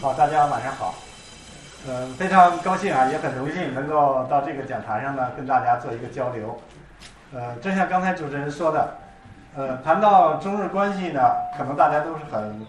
[0.00, 0.94] 好，大家晚上好。
[1.88, 6.56] 嗯，非常高兴啊，也很荣幸能够到这个讲台上呢，跟大家做一个交流。
[7.34, 8.96] 呃，正像刚才主持人说的，
[9.56, 11.20] 呃，谈到中日关系呢，
[11.56, 12.64] 可能大家都是很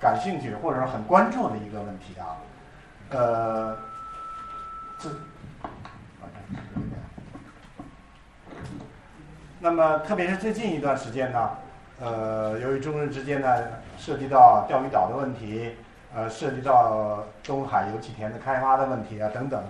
[0.00, 2.40] 感兴趣或者很关注的一个问题啊。
[3.10, 3.76] 呃，
[4.98, 5.10] 这，
[9.60, 11.50] 那么特别是最近一段时间呢，
[12.00, 13.58] 呃，由于中日之间呢
[13.98, 15.76] 涉及到钓鱼岛的问题。
[16.14, 19.62] 呃，涉及到东海油气田的开发的问题啊，等等，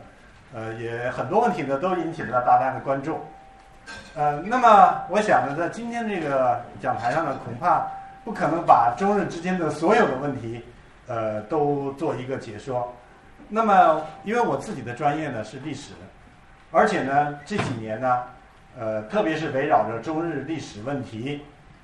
[0.52, 3.20] 呃，也很多问题呢，都引起了大家的关注。
[4.16, 7.86] 呃，那么我想呢，在今天这个讲台上呢，恐怕
[8.24, 10.64] 不可能把中日之间的所有的问题，
[11.06, 12.92] 呃，都做一个解说。
[13.48, 15.92] 那么，因为我自己的专业呢是历史，
[16.72, 18.22] 而且呢这几年呢，
[18.76, 21.42] 呃，特别是围绕着中日历史问题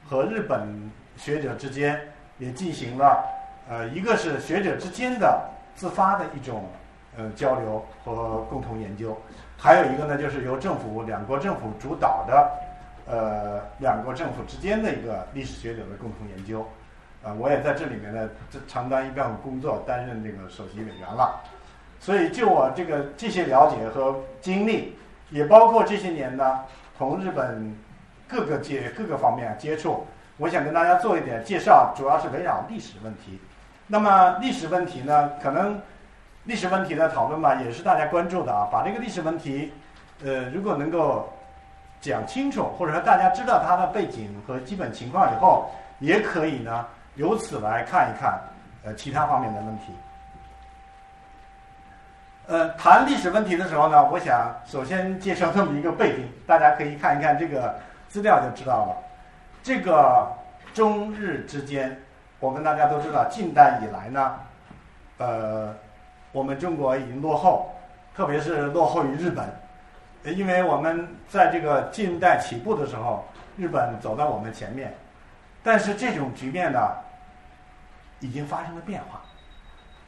[0.08, 2.00] 和日本学者之间
[2.38, 3.24] 也进行了。
[3.68, 6.64] 呃，一个是学者之间的自发的一种
[7.16, 9.16] 呃交流和共同研究，
[9.58, 12.50] 还有一个呢，就是由政府两国政府主导的
[13.06, 16.66] 呃两国政府之间的一个历史学者的共同研究。
[17.22, 21.40] 啊，我也在这里面呢，这承担一部分工作，担任这个首席委员了。
[21.98, 24.96] 所以，就我这个这些了解和经历，
[25.30, 26.60] 也包括这些年呢，
[26.96, 27.76] 同日本
[28.28, 33.40] 各个界各个方面接触，我想跟大家做一点介绍，主要是围绕历史问题。
[33.90, 35.30] 那么历史问题呢？
[35.42, 35.80] 可能
[36.44, 38.68] 历史问题的讨论吧，也是大家关注的啊。
[38.70, 39.72] 把这个历史问题，
[40.22, 41.32] 呃，如果能够
[41.98, 48.38] 讲清楚，或者说大家知道它的背景和基本情况以后，也可以呢，由此来看一看
[48.84, 49.84] 呃其他方面的问题。
[52.46, 57.74] 呃，谈历史问题的时候呢，我想首先介绍这么一个背景，大家可以看一看这个
[58.06, 58.96] 资料就知道了。
[59.62, 60.30] 这个
[60.74, 61.98] 中日之间。
[62.40, 64.38] 我们大家都知道，近代以来呢，
[65.18, 65.74] 呃，
[66.30, 67.72] 我们中国已经落后，
[68.14, 73.24] 特别是落后于日本，因为我们在这个近代起步的时候，
[73.56, 74.94] 日本走在我们前面，
[75.64, 76.78] 但是这种局面呢，
[78.20, 79.20] 已经发生了变化。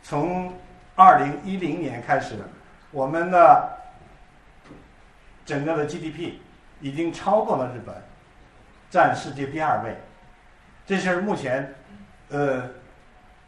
[0.05, 0.55] 从
[0.95, 2.37] 二零一零年开始，
[2.93, 3.77] 我们的
[5.45, 6.35] 整个的 GDP
[6.81, 7.93] 已经超过了日本，
[8.89, 9.97] 占世界第二位，
[10.87, 11.75] 这是目前。
[12.31, 12.63] 呃，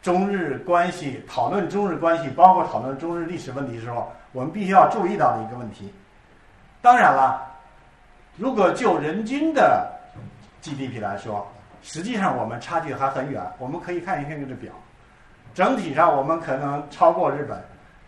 [0.01, 5.93] 中日关系讨论中日关系，包括讨论中日历史问题的时候，我们必须要注意到的一个问题。
[6.81, 7.41] 当然了，
[8.35, 9.89] 如果就人均的
[10.61, 11.47] GDP 来说，
[11.81, 13.41] 实际上我们差距还很远。
[13.57, 14.73] 我们可以看一看这个表，
[15.53, 17.57] 整体上我们可能超过日本，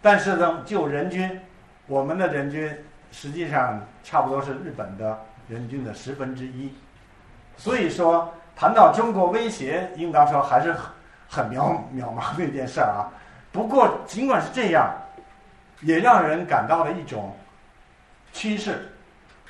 [0.02, 1.40] 但是呢，就人均，
[1.88, 2.70] 我们的人均
[3.14, 6.74] 实际上差不多是日本的人均的十分之一。
[7.56, 8.30] 所以说。
[8.56, 10.92] 谈到中国威胁，应当说还是很
[11.28, 13.12] 很渺渺茫的一件事儿啊。
[13.52, 14.90] 不过，尽管是这样，
[15.82, 17.36] 也让人感到了一种
[18.32, 18.90] 趋势。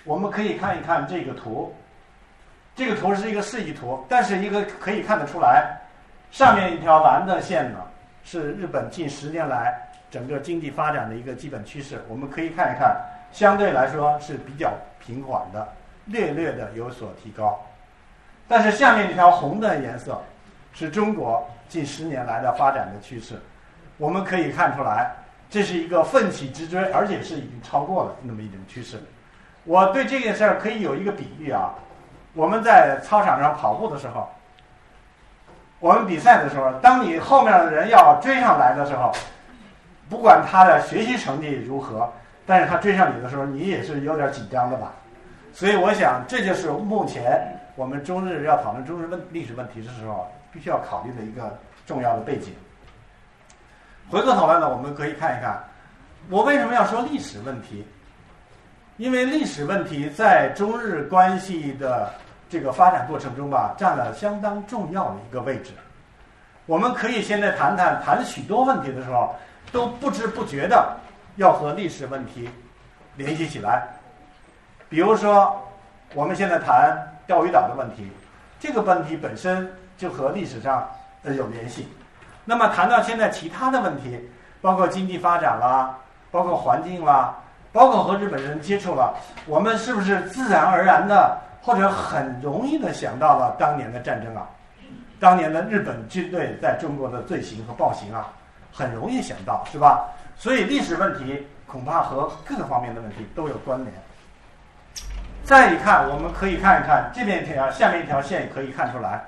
[0.04, 1.76] 我们可以看一看这个图，
[2.76, 5.78] 这个图是一个示意图，但是一个可以看得出来，
[6.32, 7.80] 上面一条蓝的线呢，
[8.24, 9.76] 是日本近十年来
[10.12, 12.04] 整个经济发展的一个基本趋势。
[12.08, 12.96] 我们可以看一看，
[13.32, 15.68] 相对来说是比较平缓的，
[16.06, 17.60] 略略的有所提高。
[18.48, 20.22] 但是下面这条红的颜色，
[20.72, 23.42] 是中国近十年来的发展的趋势。
[23.98, 25.16] 我们可以看出来，
[25.50, 29.02] 这是一个奋起直追，而且是已经超过了那么一种趋势。
[29.64, 31.74] 我对这件事儿可以有一个比喻啊，
[32.34, 34.30] 我们在操场上跑步的时候，
[35.80, 39.12] 我们比赛的时候，当你后面的人要追上来的时候，
[40.08, 42.14] 不管他的学习成绩如何，
[42.46, 44.92] 但是他追上你的时候，你也是有点紧张的吧？
[45.52, 47.60] 所以我想，这就是目前。
[47.76, 52.54] 我们中日要讨论中日问历史问题的时候，必须要考虑的一个重要的背景。
[54.10, 55.62] 回过头来呢，我们可以看一看，
[56.30, 57.86] 我为什么要说历史问题？
[58.96, 62.14] 因为历史问题在中日关系的
[62.50, 65.72] 这个发展过程中吧，占了相当重要的一个位置。
[66.66, 69.36] 我们可以现在谈谈，谈许多问题的时候，
[69.74, 70.96] 都不知不觉的
[71.36, 72.50] 要和历史问题
[73.18, 73.86] 联系起来。
[74.88, 75.62] 比如说，
[76.14, 77.12] 我们现在谈。
[77.28, 78.12] 钓鱼岛的问题，
[78.60, 80.88] 这个问题本身就和历史上
[81.24, 81.88] 呃有联系。
[82.44, 84.20] 那么谈到现在其他的问题，
[84.62, 85.98] 包括经济发展啦，
[86.32, 87.36] 包括环境啦，
[87.72, 89.16] 包括和日本人接触了，
[89.48, 94.48] 我们是不是自然而然的或者很容易的想到了当年的战争啊？
[95.20, 98.28] 当年的日本军队在中国的罪行和暴行啊，
[98.72, 100.06] 很容易想到是吧？
[100.38, 103.92] 所以历史问题恐怕和各个方面的问题都有关联。
[105.46, 109.24] 再一看，我们可以看一看这边一条，下面一条线可以看出来。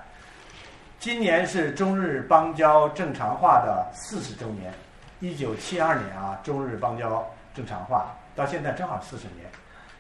[0.98, 4.74] 今年是中日邦交正常化的四十周年，
[5.20, 7.24] 一九七二年啊，中日邦交
[7.54, 9.48] 正常化到现在正好四十年。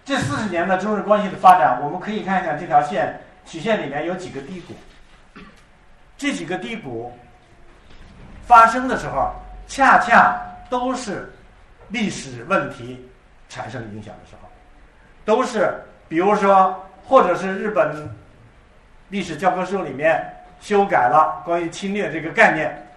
[0.03, 3.15] 这四十年的中日关系的发展，我们可以看一下这条线
[3.45, 4.73] 曲线里面有几个低谷。
[6.17, 7.15] 这几个低谷
[8.41, 9.31] 发生的时候，
[9.67, 10.35] 恰恰
[10.67, 11.31] 都是
[11.89, 13.07] 历史问题
[13.49, 14.49] 产生影响的时候，
[15.23, 16.75] 都是比如说，
[17.05, 18.09] 或者是日本
[19.09, 20.23] 历史教科书里面
[20.59, 22.87] 修改了关于侵略这个概念，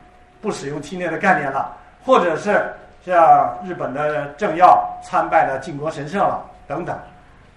[0.41, 2.73] 不使用侵略的概念了，或者是
[3.05, 6.99] 像日本的政要参拜了靖国神社了等等，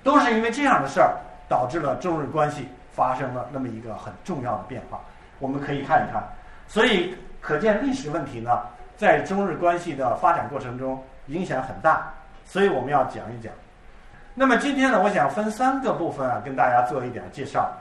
[0.03, 1.13] 都是因为这样的事儿
[1.47, 4.99] 导致了中日关系发生了那么一个很重要的变化。
[5.39, 6.23] 我们可以看一看，
[6.67, 8.61] 所以可见历史问题呢，
[8.97, 12.11] 在中日关系的发展过程中影响很大，
[12.45, 13.51] 所以我们要讲一讲。
[14.35, 17.71] 那么今天呢，我想分三个部分啊，跟大家做一点介绍。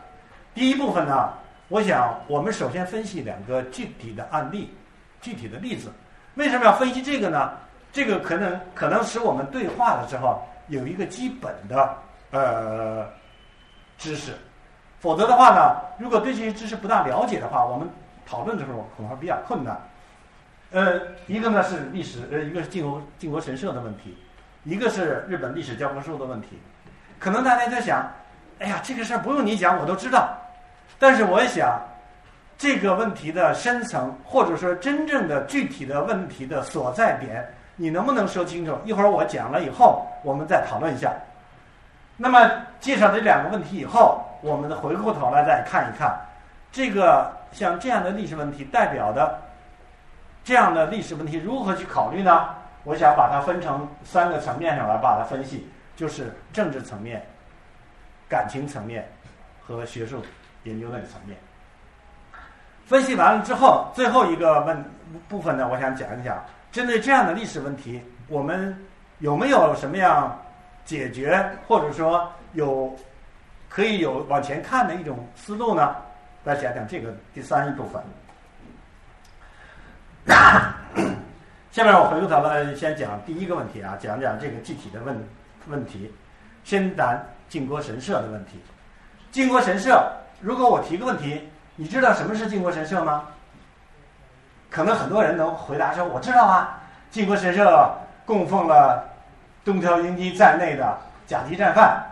[0.54, 1.32] 第一部分呢，
[1.69, 4.75] 我想我们首先分析两个具体的案例、
[5.20, 5.90] 具体的例子。
[6.34, 7.52] 为什么要分析这个呢？
[7.90, 11.94] 这个可能可能使我们对话的时候有一个基本的
[12.31, 13.06] 呃
[13.99, 14.32] 知识。
[14.99, 17.88] 否则的话呢，如果对这些知识不大了解的话，我们
[18.26, 19.81] 讨论的时候恐怕比较困难。
[20.70, 24.16] 呃，一个呢是历史，呃，一个是靖国靖国神社的问题，
[24.64, 26.61] 一个是日本历史教科书的问题。
[27.19, 28.11] 可能大家在想，
[28.59, 30.37] 哎呀，这个事儿不用你讲，我都知道。
[30.99, 31.81] 但是我想，
[32.56, 38.79] 这个问题的深层，或者说真正的具体的问题的所在点，你能不能说清楚？
[38.85, 41.12] 一会儿我讲了以后，我们再讨论一下。
[42.17, 42.50] 那么
[42.81, 44.26] 介绍这两个问题以后。
[44.43, 46.19] 我们回过头来再看一看，
[46.73, 49.41] 这个像这样的历史问题代表的
[50.43, 52.49] 这样的历史问题如何去考虑呢？
[52.84, 57.25] 我想把它分成三个层面上来把它分析，就是政治层面、
[58.29, 59.08] 感情层面
[59.64, 60.23] 和学术
[60.64, 61.37] 研究的层面。
[62.84, 64.84] 分析完了之后，最后一个问
[65.29, 68.76] 部分呢，我想讲一讲，针对这样的历史问题，我们
[69.19, 70.38] 有没有什么样
[70.85, 72.94] 解决，或者说有？
[73.75, 75.96] 可以有往前看的一种思路呢，
[76.44, 78.02] 来讲讲这个第三一部分。
[81.73, 85.27] 下面我回过头来先讲第一个问题啊，讲讲这个具体的问
[85.69, 86.13] 问题，
[86.65, 88.61] 先谈靖国神社的问题。
[89.31, 90.07] 靖国神社，
[90.43, 93.25] 如果我提个问题，你知道什么是靖国神社吗？
[94.69, 96.79] 可能很多人能回答说我知道啊，
[97.11, 97.91] 靖国神社
[98.27, 99.09] 供奉了
[99.65, 102.05] 东条英机在内的甲级战犯。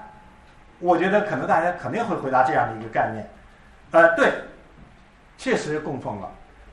[0.79, 3.29] 我觉得可能大家肯定会回答这样的一个概念，
[3.91, 4.33] 呃，对，
[5.37, 6.31] 确实供奉了，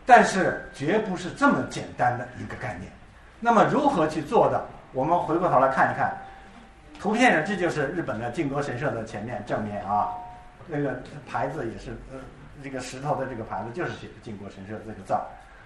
[0.08, 2.92] 但是绝不是这么简单的一个概念。
[3.40, 4.66] 那么如何去做的？
[4.94, 6.18] 我们回过头来看一看，
[7.00, 10.10] 图片上这就是日本的靖国神社的前面正面啊，
[10.66, 11.00] 那个
[11.30, 12.18] 牌子也是呃
[12.64, 15.22] 这个石头的这个牌子就是写靖国神社这个字儿，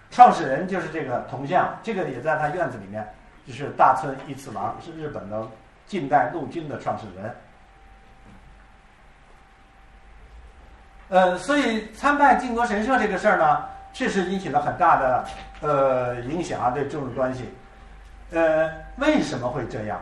[0.09, 3.07] 创始人就是这个铜像，这个也在他院子里面，
[3.47, 5.47] 就是大村一次郎是日本的
[5.85, 7.35] 近代陆军的创始人。
[11.09, 15.25] 呃，所以参拜靖国神社这个事儿呢，确实引起了很大的
[15.61, 17.53] 呃影响啊，对中日关系。
[18.31, 19.99] 呃，为什么会这样？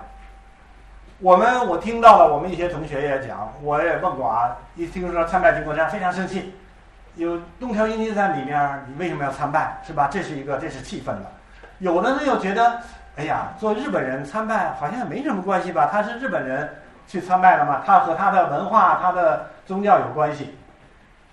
[1.20, 6.54] 我们我听到了，我们一些同学也讲，我也问过啊，一听说参拜靖国神非常生气，
[7.16, 9.82] 有东条英机在里面，你为什么要参拜？
[9.86, 10.08] 是吧？
[10.10, 11.26] 这是一个，这是气愤的。
[11.80, 12.80] 有的呢又觉得，
[13.18, 15.90] 哎呀，做日本人参拜好像也没什么关系吧？
[15.92, 16.70] 他是日本人
[17.06, 20.56] 去参拜了嘛，他和他的文化、他的宗教有关系。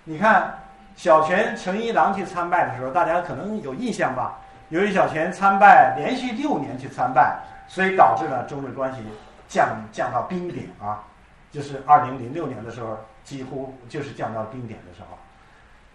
[0.03, 0.53] 你看，
[0.97, 4.39] 小泉纯一郎去参拜的时候，大家可能有印象吧？
[4.69, 7.37] 由于小泉参拜连续六年去参拜，
[7.67, 9.03] 所以导致了中日关系
[9.47, 11.03] 降降到冰点啊！
[11.51, 15.15] 就是二零零六年的时候，几乎就是降到冰点的时候。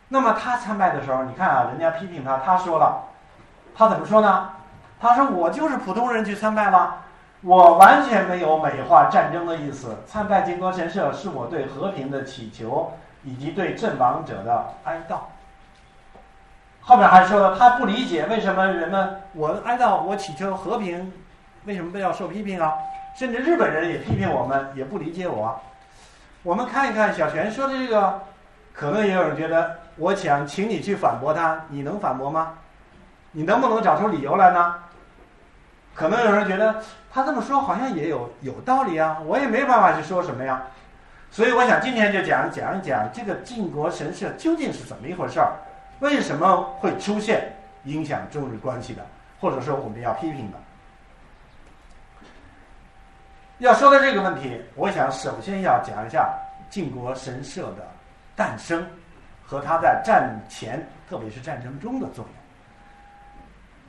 [0.08, 3.02] 那么他参拜的时候，你看啊，人家批评他，他说了，
[3.74, 4.50] 他怎么说呢？
[5.00, 6.98] 他说：“我就是普通人去参拜了，
[7.40, 9.96] 我完全没有美化战争的意思。
[10.06, 12.92] 参拜金国神社是我对和平的祈求。”
[13.24, 15.18] 以及对阵亡者的哀悼。
[16.80, 21.12] 后面还说了，他不理解为什么人们我哀悼，我祈求和平，
[21.64, 22.72] 为什么要受批评啊？
[23.16, 25.60] 甚至日本人也批评我们，也不理解我。
[26.42, 28.20] 我们看一看小泉说的这个，
[28.72, 32.54] 可能也有人觉得，我想请你去反驳他，你能反驳吗？
[33.30, 34.74] 你能不能找出理由来呢？
[35.94, 40.62] 可能有人觉得他这么说好像也有有道理啊，我也没办法去说什么呀。
[41.32, 45.50] 所以我想今天就讲讲一讲这个靖国神社究竟是怎么一回事儿，
[46.00, 47.50] 为什么会出现
[47.84, 49.02] 影响中日关系的，
[49.40, 50.58] 或者说我们要批评的。
[53.60, 56.30] 要说到这个问题，我想首先要讲一下
[56.68, 57.88] 靖国神社的
[58.36, 58.86] 诞生
[59.42, 62.34] 和它在战前，特别是战争中的作用。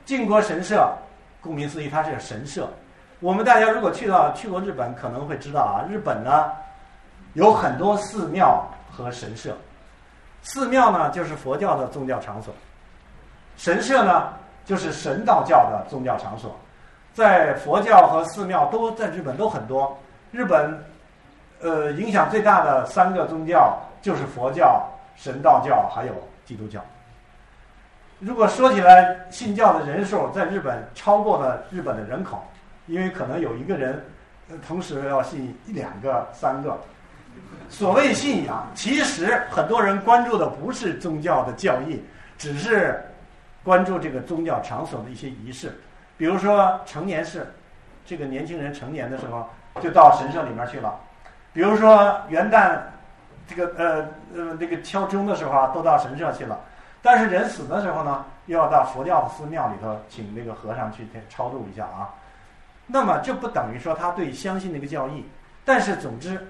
[0.06, 0.96] 靖国神社，
[1.42, 2.72] 顾名思义，它是神社。
[3.20, 6.52] 我们大家如果去到去过日本，可能会知道啊，日本呢
[7.34, 9.56] 有很多寺庙和神社。
[10.42, 12.52] 寺庙呢就是佛教的宗教场所，
[13.56, 14.32] 神社呢
[14.64, 16.54] 就是神道教的宗教场所。
[17.12, 19.96] 在佛教和寺庙都在日本都很多。
[20.32, 20.84] 日本
[21.60, 26.12] 呃影响最大的三个宗教就是佛教、神道教还有
[26.44, 26.84] 基督教。
[28.18, 32.42] 如果说起来，信教的人数在日本超过了日本的人口。
[32.86, 34.04] 因为可能有一个人，
[34.68, 36.78] 同时要信一两个、三个。
[37.68, 42.02] 所谓信仰，其实很多人关注的不是宗教的教义，
[42.38, 43.02] 只是
[43.62, 45.76] 关注这个宗教场所的一些仪式。
[46.16, 47.52] 比如说成年式，
[48.06, 49.48] 这个年轻人成年的时候
[49.80, 50.94] 就到神社里面去了。
[51.52, 52.78] 比如说元旦，
[53.48, 56.60] 这个呃呃这个敲钟的时候啊，都到神社去了。
[57.02, 62.08] 但是人死的时候呢，又要到佛教的寺庙里头，请那个和尚去超度一下啊。
[62.86, 65.24] 那么这不等于说他对相信那个教义，
[65.64, 66.46] 但是总之，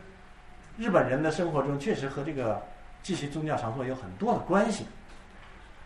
[0.76, 2.60] 日本人的生活中确实和这个
[3.02, 4.86] 这些宗教场所有很多的关系。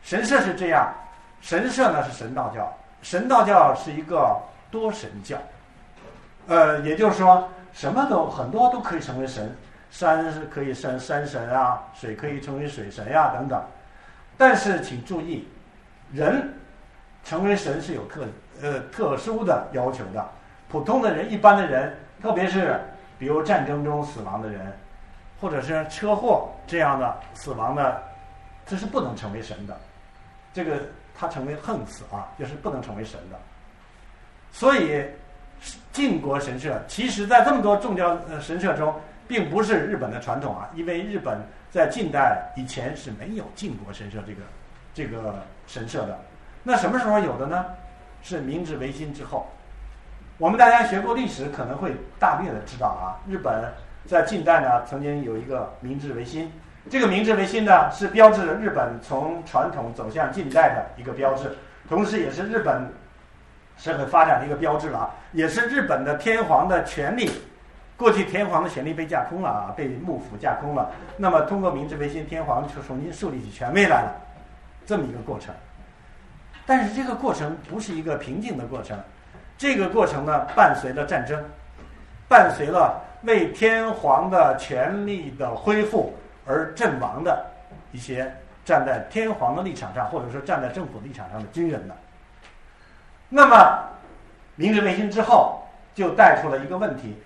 [0.02, 0.92] 神社是这样，
[1.40, 4.40] 神社呢是神道教，神道教是一个
[4.70, 5.36] 多神教，
[6.46, 9.54] 呃，也就是说什么都很多都可以成为神，
[9.90, 13.62] 山是可以山山神啊，水可以成为水神呀等等。
[14.36, 15.48] 但是请注意，
[16.12, 16.54] 人
[17.24, 18.24] 成为神是有特
[18.62, 20.26] 呃特殊的要求的。
[20.68, 22.80] 普通的人，一般的人，特别是
[23.18, 24.72] 比如战争中死亡的人，
[25.40, 28.02] 或者是车祸这样的死亡的，
[28.64, 29.76] 这是不能成为神的。
[30.52, 30.80] 这个
[31.14, 33.38] 他成为横死啊，就是不能成为神的。
[34.52, 35.04] 所以
[35.92, 38.94] 靖国神社，其实在这么多宗教神社中，
[39.26, 44.40] 并不是日本的传统啊，因为日本在近代以前是没有靖国神社这个
[44.94, 45.34] 这个
[45.66, 46.18] 神社的。
[46.62, 47.66] 那什么时候有的呢？
[48.22, 49.46] 是明治维新之后。
[50.38, 53.18] 我们大家学过历史，可能会大略的知道啊。
[53.28, 53.64] 日本
[54.06, 56.50] 在近代呢，曾经有一个明治维新。
[56.88, 61.50] 这个明治维新呢，是标志着日本从传统走向近代的一个标志，
[61.88, 62.88] 同时也是日本
[63.76, 67.28] 社会发展的一个标志了，也是日本的天皇的权力。
[67.96, 70.88] 过去天皇的权力被架空了啊，被幕府架空了。
[71.16, 74.14] 那么通过明治维新，天皇就重新树立起权威来了，
[74.86, 75.52] 这么一个过程。
[76.64, 78.96] 但是这个过程不是一个平静的过程。
[79.58, 81.44] 这个过程呢，伴随了战争，
[82.28, 86.14] 伴随了为天皇的权力的恢复
[86.46, 87.44] 而阵亡的
[87.90, 88.32] 一些
[88.64, 91.94] 站在天皇的立场上，或者说站在政府立场上的军人呢。
[93.28, 93.84] 那么，
[94.54, 95.60] 明治维新之后，
[95.92, 97.20] 就带出了一个问题：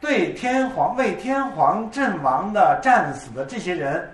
[0.00, 4.08] 对天皇为天皇阵亡的战死的这些人，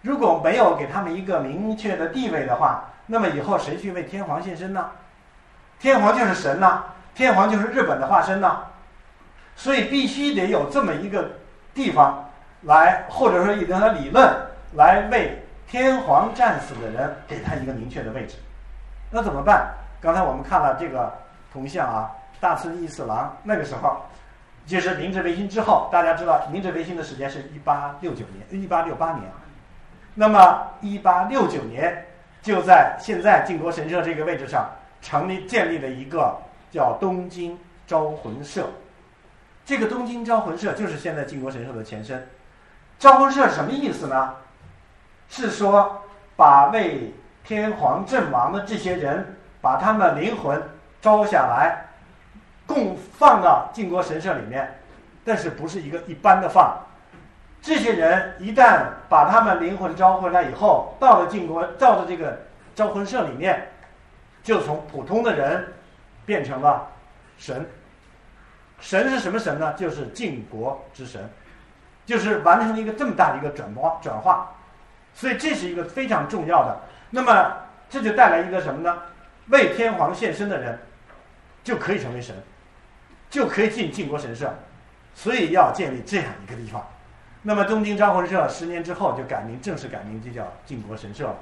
[0.00, 4.90] 如果没有给他们一个明确的地位的话，那么以后谁去为天皇献身呢？
[5.78, 6.82] 天皇就是神呐，
[7.14, 8.58] 天皇就是日本的化身呐，
[9.54, 11.30] 所以必须得有这么一个
[11.72, 12.28] 地方
[12.62, 14.28] 来，或者说一个理论
[14.74, 18.36] 来为天皇战死的人给他一个明确的位置。
[19.10, 19.72] 那怎么办？
[20.00, 21.12] 刚才我们看了这个
[21.52, 24.02] 铜像啊，大村义四郎那个时候，
[24.66, 29.24] 就是明治维新之后，大家知道明治维新的时间是一八六九年，一八六八年，
[30.14, 32.06] 那么一八六九年
[32.42, 34.68] 就在现在靖国神社这个位置上。
[35.00, 36.36] 成立建立了一个
[36.70, 38.68] 叫东京招魂社，
[39.64, 42.28] 这个东京招魂社就是现在靖国神社的前身。
[42.98, 44.34] 招魂社什么意思呢？
[45.28, 46.02] 是说
[46.36, 47.14] 把为
[47.44, 50.60] 天皇阵亡的这些人，把他们的灵魂
[51.00, 51.86] 招下来，
[52.66, 54.78] 供放到靖国神社里面，
[55.24, 56.76] 但是不是一个一般的放。
[57.62, 62.38] 这些人一旦把他们灵魂招回来以后，到了靖国，到了这个
[62.74, 63.68] 招魂社里面。
[64.48, 65.74] 就从普通的人
[66.24, 66.88] 变成了
[67.36, 67.68] 神，
[68.80, 69.74] 神是什么神呢？
[69.74, 71.28] 就是晋国之神，
[72.06, 74.54] 就是完成了一个这么大的一个转化转化，
[75.12, 76.80] 所以这是一个非常重要的。
[77.10, 77.58] 那么
[77.90, 79.02] 这就带来一个什么呢？
[79.48, 80.78] 为天皇献身的人
[81.62, 82.34] 就可以成为神，
[83.28, 84.50] 就可以进晋国神社，
[85.14, 86.82] 所以要建立这样一个地方。
[87.42, 91.36] 那么东京招魂社十年之后就改名，正式改名就叫晋国神社了。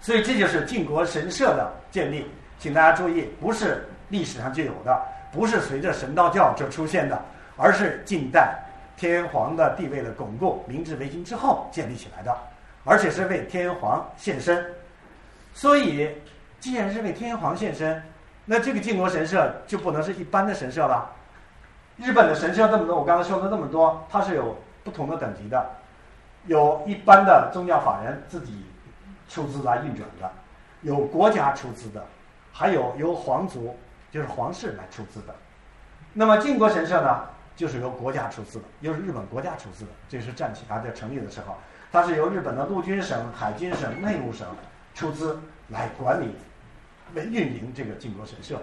[0.00, 2.26] 所以这就是晋国神社的建立，
[2.58, 5.02] 请大家注意，不是历史上就有的，
[5.32, 7.20] 不是随着神道教就出现的，
[7.56, 8.58] 而是近代
[8.96, 12.36] 天皇的地位的巩固，明治维新之后建立起来的，
[12.84, 14.64] 而且是为天皇献身。
[15.52, 16.08] 所以，
[16.60, 18.00] 既然是为天皇献身，
[18.44, 21.10] 那这个晋国神社就不能是一般的神社了。
[21.96, 25.68] 日本的神社这么多，我刚才说了那么多，它是有不同的等级的。
[26.46, 28.64] 有一般的宗教法人自己
[29.28, 30.30] 出资来运转的，
[30.82, 32.04] 有国家出资的，
[32.52, 33.76] 还有由皇族
[34.10, 35.34] 就是皇室来出资的。
[36.14, 39.90] 那么靖国神社呢，就是由国家出资的，又是日本国家出资的。
[40.08, 41.54] 这是战起它在成立的时候，
[41.92, 44.46] 它是由日本的陆军省、海军省、内务省
[44.94, 46.34] 出资来管理、
[47.14, 48.62] 为运营这个靖国神社的。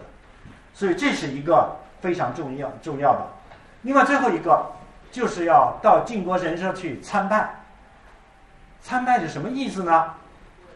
[0.73, 3.27] 所以这是一个非常重要重要的。
[3.83, 4.65] 另外最后一个
[5.11, 7.61] 就是要到靖国神社去参拜。
[8.81, 10.13] 参拜是什么意思呢？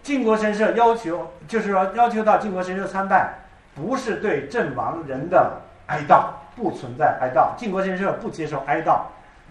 [0.10, 3.32] 靖国神社要求就是说要求到靖国神社参拜，
[3.76, 7.56] 不是对阵亡人的哀悼，不存在哀悼。
[7.56, 9.02] 靖国神社不接受哀悼，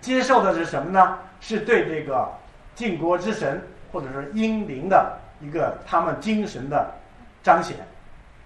[0.00, 1.16] 接受的是什么呢？
[1.40, 2.28] 是对这个
[2.74, 3.62] 靖国之神
[3.92, 6.92] 或者是英灵的一个他们精神的
[7.40, 7.76] 彰显，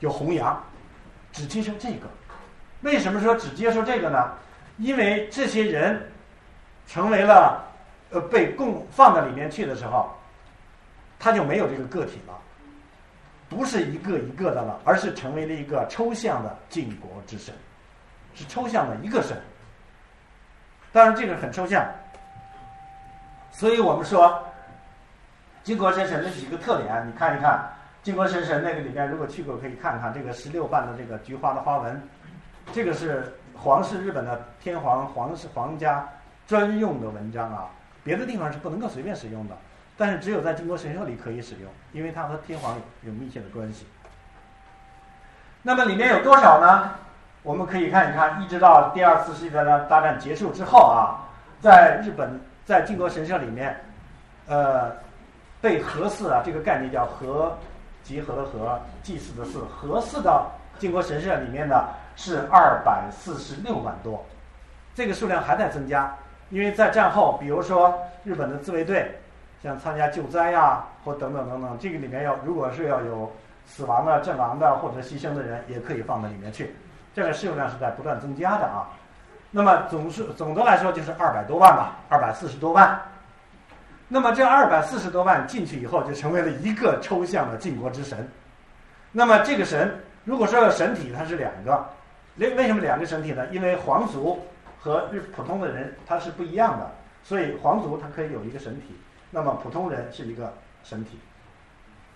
[0.01, 0.63] 有弘扬。
[1.33, 2.07] 只接受这个，
[2.83, 4.33] 为什么说只接受这个呢？
[4.77, 5.99] 因为这些人
[6.87, 7.65] 成为了
[8.11, 10.11] 呃被供放到里面去的时候，
[11.23, 12.35] 他就没有这个个体了，
[13.49, 17.55] 不是一个一个的了，而是成为了一个抽象的晋国之神，
[18.35, 19.41] 是抽象的一个神。
[20.91, 21.87] 当然这个很抽象，
[23.53, 24.43] 所以我们说
[25.63, 27.71] 晋国神神的几个特点，你看一看。
[28.03, 32.03] 靖国神社那个里面，如果去过可以看看这个十六瓣的这个菊花的花纹，
[32.73, 36.05] 这个是皇室日本的天皇皇室皇家
[36.49, 37.71] 专用的文章啊，
[38.03, 39.57] 别的地方是不能够随便使用的，
[39.97, 43.87] 但是只有在靖国神社里可以使用，因为它和天皇有有密切的关系。
[45.63, 46.91] 那么里面有多少呢？
[47.43, 51.29] 我们可以看一看，一直到第二次世界大战结束之后啊，
[51.61, 53.77] 在日本在靖国神社里面，
[54.47, 54.93] 呃，
[55.61, 57.57] 被合祀啊，这个概念叫合。
[58.05, 60.45] 集合的合，祭祀的祀，合祀的
[60.77, 61.85] 靖国神社里面呢
[62.17, 64.27] 是二百四十六万多，
[64.93, 66.13] 这个数量还在增加，
[66.51, 69.21] 因为在战后，比如说日本的自卫队，
[69.63, 73.31] 像参加救灾呀，或等等等等，这个里面要如果是要有
[73.65, 76.75] 死亡的、阵亡的或者牺牲的人，也可以放到里面去，
[77.15, 78.91] 这个适用量是在不断增加的啊。
[79.51, 83.01] 那么总是总的来说就是二百多万吧，二百四十多万。
[84.09, 88.29] 那么这二百四十多万进去以后，就成为了一个抽象的晋国之神。
[89.11, 89.95] 那么这个神，
[90.25, 91.87] 如果说神体，它是两个，
[92.37, 93.47] 为为什么两个神体呢？
[93.53, 94.39] 因为皇族
[94.81, 96.91] 和日普通的人他是不一样的，
[97.23, 98.99] 所以皇族它可以有一个神体，
[99.35, 100.53] 那么普通人是一个
[100.85, 101.19] 神体，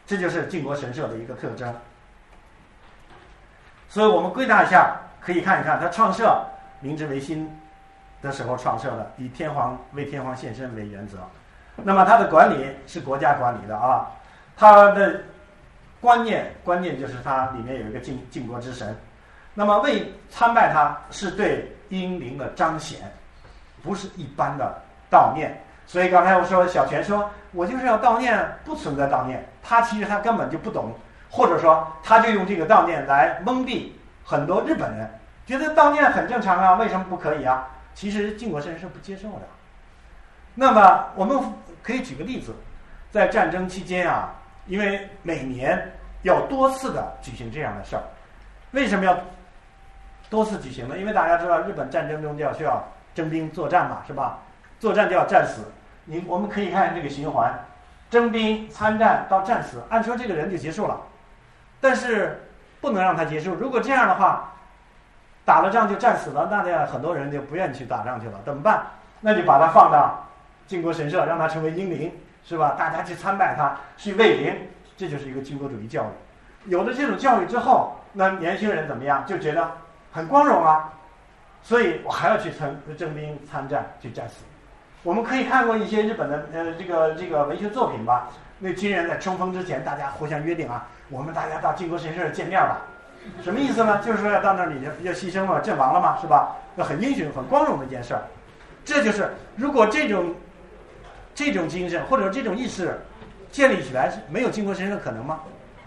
[0.07, 1.75] 这就是晋国神社的一个特征。
[3.89, 6.45] 所以我们归纳一下，可以看一看，它创设
[6.81, 7.51] 明治维新
[8.21, 11.19] 的时候创设的，以天皇为天皇献身为原则。
[11.77, 14.11] 那么它的管理是国家管理的啊，
[14.57, 15.23] 它的
[16.01, 18.95] 观念观念就是它里面有一个靖靖国之神，
[19.55, 23.11] 那么为参拜它是对英灵的彰显，
[23.83, 25.59] 不是一般的悼念。
[25.87, 30.93] 所以刚才我说小泉说，我就是要悼念，不存在悼念，他其实他根本就不懂，
[31.31, 33.93] 或者说他就用这个悼念来蒙蔽
[34.25, 35.09] 很多日本人，
[35.47, 37.69] 觉得悼念很正常啊，为什么不可以啊？
[37.95, 39.43] 其实靖国神是不接受的。
[40.55, 41.41] 那么我们。
[41.87, 42.53] 可以举个例子，
[43.13, 44.35] 在战争期间啊，
[44.67, 48.03] 因为每年要多次的举行这样的事儿，
[48.73, 49.17] 为什么要
[50.29, 50.99] 多次举行呢？
[50.99, 54.41] 因为大家知道，日本战争中就要需要征兵作战嘛，是吧？
[54.79, 55.63] 作战就要战死。
[56.05, 57.53] 你我们可以看这个循环：
[58.11, 59.83] 征兵、参战到战死。
[59.89, 61.01] 按说这个人就结束了，
[61.81, 62.49] 但是
[62.81, 63.55] 不能让他结束。
[63.55, 64.53] 如果这样的话，
[65.45, 68.87] 打了仗就战死了，那这样很多人就不愿意去打仗去了，怎么办？
[69.21, 70.23] 那就把他放到。
[70.67, 72.13] 靖国神社让他成为英灵，
[72.45, 72.75] 是吧？
[72.77, 76.71] 大家去参拜他，去慰灵，这就是一个军国主义教育。
[76.71, 79.25] 有了这种教育之后，那年轻人怎么样？
[79.25, 79.71] 就觉得
[80.11, 80.93] 很光荣啊，
[81.63, 84.45] 所以我还要去参征兵参战去战死。
[85.03, 88.31] 我们可以看过一些日本的呃这个这个文学作品吧。
[88.59, 92.83] 那军人在冲锋之前，大家互相约定啊，我们大家到靖国神社见面吧。
[93.43, 94.01] 什么意思呢？
[94.05, 96.57] 就是说要到那里要牺牲了，阵亡了嘛，是吧？
[96.75, 98.23] 那很英雄、很光荣的一件事儿。
[98.85, 100.35] 这就是如果这种。
[101.39, 102.99] 这种精神或者这种意识
[103.53, 105.41] 建立起来没有靖国神社可能吗？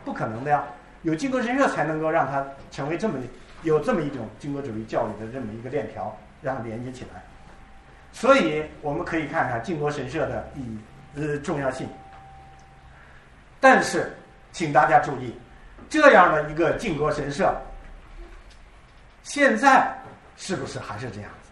[0.06, 0.63] 不可能的呀！
[1.02, 3.15] 有靖国神社才能够让它成为这么
[3.63, 7.24] 有这么一种军国主义教育的这么一个链条，让它连接起来。
[8.12, 10.80] 所以我们可以看看靖国神社的意义
[11.15, 11.88] 呃重要性。
[13.60, 14.15] 但是，
[14.52, 15.38] 请大家注意，
[15.89, 17.54] 这样的一个靖国神社，
[19.24, 19.91] 现在
[20.36, 21.50] 是不是还是这样子？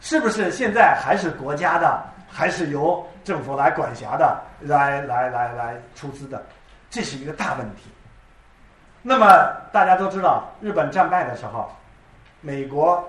[0.00, 2.04] 是不是现在还是国家的？
[2.28, 6.44] 还是由政府来管辖的，来来来来出资的，
[6.90, 7.84] 这是一个大问题。
[9.00, 9.26] 那么
[9.72, 11.70] 大家都知道，日本战败的时候，
[12.40, 13.08] 美国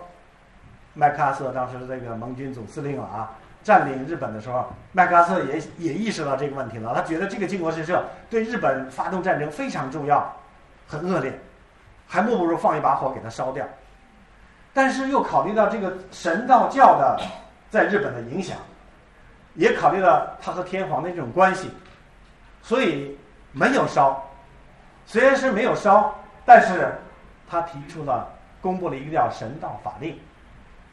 [0.98, 3.32] 麦克阿瑟当时这个盟军总司令了啊，
[3.64, 6.92] 占领日本的时候，麦克阿瑟也也意识到这个问题了。
[6.96, 10.36] 他觉得这个靖国神社对日本发动战争非常重要，
[10.88, 11.40] 很恶劣，
[12.08, 13.64] 还莫不如放一把火给它烧掉。
[14.74, 17.22] 但是又考虑到这个神道教的
[17.70, 18.58] 在日本的影响，
[19.54, 21.70] 也考虑到他和天皇的这种关系，
[22.64, 23.16] 所以
[23.52, 24.20] 没有烧。
[25.06, 26.92] 虽然是没有烧，但是
[27.48, 28.28] 他提出了
[28.62, 30.18] 公布了一个叫神道法令。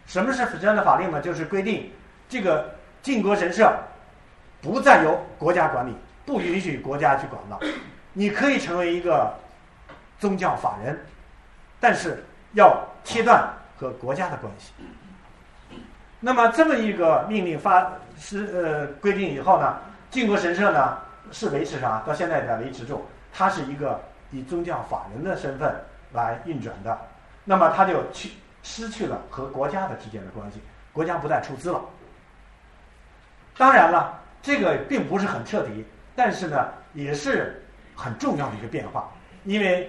[0.07, 1.21] 什么是这样的法令呢？
[1.21, 1.91] 就是规定
[2.29, 3.73] 这个靖国神社
[4.61, 7.59] 不再由国家管理，不允许国家去管了。
[8.13, 9.33] 你可以成为一个
[10.19, 10.99] 宗教法人，
[11.81, 14.73] 但是要切断和国家的关系。
[16.21, 19.77] 那么这么一个命令发是呃规定以后呢，
[20.11, 20.97] 靖国神社呢
[21.33, 22.03] 是维持啥？
[22.07, 23.05] 到现在在维持住。
[23.37, 25.75] 它是一个以宗教法人的身份
[26.13, 26.97] 来运转的，
[27.43, 28.31] 那么它就去
[28.65, 30.61] 失去了和国家的之间的关系，
[30.93, 31.81] 国家不再出资了。
[33.57, 37.63] 当然了，这个并不是很彻底，但是呢，也是
[37.95, 39.09] 很重要的一个变化，
[39.45, 39.89] 因为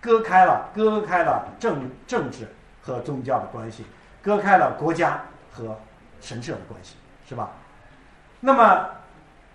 [0.00, 2.48] 割开了割开了政政治
[2.80, 3.84] 和宗教的关系，
[4.22, 5.20] 割开了国家
[5.52, 5.78] 和
[6.20, 6.96] 神社的关系，
[7.28, 7.50] 是吧？
[8.40, 8.88] 那么，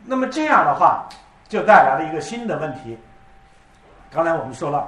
[0.03, 1.07] 那么这样的话，
[1.47, 2.97] 就带来了一个新的问题。
[4.11, 4.87] 刚才我们说了，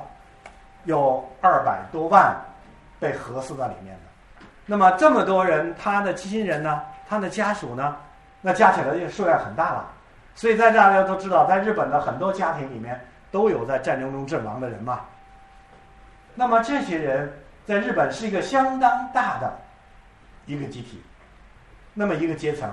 [0.83, 2.35] 有二百多万
[3.01, 7.97] 被核死在里面的，那么这么多人，他的亲人呢，他的家属呢，
[8.41, 9.91] 那加起来就数量很大了。
[10.35, 15.01] 所以在大家都知道，在日本的很多家庭里面都有在战争中阵亡的人嘛。
[16.35, 17.33] 那么这些人
[17.65, 19.51] 在日本是一个相当大的
[20.45, 21.01] 一个集体，
[21.95, 22.69] 那么一个阶层，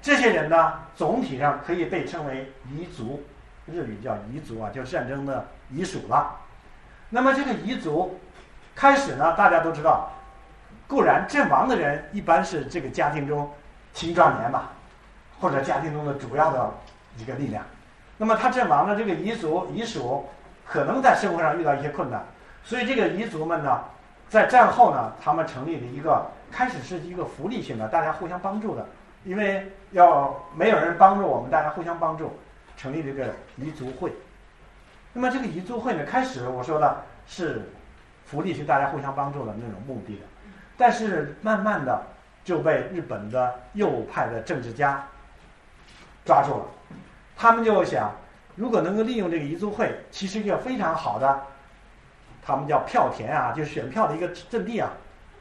[0.00, 3.22] 这些人呢，总体上可以被称为彝族。
[3.66, 6.34] 日语叫彝族啊，就是战争的彝属了。
[7.10, 8.18] 那么这个彝族
[8.76, 10.10] 开始呢，大家都知道，
[10.86, 13.50] 固然阵亡的人一般是这个家庭中
[13.94, 14.70] 青壮年吧，
[15.40, 16.70] 或者家庭中的主要的
[17.16, 17.64] 一个力量。
[18.18, 20.26] 那么他阵亡的这个彝族彝属，
[20.66, 22.22] 可能在生活上遇到一些困难，
[22.62, 23.80] 所以这个彝族们呢，
[24.28, 28.86] 在战后呢，他们成立了一个开始是一个福利性的，大家互相帮助的，
[29.24, 32.38] 因为要没有人帮助我们，大家互相帮助。
[32.78, 34.12] 成立这个彝族会，
[35.14, 37.66] 那么这个彝族会呢，开始我说的是
[38.26, 40.22] 福利，是大家互相帮助的那种目的的，
[40.76, 42.02] 但是慢慢的
[42.44, 45.06] 就被日本的右派的政治家
[46.24, 46.64] 抓住了，
[47.36, 48.10] 他们就想，
[48.56, 51.40] 如果能够利用这个彝族会，其实一个非常好的，
[52.44, 54.90] 他们叫票田啊，就是选票的一个阵地啊，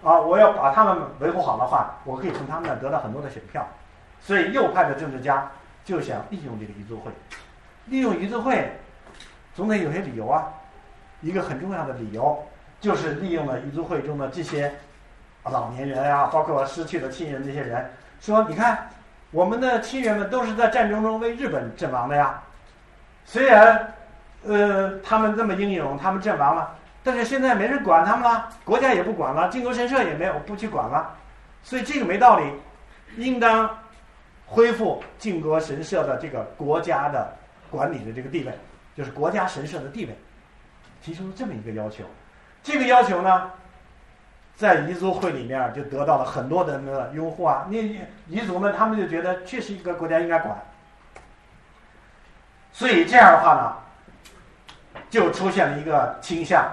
[0.03, 3.67] 啊，我要把他们维护好的话，我可以从他们那得到很多的选票，
[4.21, 5.51] 所以右派的政治家。
[5.85, 7.11] 就想利用这个彝族会，
[7.85, 8.71] 利用彝族会，
[9.53, 10.51] 总得有些理由啊。
[11.21, 12.43] 一个很重要的理由，
[12.85, 14.71] 就是利用了彝族会中的这些
[15.45, 17.83] 老年人啊，包括失去了亲人这些人，
[18.21, 18.87] 说你看，
[19.31, 22.39] 我们的亲人们都是在战争中为日本阵亡的呀。
[23.25, 23.91] 虽然，
[24.43, 31.11] 呃，他们这么英勇，他们阵亡了，但是现在没人管他们了，国家也不管了，靖国神社也没有不去管了，
[31.63, 32.53] 所以这个没道理，
[33.17, 33.67] 应当。
[34.47, 37.35] 恢复靖国神社的这个国家的
[37.71, 38.53] 管理的这个地位，
[38.95, 40.15] 就是国家神社的地位，
[41.01, 42.03] 提出了这么一个要求。
[42.65, 43.51] 这个要求呢，
[44.55, 47.67] 在彝族会里面就得到了很多人的拥护啊。
[47.69, 47.77] 那
[48.27, 50.57] 彝族们他们就觉得确实一个国家应该管，
[52.73, 56.65] 所以这样的话呢，就出现了一个倾向，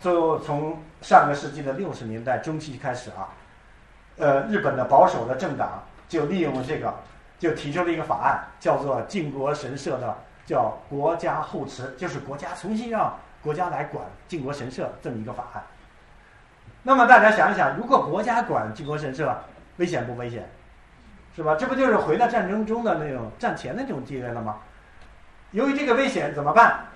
[0.00, 3.28] 就从上个世纪的六十年代中期开始啊，
[4.16, 5.82] 呃，日本的保守的政党。
[6.08, 6.94] 就利用了这个，
[7.38, 13.14] 就提出了一个法案，叫做靖国神社的叫国家护持，就是国家重新让
[13.48, 15.62] 国家来管靖国神社这么一个法案。
[16.82, 19.42] 那么大家想一想，如果国家管靖国神社，
[19.78, 20.46] 危险不危险？
[21.34, 21.56] 是吧？
[21.58, 24.58] 这不就是回到战争中的那种战前的那种地位了吗？
[25.52, 26.88] 由于这个危险怎么办？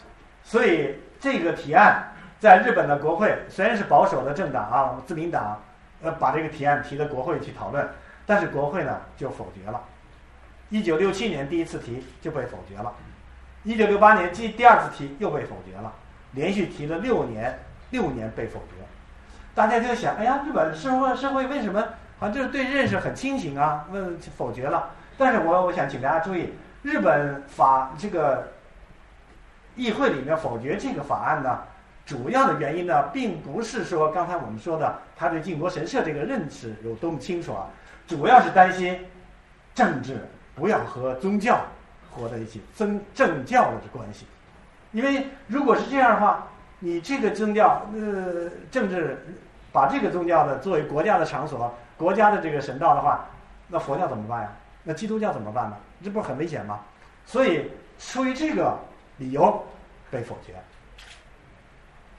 [0.44, 5.58] 所以这个提案在日本的国会虽然是保守的政党啊，自民党，
[6.02, 7.88] 呃，把这个提案提到国会去讨论。
[8.26, 9.80] 但是国会呢就否决了，
[10.68, 12.92] 一九六七年第一次提就被否决了，
[13.62, 15.90] 一九六八年第第二次提又被否决了，
[16.32, 17.58] 连续提了六年，
[17.90, 18.84] 六年被否决。
[19.54, 21.82] 大家就想，哎呀，日本社会社会为什么
[22.18, 23.86] 好像就是对认识很清醒啊？
[23.90, 24.90] 问否决了。
[25.18, 28.48] 但是我我想请大家注意，日本法这个
[29.76, 31.58] 议会里面否决这个法案呢，
[32.06, 37.68] 主要的原因呢，并不是说刚才我们说的他对靖国神社这个认识有多么清楚啊。
[38.08, 38.98] 主要是担心
[39.74, 41.60] 政治不要和宗教
[42.10, 44.26] 活在一起，宗政教的关系。
[44.92, 46.46] 因为如果是这样的话，
[46.78, 49.18] 你这个宗教呃政治
[49.72, 53.24] 把这个宗教的作为国家的场所、国家的这个神道的话，
[53.68, 54.52] 那佛教怎么办呀？
[54.84, 55.76] 那基督教怎么办呢？
[56.02, 56.80] 这不是很危险吗？
[57.24, 58.76] 所以出于这个
[59.16, 59.64] 理由
[60.10, 60.54] 被否决。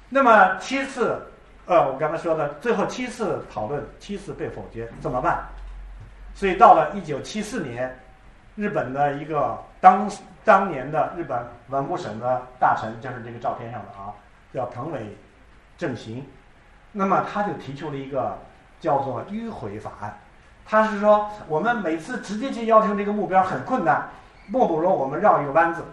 [0.10, 1.22] 那么七次，
[1.66, 5.44] 呃，我刚才说的最后七次讨论，七次被否决，怎么办？
[6.34, 7.94] 所以到了一九七四年，
[8.56, 10.10] 日本的一个当
[10.46, 14.16] 当年的日本文部省的大臣，就是这个照片上的啊，
[14.54, 15.18] 叫藤尾
[15.78, 16.26] 正行。
[16.94, 18.38] 那么他就提出了一个
[18.80, 20.18] 叫做迂回法案。
[20.66, 24.08] 他是说，我们每次直接去要求这个目标很困难，
[24.48, 25.84] 莫不如我们绕一个弯子。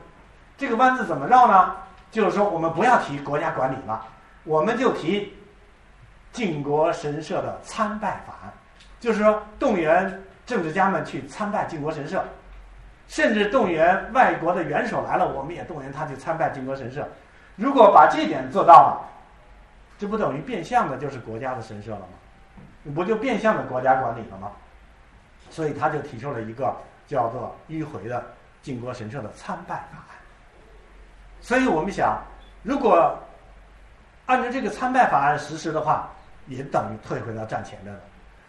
[0.57, 1.75] 这个弯子怎么绕呢？
[2.13, 4.07] 就是说，我们不要提国家管理了，
[4.45, 5.37] 我们就提
[6.31, 8.53] 靖国神社的参拜法案，
[9.01, 12.25] 就是说动员政治家们去参拜靖国神社，
[13.11, 17.07] 甚至动员外国的元首来了，我们也动员他去参拜靖国神社。
[17.57, 19.03] 如果把这点做到了，
[19.99, 22.95] 这不等于变相的就是国家的神社了吗？
[22.95, 24.53] 不就变相的国家管理了吗？
[25.51, 26.73] 所以他就提出了一个
[27.09, 28.25] 叫做迂回的
[28.63, 30.15] 靖国神社的参拜法案。
[31.41, 32.17] 所以我们想，
[32.63, 33.19] 如果
[34.27, 36.09] 按照这个参拜法案实施的话，
[36.47, 37.99] 也等于退回到战前的了。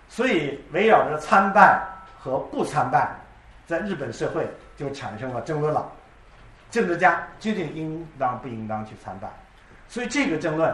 [0.07, 1.81] 所以围绕着参拜
[2.19, 3.09] 和不参拜，
[3.71, 5.89] 在日本社会就产生了争论了。
[6.69, 9.27] 政治家究竟应当不应当去参拜，
[9.87, 10.73] 所以这个争论。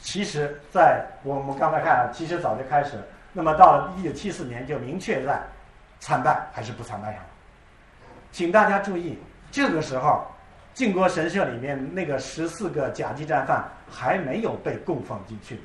[0.00, 2.98] 其实，在我们刚才看，其实早就开始。
[3.32, 5.40] 那么到了一九七四年，就明确在
[6.00, 7.22] 参拜还是不参拜上。
[8.32, 9.16] 请大家注意，
[9.50, 10.26] 这个时候
[10.74, 15.60] 靖国神社里面那个十四个甲级战犯还没有被供奉进去。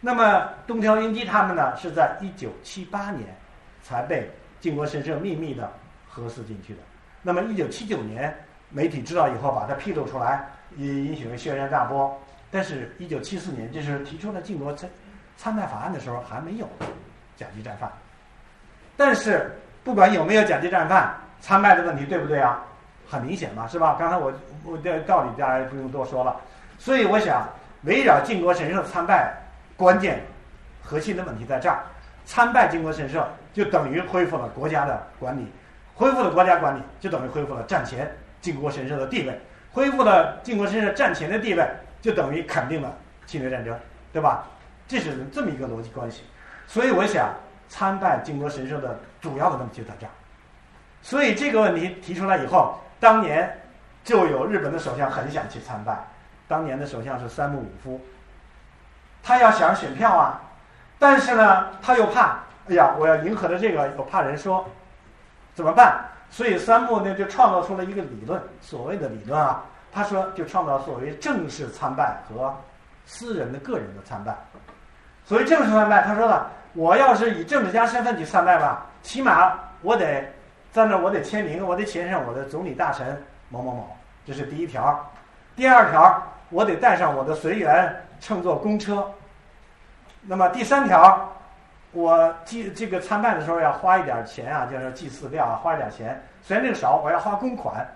[0.00, 3.34] 那么东条英机他们呢，是在一九七八年
[3.82, 5.70] 才被靖国神社秘密的
[6.08, 6.80] 核实进去的。
[7.22, 8.34] 那么一九七九年，
[8.70, 12.20] 媒体知道以后，把它披露出来，也引起了轩然大波。
[12.50, 14.88] 但是，一九七四年，就是提出了靖国参
[15.36, 16.68] 参拜法案的时候，还没有
[17.36, 17.90] 甲级战犯。
[18.96, 19.50] 但是，
[19.82, 22.62] 不管有没有甲级战犯，参拜的问题对不对啊？
[23.08, 23.96] 很明显嘛，是吧？
[23.98, 24.32] 刚才我
[24.64, 26.36] 我的道理大家不用多说了。
[26.78, 27.46] 所以，我想
[27.82, 29.36] 围绕靖国神社参拜，
[29.76, 30.22] 关键
[30.82, 31.84] 核心的问题在这儿：
[32.24, 35.50] 参拜靖国神社就等于恢复了国家的管理，
[35.94, 39.40] 恢复了国家管理就等于恢复了战前靖国神社的地位，
[39.72, 41.66] 恢复了靖国神社战前的地位。
[42.02, 43.76] 就等于肯定了侵略战争，
[44.12, 44.44] 对吧？
[44.86, 46.22] 这是这么一个逻辑关系。
[46.68, 47.30] 所以我想
[47.68, 50.10] 参拜靖国神社的主要的问题就在这儿。
[51.02, 53.60] 所以这个问题提出来以后，当年
[54.04, 55.98] 就有日本的首相很想去参拜。
[56.46, 58.00] 当年的首相是三木武夫，
[59.20, 60.40] 他要想选票啊，
[60.96, 64.66] 但是呢，他又怕，哎呀，我要迎合的这个，我怕人说，
[65.54, 66.04] 怎么办？
[66.30, 69.62] 所以三木呢就创造出了一个理论，所谓的理论啊。
[69.92, 72.54] 他说：“就创造所谓正式参拜和
[73.06, 74.36] 私人的个人的参拜。
[75.24, 80.22] 所谓正式参拜，他说了，我要是以政治家身份去参拜吧，起码我得
[80.70, 85.10] 在那，我得签名，我得签上我的总理大臣某某某，这是第一条。
[85.54, 89.10] 第二条，我得带上我的随员乘坐公车。
[90.20, 91.32] 那么第三条，
[91.92, 96.22] 我祭这个参拜的时候要花一点钱啊，就是祭祀料啊，花一点钱。
[96.42, 97.86] 虽然这个少，我要花公款。”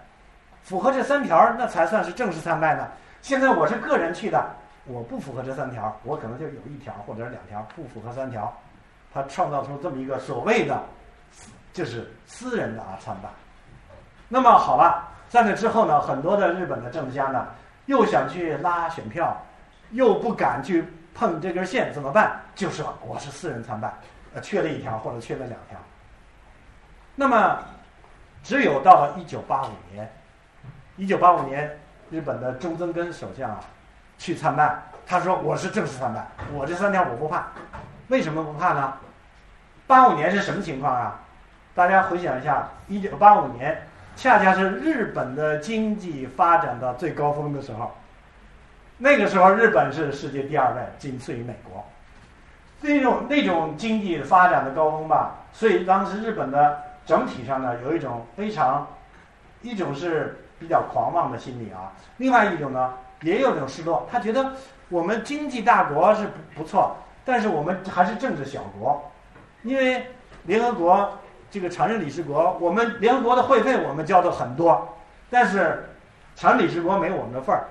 [0.63, 2.87] 符合这三条，那才算是正式参拜呢。
[3.23, 4.45] 现在我是个人去的，
[4.85, 8.55] 我不符合这三条，我可能就有一条或者两条不符合三条。
[9.13, 10.79] 他创造出这么一个所谓的，
[11.73, 13.29] 就是私人的啊参拜。
[14.29, 17.49] 那么好了，在那之后呢，很多的日本的政治家呢，
[17.87, 19.35] 又想去拉选票，
[19.93, 22.41] 又不敢去碰这根线，怎么办？
[22.55, 23.93] 就说我是私人参拜，
[24.35, 25.79] 呃，缺了一条或者缺了两条。
[27.15, 27.59] 那么，
[28.43, 30.11] 只有到了一九八五年。
[30.97, 31.79] 一九八五年，
[32.11, 33.61] 日本的中曾根首相啊，
[34.19, 34.83] 去参拜。
[35.07, 37.49] 他说：“我是正式参拜，我这三条我不怕。
[38.09, 38.95] 为什么不怕呢？
[39.87, 41.21] 八五年是什么情况啊？
[41.75, 43.81] 大家回想一下，一九八五年
[44.15, 47.97] 恰恰是日本的经济发展的最高峰的时候。
[49.03, 51.85] 那个时候，日本是世界第二位，仅次于美国。
[52.83, 58.87] 那种那种经济发展的高峰吧，所以当时日本的整体上呢，有一种非常，
[59.63, 64.07] 一种是。”比较狂妄的心理啊，另外一种呢，也有种失落。
[64.13, 64.53] 他觉得
[64.91, 69.11] 我们经济大国是不不错，但是我们还是政治小国，
[69.63, 70.09] 因为
[70.43, 71.19] 联合国
[71.51, 74.87] 这个常任理事国，我们联合国的会费我们交的很多，
[75.31, 75.89] 但是
[76.37, 77.65] 常任理事国没我们的份儿。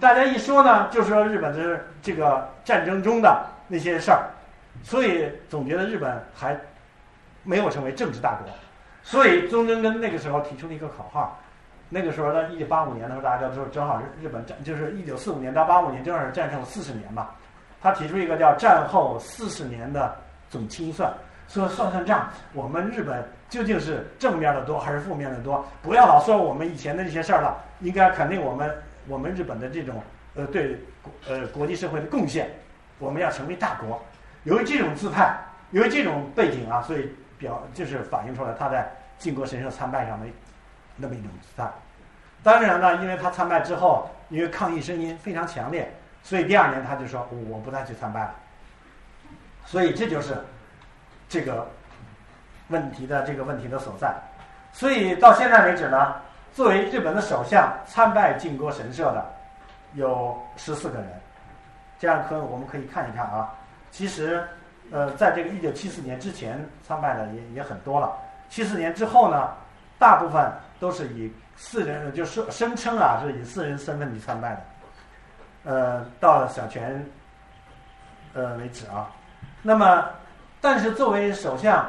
[0.00, 4.28] 大家一说呢，就说日本是这个战争中的那些事儿，
[4.82, 6.58] 所以总觉得日本还
[7.42, 8.48] 没有成为政治大国。
[9.02, 11.38] 所以中根根那个时候提出了一个口号。
[11.94, 17.34] 那个时候呢，一九八五年的时候，大家都正好是日本战，就是一九四五年到八五年，正好是战胜了四十年吧。
[17.82, 20.16] 他提出一个叫“战后四十年的
[20.48, 21.12] 总清算”，
[21.48, 25.62] 说算算账，我们日本究竟是正面的多还是负面的多？
[25.82, 28.74] 不要老说我们以前的这些事儿了，应该肯定我们
[29.06, 30.02] 我们日本的这种
[30.34, 30.78] 呃对
[31.28, 32.50] 呃国际社会的贡献，
[32.98, 34.02] 我们要成为大国。
[34.44, 35.36] 由于这种姿态，
[35.70, 40.26] 由于这种背景啊，所以表就是反映出来他在靖国神社参拜上的
[40.96, 41.70] 那么一种姿态。
[42.42, 48.34] 当然呢，因为他参拜之后，因为抗议声音非常强烈，所以第二年他就说我不再去参拜了。
[49.64, 50.36] 所以这就是
[51.28, 51.70] 这个
[52.68, 54.12] 问题的这个问题的所在。
[54.72, 56.16] 所以到现在为止呢，
[56.52, 59.24] 作为日本的首相参拜靖国神社的
[59.94, 61.08] 有十四个人。
[61.98, 63.54] 这样可我们可以看一看啊。
[63.90, 64.44] 其实，
[64.90, 68.12] 呃，在这个一九七四年之前参拜的也也很多了。
[68.48, 69.50] 七四年之后呢，
[69.98, 74.62] 大部分都是以私人，就是声称啊是以私人身份去参拜的。
[75.64, 77.06] 呃，到小泉，
[78.34, 79.08] 呃为止啊。
[79.62, 80.04] 那么，
[80.60, 81.88] 但是作为首相，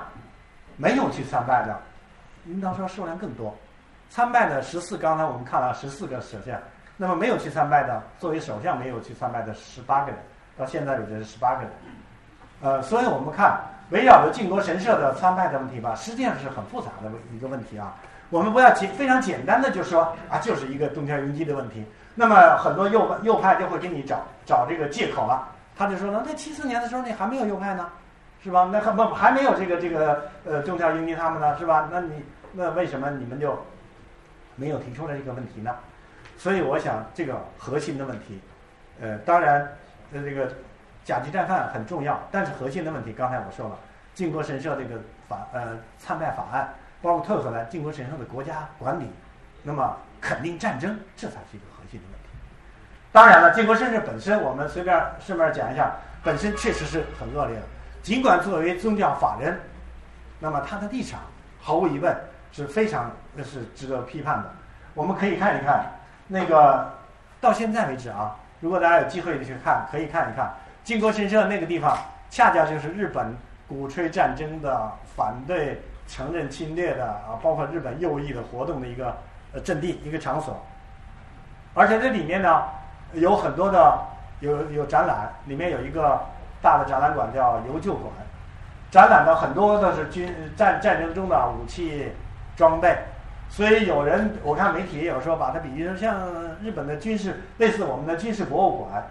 [0.77, 1.75] 没有去参拜的，
[2.45, 3.55] 应当说数量更多。
[4.13, 6.55] 参拜的十四，刚才我们看了十四个首相，
[6.97, 10.19] 那么没有去参拜的，作为首相没有去参拜的十八个人。
[10.55, 11.71] 到现在为止是十八个人，
[12.61, 17.95] 呃，所以我们看围绕着靖国神社的参拜的问题吧，实际上是很复杂的一个问题啊。
[18.29, 21.83] 我们不要简非常简单的就说啊，就是一个东条英机的问题。
[22.13, 27.89] 那么很多右右派就会给你找找这个借口了，他就说呢，那七四年的时候你还没有右派呢，
[28.43, 28.69] 是吧？
[28.71, 31.89] 那还不还没有这个这个呃东条英机他们呢，是吧？
[31.91, 33.57] 那你那为什么你们就
[34.55, 35.75] 没有提出来这个问题呢？
[36.37, 38.41] 所以我想这个核心的问题，
[39.01, 39.61] 呃，当然。
[40.15, 40.47] 呃这个
[41.03, 43.75] 甲级战犯很重要，但是核心的问题，刚才我说了，
[44.13, 49.09] 靖国神社这个法呃参拜法案，包括退回来靖国神社的国家管理，
[49.63, 52.29] 那么肯定战争，这才是一个核心的问题。
[53.11, 57.63] 当然了，靖国神社本身，我们随便顺便讲一下，本身确实是很恶劣的。
[58.03, 59.59] 尽管作为宗教法人，
[60.39, 61.21] 那么他的立场
[61.59, 62.15] 毫无疑问
[62.51, 64.51] 是非常那是值得批判的。
[64.93, 65.85] 我们可以看一看
[66.27, 66.93] 那个
[67.41, 68.35] 到现在为止啊。
[68.59, 71.97] 如果大家有机会去看，可以看一看靖国神社那个地方，
[72.29, 73.35] 恰恰就是日本
[73.67, 79.17] 鼓吹战争的、反对承认侵略的啊，包括日本右翼的活动的一个
[79.53, 80.65] 呃阵地、一个场所。
[81.73, 82.63] 而且这里面呢，
[83.13, 83.99] 有很多的
[84.39, 86.21] 有有展览，里面有一个
[86.61, 88.13] 大的展览馆叫游旧馆，
[88.91, 92.13] 展览的很多都是军战战争中的武器
[92.55, 92.95] 装备。
[93.53, 96.27] 所以有人，我看媒体也有说把它比喻成像
[96.63, 99.07] 日本的军事，类似我们的军事博物馆。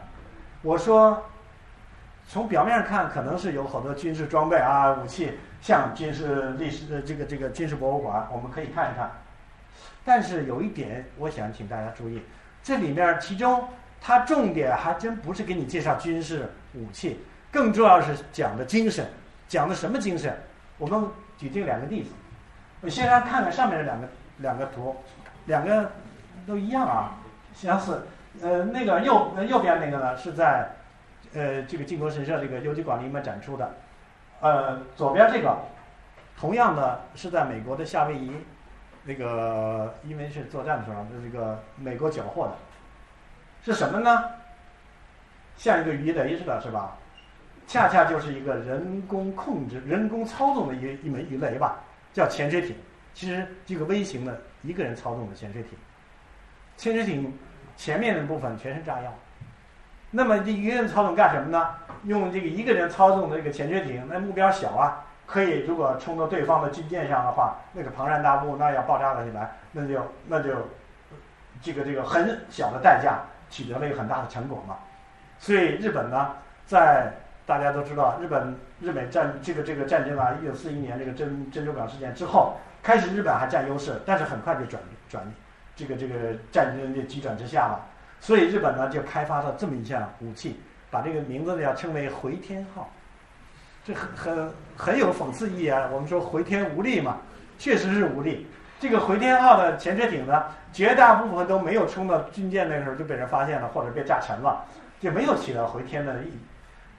[0.63, 1.23] 我说，
[2.27, 9.13] 从表面上看，可能是有好多军事装备啊、武器，像军事历史的这个这个军事博物馆，我们可以看一看。
[10.05, 12.21] 但是有一点，我想请大家注意，
[12.65, 13.69] 这里面其中
[14.01, 17.21] 它重点还真不是给你介绍军事武器，
[17.53, 19.07] 更重要是讲的精神，
[19.47, 20.37] 讲的什么精神？
[20.79, 22.11] 我们举这两个例子，
[22.81, 24.09] 我先来看看上面这两个。
[24.43, 24.95] 两个图，
[25.47, 25.91] 两个
[26.47, 27.17] 都一样啊，
[27.55, 28.03] 相似。
[28.43, 30.71] 呃，那个右右边那个呢，是在
[31.35, 33.71] 呃这个靖国神社这个游击馆里面展出的。
[34.41, 35.57] 呃，左边这个，
[36.37, 38.33] 同样的是在美国的夏威夷，
[39.05, 42.53] 那个因为是作战的时候，这个美国缴获的，
[43.63, 44.25] 是什么呢？
[45.57, 46.97] 像一个鱼雷似的，是吧？
[47.69, 51.77] 恰恰就是一个人工控制、人工操纵的一一枚鱼雷吧，
[52.13, 52.75] 叫潜水艇。
[53.15, 55.73] 其实这个微型的一个人操纵的潜水艇，
[56.77, 57.37] 潜水艇
[57.77, 59.13] 前面的部分全是炸药。
[60.11, 61.75] 那么这一个人操纵干什么呢？
[62.05, 70.69] 用这个一个人操纵的这个潜水艇，那目标小啊，可以如果冲到对方的军舰上的话，那个庞然大物那要爆炸了起来，那就那就
[71.63, 74.77] 这个这个很小的代价取得了一个很大的成果嘛。
[75.39, 76.35] 所以日本呢，
[76.67, 77.13] 在
[77.47, 82.57] 大家都知道，日本日美战这个这个战争啊，一九四一年这个珍珍珠港事件之后。
[82.83, 85.25] 开始日本还占优势，但是很快就转转，
[85.77, 86.15] 这个这个
[86.51, 87.81] 战争就急转直下了。
[88.21, 92.91] 所以日本呢就开发了这么一项武器，把这个名字呢要称为回天号。
[93.85, 95.89] 这很很很有讽刺意义啊！
[95.93, 97.19] 我们说回天无力嘛，
[97.59, 98.47] 确实是无力。
[98.79, 104.65] 这个回天号的潜水艇呢，绝大部分都没有冲到军舰那时候就被人发现了，或者被炸沉了，
[105.01, 106.39] 就没有起到回天的意义。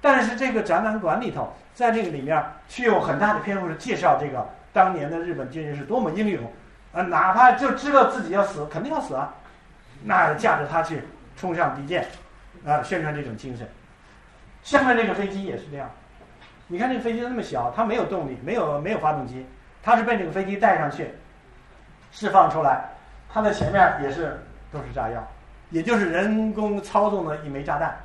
[0.01, 4.45] 但是这个展览馆里头，在这个里面却有很大的篇幅是介绍这个。
[4.73, 6.51] 当年的日本军人是多么英勇，
[6.91, 9.33] 啊，哪怕就知道自己要死，肯定要死啊，
[10.03, 11.03] 那架着他去
[11.37, 12.07] 冲上敌舰，
[12.65, 13.67] 啊，宣传这种精神。
[14.63, 15.89] 下面这个飞机也是这样，
[16.67, 19.45] 你看这个飞机那么小，它没有动力，没有没有发动机，
[19.83, 21.13] 它是被这个飞机带上去，
[22.11, 22.85] 释放出来，
[23.29, 25.21] 它的前面也是都是炸药，
[25.69, 27.95] 也就是人工操纵的一枚炸弹，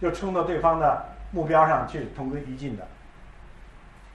[0.00, 2.86] 就冲到对方的目标上去，同归于尽的。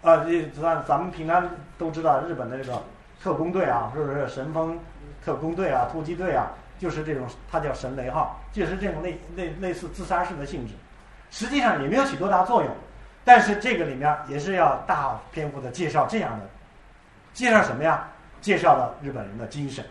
[0.08, 1.46] 啊，这咱咱们平常
[1.78, 2.82] 都知道日本的这个
[3.22, 4.80] 特工队啊，是不是神风
[5.26, 6.48] 特工队啊、突击队啊，
[6.80, 10.74] 就是这种，它叫神雷号，就是这种类类类似自杀式的性质，
[11.30, 12.72] 实际上也没有起多大作用，
[13.26, 16.46] 但是这个里面也是要大篇幅的介绍这样的，
[17.34, 18.08] 介绍什么呀？
[18.40, 19.84] 介绍了日本人的精神，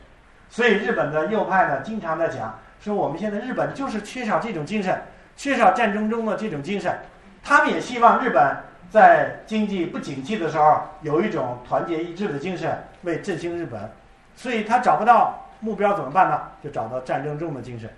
[0.49, 4.99] 所以日本的右派呢，经常在讲说我们现在日本就是缺少这种精神，
[5.37, 6.99] 缺少战争中的这种精神，
[7.43, 8.57] 他们也希望日本。
[8.91, 13.91] 在经济不景气的时候，有一种团结一致的精神，为振兴日本，
[14.35, 16.41] 所以他找不到目标怎么办呢？
[16.63, 17.91] 就找到战争中的精神，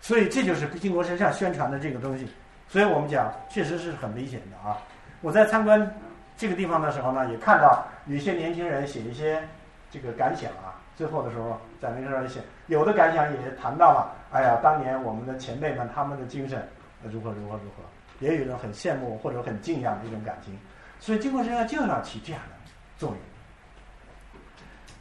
[0.00, 2.28] 所以这就是靖国神社宣传的这个东西。
[2.68, 4.76] 所以我们讲，确实是很危险的啊！
[5.20, 5.94] 我在参观
[6.36, 9.40] 这个地方的时候呢，也看到有一些年轻人写一些
[9.88, 16.68] 这个感想啊，最后的时候在那个写，有的感想也谈到了，哎呀，当年我们的前辈们他们的精神
[17.04, 17.82] 如何如何如何。
[18.20, 20.58] 也有人很羡慕或者很敬仰的一种感情，
[20.98, 23.18] 所以靖国神社就要起这样的作用。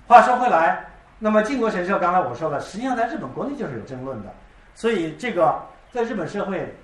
[0.08, 0.86] 话说回来，
[1.18, 4.34] 那么靖国神社刚才我说了，实际上在日本国内就是有争论的，
[4.74, 5.60] 所以这个
[5.92, 6.76] 在日本社会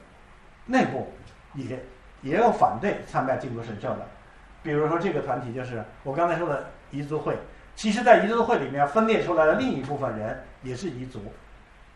[0.66, 1.12] 内部
[1.54, 1.84] 也
[2.22, 4.08] 也有反对参拜靖国神社的。
[4.64, 7.38] 比如说这个团体就是我刚才说的彝族会，
[7.76, 11.20] 其实在彝族会里面分裂出来的另一部分人也是彝族，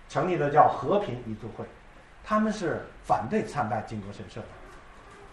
[0.09, 1.65] 成立的叫和平彝族会。
[2.23, 4.47] 他们是反对参拜靖国神社的，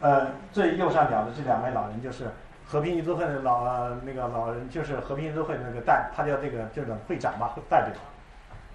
[0.06, 2.30] 呃，最右上角的这两位老人就是
[2.66, 7.94] 和平彝族会的老那个老人，就是和平彝族会那个代，他叫这个就是会长吧，代表，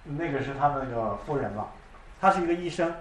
[0.02, 1.64] 那个是他的那个夫人了，
[2.20, 2.92] 他是一个医生，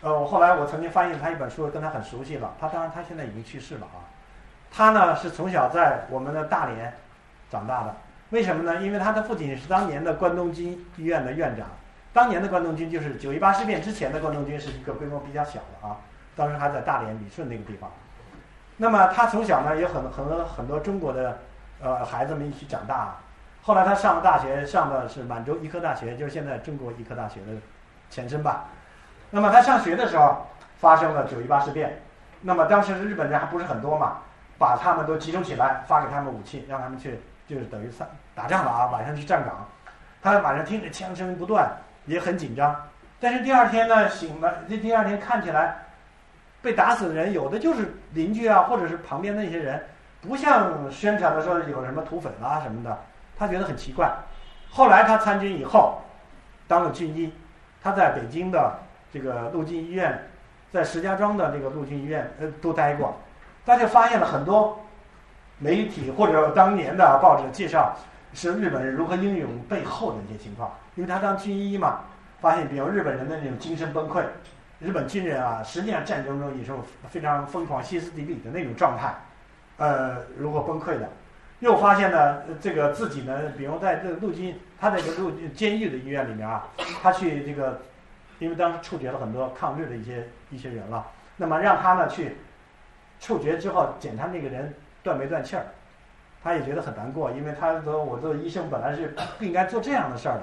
[0.00, 4.00] 呃，我后来我曾经翻译他一本书，跟他很熟悉了，他当然他现在已经去世了啊，
[4.72, 6.94] 他呢是从小在我们的大连
[7.50, 7.94] 长大的，
[8.30, 8.80] 为什么呢？
[8.80, 11.66] 因为他的父亲是当年的关东军医院的院长。
[12.12, 15.96] 当年的关东军就是九一八事变之前的关东军是一个规模比较小的啊，
[16.34, 17.90] 当时还在大连旅顺那个地方。
[18.78, 21.38] 那么他从小呢也很很很多中国的
[21.80, 23.16] 呃孩子们一起长大，
[23.62, 27.52] 后来他上了大学，上的是满洲医科大学，就是现在中国医科大学的
[28.08, 28.64] 前身吧。
[29.30, 30.46] 那么他上学的时候
[30.78, 32.02] 发生了九一八事变，
[32.40, 34.16] 那么当时日本人还不是很多嘛，
[34.58, 39.68] 把他们都集中起来，发给他们武器，让他们去就是等于打打仗了啊，晚上去站岗。
[40.22, 41.70] 他晚上听着枪声不断。
[42.10, 42.74] 也很紧张，
[43.20, 45.76] 但是第二天呢，醒了，这第二天看起来
[46.60, 49.80] 被打死的人，有的就是邻居啊，或者是旁边那些人，
[50.20, 52.98] 不像宣传的说有什么土匪啦什么的，
[53.38, 54.10] 他觉得很奇怪。
[54.68, 56.02] 后来他参军以后，
[56.66, 57.32] 当了军医，
[57.80, 58.76] 他在北京的
[59.12, 60.20] 这个陆军医院，
[60.72, 63.16] 在石家庄的这个陆军医院呃都待过，
[63.64, 64.84] 他就发现了很多
[65.58, 67.94] 媒体或者当年的报纸介绍。
[68.32, 72.00] 是日本人如何英勇背后的一些情况，因为他当军医嘛，
[72.40, 74.22] 发现比如日本人的那种精神崩溃，
[74.78, 76.72] 日本军人啊，实际上战争中也是
[77.08, 79.14] 非常疯狂、歇斯底里的那种状态，
[79.78, 81.08] 呃，如何崩溃的，
[81.58, 86.68] 又发现呢，这个自己呢，比如在这个陆军，他在这个陆监狱的医院里面啊，
[87.02, 87.80] 他去这个，
[88.38, 91.04] 因为当时处决了很多抗日的一些一些人了，
[91.36, 92.36] 那么让他呢去
[93.18, 94.72] 处决之后检查那个人
[95.02, 95.66] 断没断气儿。
[96.42, 100.42] 他也觉得很难过，因为他说：“我做医生本来是不 应该做这样的事儿的。”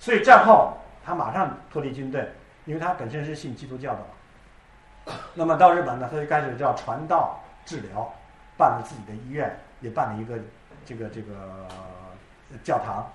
[0.00, 2.28] 所以战后他马上脱离军队，
[2.64, 5.14] 因为他本身是信基督教的。
[5.34, 8.12] 那么到日本呢，他就开始叫传道治疗，
[8.56, 10.38] 办了自己的医院，也办了一个
[10.84, 11.66] 这个这个
[12.64, 13.06] 教堂。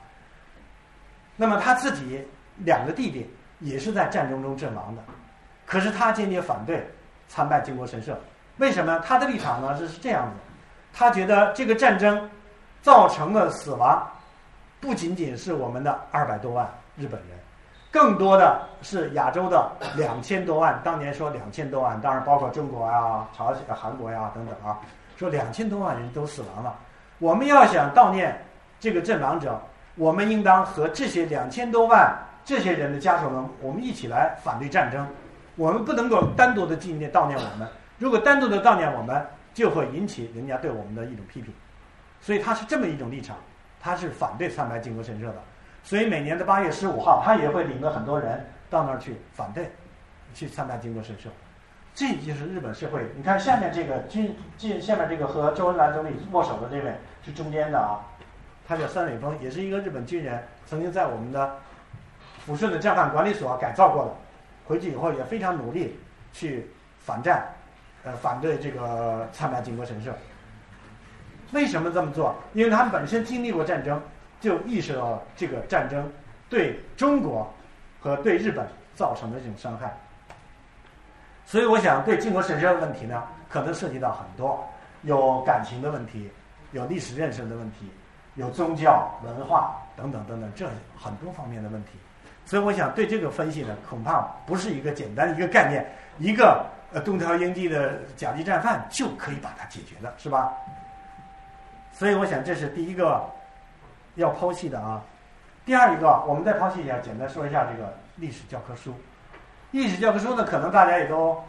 [1.35, 5.03] 那么他自己两个弟弟也是在战争中阵亡的，
[5.65, 6.87] 可是他坚决反对
[7.27, 8.19] 参拜靖国神社。
[8.57, 8.99] 为什么？
[8.99, 10.50] 他的立场呢是是这样子。
[10.93, 12.29] 他觉得这个战争
[12.81, 14.05] 造成的死亡
[14.79, 16.67] 不仅仅是我们的二百多万
[16.97, 17.39] 日本人，
[17.91, 20.79] 更多的是亚洲的两千多万。
[20.83, 24.79] 当年说两千多万，当然包括中国呀、朝鲜、韩国呀等等啊，
[25.15, 26.75] 说两千多万人都死亡了。
[27.19, 28.43] 我们要想悼念
[28.79, 29.61] 这个阵亡者，
[29.95, 32.13] 我们应当和这些两千多万
[32.43, 35.07] 这些人的家属们，我们一起来反对战争。
[35.55, 37.67] 我们不能够单独的纪念悼念我们，
[37.99, 39.25] 如果单独的悼念我们。
[39.53, 41.53] 就会引起人家对我们的一种批评，
[42.19, 43.37] 所以他是这么一种立场，
[43.79, 45.41] 他是反对参拜靖国神社的，
[45.83, 49.69] 所以每年的八月十五号，他也会领着很多人到那儿去反对，
[50.33, 51.29] 去参拜靖国神社。
[51.93, 53.05] 这就是日本社会。
[53.17, 57.99] 你看下面这个军，这下面这个和周恩来总理握手的这位是中间的啊，
[58.65, 61.57] 他叫三尾峰，也是一个日本军人，曾经在我们的
[62.47, 64.11] 抚顺的战犯管理所改造过的，
[64.65, 65.99] 回去以后也非常努力
[66.31, 67.45] 去反战。
[68.03, 70.15] 呃，反对这个参拜靖国神社。
[71.51, 72.35] 为什么这么做？
[72.53, 74.01] 因为他们本身经历过战争，
[74.39, 76.11] 就意识到了这个战争
[76.49, 77.51] 对中国
[77.99, 79.95] 和对日本造成的这种伤害。
[81.45, 84.63] 所以，我想对靖国神社的问题呢，可能涉及到很多。
[85.01, 86.29] 有感情的问题，
[86.71, 87.91] 有历史认识的问题，
[88.35, 91.91] 有宗教文化等等等等，这很多方面的问题。
[92.45, 95.85] 所以我想对这个分析呢，恐怕不是一个简单的一个概念，
[96.19, 96.63] 一个
[96.93, 100.51] 呃东条英机的甲级战犯就可以把它解决了，是吧？
[101.93, 103.23] 所以我想这是第一个
[104.15, 105.01] 要剖析的啊。
[105.63, 108.93] 第二一个，我们再抛弃一下，简单说一下这个历史教科书。
[109.71, 111.41] 历史教科书呢，可能大家也都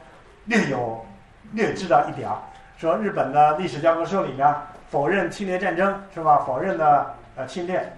[0.44, 1.04] 略有
[1.52, 2.36] 略知道一点儿，
[2.76, 4.54] 说日本的历史教科书里面
[4.90, 6.44] 否认侵略战争是吧？
[6.46, 7.90] 否认的呃侵略，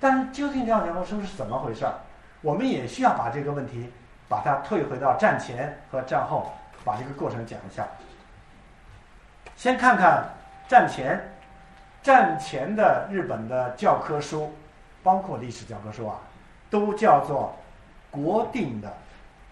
[0.00, 1.92] 但是究竟这样教科书是怎么回事儿？
[2.40, 3.92] 我们也需要把这个问题
[4.28, 6.50] 把它退回到战前和战后，
[6.84, 7.86] 把这个过程讲一下。
[9.56, 10.24] 先看看
[10.68, 11.32] 战前，
[12.02, 14.52] 战前的日本的教科书。
[15.04, 16.16] 包括历史教科书啊，
[16.70, 17.56] 都叫做
[18.08, 18.88] 国定的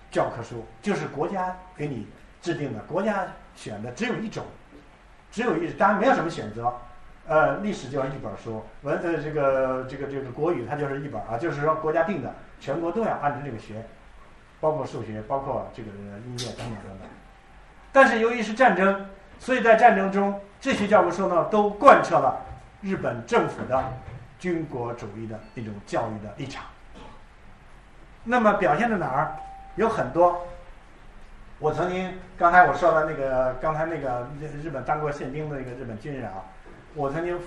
[0.09, 2.07] 教科书，就是国家给你
[2.41, 3.27] 制定的，国家
[3.57, 4.45] 选的只有一种，
[5.33, 6.73] 只有一，当然没有什么选择。
[7.27, 13.85] 呃，历史就是一本书，文呃这个这个这个国语它就是一本啊，就是说国家定的，全国都要按照这个学，
[14.61, 17.09] 包括数学，包括这个音乐等等等等。
[17.93, 19.07] 但是由于是战争，
[19.39, 22.41] 所以在战争中这些教科书呢都贯彻了
[22.81, 23.85] 日本政府的。
[24.41, 26.65] 军国主义的一种教育的立场，
[28.25, 29.37] 那么表现在哪儿？
[29.77, 30.47] 有很多。
[31.59, 34.27] 我曾经刚才我说的那个，刚才那个
[34.63, 36.37] 日本当过宪兵的一个日本军人啊，
[36.95, 37.39] 我曾经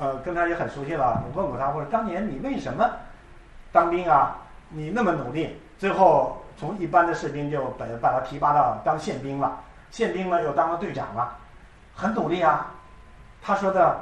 [0.00, 1.22] 呃跟他也很熟悉了。
[1.32, 2.90] 我问过他，我说当年你为什么
[3.70, 4.38] 当兵啊？
[4.70, 9.60] 你那么努力，最后从一般的士兵就把把他提拔到当宪兵了，
[9.90, 11.36] 宪兵呢又当了队长了，
[11.94, 12.72] 很努力啊。
[13.42, 14.00] 他说的。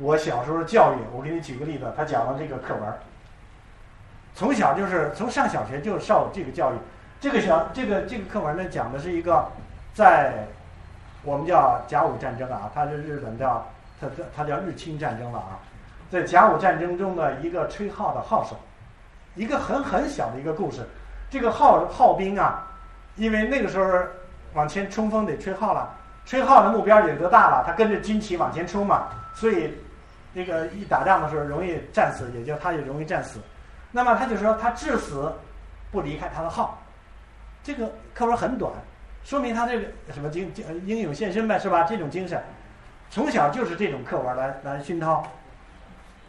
[0.00, 2.82] 我小时候的教育，我给你举个例子，他讲了这个课文，
[4.32, 6.76] 从小就是从上小学就受这个教育。
[7.20, 9.44] 这个小这个这个课文呢，讲的是一个
[9.92, 10.46] 在
[11.24, 13.66] 我们叫甲午战争啊，它是日本叫
[14.00, 15.58] 它它它叫日清战争了啊，
[16.12, 18.56] 在甲午战争中的一个吹号的号手，
[19.34, 20.86] 一个很很小的一个故事。
[21.28, 22.68] 这个号号兵啊，
[23.16, 23.84] 因为那个时候
[24.54, 25.94] 往前冲锋得吹号了，
[26.24, 29.74] 吹号的目标也得大了，他跟着军旗往前冲嘛，所以。
[30.34, 33.40] 那个一打仗的时候容易战死，也就他也容易战死。
[33.90, 35.32] 那么他就说他至死
[35.90, 36.78] 不离开他的号。
[37.64, 38.70] 这个课文很短，
[39.24, 40.52] 说明他这个什么精
[40.84, 41.84] 英勇献身呗，是吧？
[41.84, 42.40] 这种精神，
[43.10, 45.26] 从小就是这种课文来来熏陶。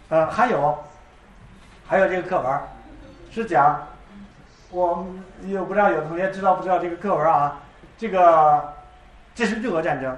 [0.07, 0.81] 呃，还有
[1.85, 2.59] 还有这个课文
[3.29, 3.85] 是讲，
[4.71, 5.05] 我
[5.43, 7.59] 又不知道有同学知道不知道这个课文啊？
[7.99, 8.73] 这个
[9.35, 10.17] 这是日俄战争，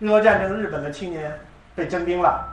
[0.00, 1.32] 日俄战争日本的青年
[1.76, 2.44] 被征兵了。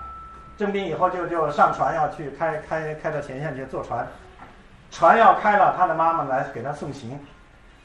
[0.55, 4.05] 征兵以后就就上船要去开开开到前线去坐船，
[4.91, 7.20] 船要开了，他的妈妈来给他送行，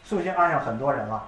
[0.05, 1.22] 送行岸上很多人了，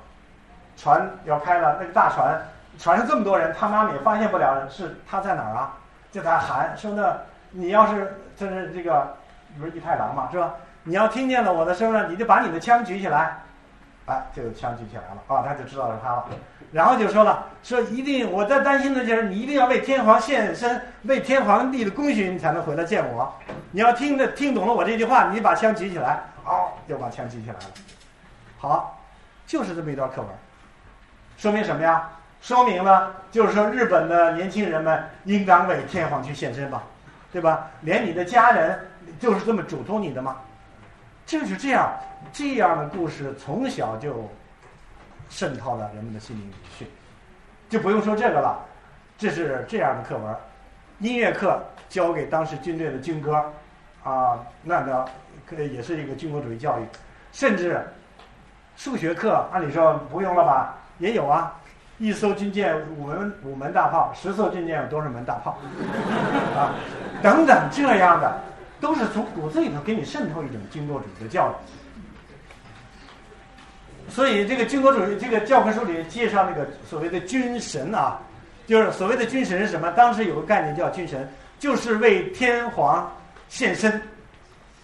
[0.76, 2.38] 船要开了，那个大船
[2.78, 5.74] 船上这么多人，他妈妈也发现不了是他在哪儿啊，
[6.12, 7.16] 就在喊说那
[7.52, 9.16] 你要是就是这个
[9.58, 10.54] 不是一太郎嘛是吧？
[10.82, 13.38] 你要听见了我的声呢，你就把你的枪举起来，
[14.08, 16.26] 哎，这个枪举起来了啊，他就知道是他了。
[16.72, 23.32] 然后就说了，说一定我在担心的就是你一定要为天皇献身，为天皇立了功勋，你才能回来见我。
[23.70, 27.64] 你要听的听懂了我这句话，你把枪举起来，好，就把枪举起来了。
[28.58, 28.98] 好，
[29.46, 30.28] 就是这么一段课文，
[31.36, 32.10] 说明什么呀？
[32.40, 36.82] 说明了就是说日本的年轻人们应当为天皇去献身吧，
[37.32, 37.68] 对吧？
[37.80, 38.78] 连你的家人
[39.18, 40.36] 就是这么嘱托你的吗？
[41.28, 41.92] 就是这样，
[42.32, 44.28] 这样的故事从小就。
[45.30, 46.42] 渗透了人们的心里
[46.78, 46.86] 去，
[47.68, 48.64] 就不用说这个了。
[49.18, 50.34] 这是这样的课文，
[51.00, 53.44] 音乐课教给当时军队的军歌，
[54.02, 55.06] 啊，那个
[55.52, 56.82] 也是一个军国主义教育。
[57.30, 57.78] 甚至
[58.74, 60.74] 数学课，按理说不用了吧？
[60.96, 61.54] 也有啊，
[61.98, 65.58] 一艘军舰五门五门大炮，十艘军舰有多少门大炮？
[66.56, 66.72] 啊，
[67.22, 68.40] 等等这样的，
[68.80, 71.54] 都是从骨子里头给你渗透一种军国主义的教育。
[74.10, 78.18] 所以，这个军国主义这个教科书里介绍那个所谓的军神啊，
[78.66, 79.90] 就是所谓的军神是什么？
[79.92, 83.10] 当时有个概念叫军神，就是为天皇
[83.48, 84.00] 献身、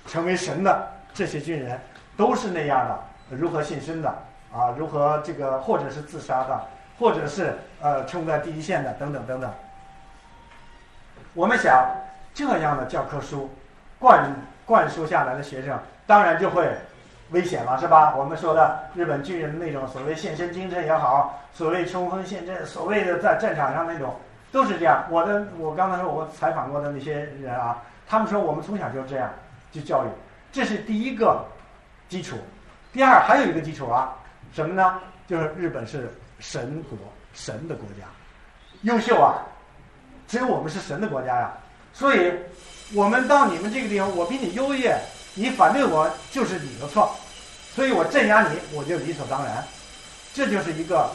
[0.06, 1.80] 成为神的这些军人，
[2.16, 3.36] 都是那样的。
[3.36, 4.10] 如何献身的
[4.52, 4.74] 啊？
[4.76, 6.62] 如何这个或者是自杀的，
[6.98, 9.50] 或者是呃冲在第一线的等等等等。
[11.32, 11.82] 我们想，
[12.34, 13.50] 这样的教科书
[14.04, 14.30] 灌
[14.66, 16.70] 灌输下来的学生，当然就会。
[17.30, 18.14] 危险了是吧？
[18.14, 24.14] 我们说的日本军人那种所谓献身精神也好，所谓冲锋陷阵，所谓的在战场上那种，
[24.52, 25.04] 都是这样。
[25.10, 29.28] 我的我刚才说我采访过的那些人啊，他们说我们从小就这样
[29.72, 30.08] 去教育，
[30.52, 31.42] 这是第一个
[32.10, 32.36] 基础。
[32.92, 34.14] 第二还有一个基础啊，
[34.52, 35.00] 什么呢？
[35.26, 36.96] 就是日本是神国，
[37.32, 38.04] 神的国家。
[38.82, 39.42] 优秀啊，
[40.28, 41.50] 只有我们是神的国家呀。
[41.92, 42.32] 所以，
[42.92, 44.96] 我们到你们这个地方，我比你优越，
[45.34, 47.10] 你反对我就是你的错，
[47.74, 49.64] 所以我镇压你，我就理所当然。
[50.32, 51.10] 这就是一个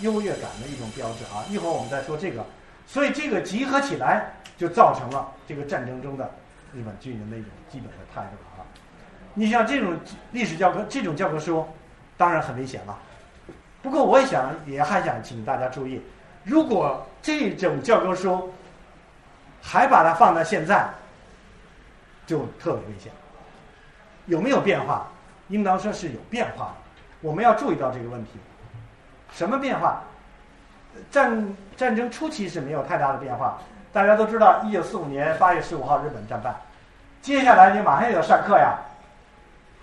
[0.00, 1.44] 优越感的一种标志啊！
[1.50, 2.44] 一会儿我们再说这个。
[2.86, 6.24] 所以这个集合起来，就造成了这个战争中的
[6.72, 8.66] 日本军人的一种基本的态度啊。
[9.34, 9.96] 你像这种
[10.32, 11.64] 历史教科，这种教科书，
[12.16, 12.98] 当然很危险了。
[13.82, 16.00] 不过，我也想也还想请大家注意，
[16.44, 18.52] 如果这种教科书
[19.62, 20.88] 还把它放到现在，
[22.30, 23.10] 就特别危险。
[24.26, 25.08] 有没有变化？
[25.48, 26.74] 应当说是有变化的。
[27.20, 28.30] 我们要注意到这个问题。
[29.32, 30.00] 什么变化？
[31.10, 33.58] 战战争初期是没有太大的变化。
[33.92, 36.54] 大家都知道，一九四五年八月十五号日本战败，
[37.20, 38.78] 接下来你马上要上课呀。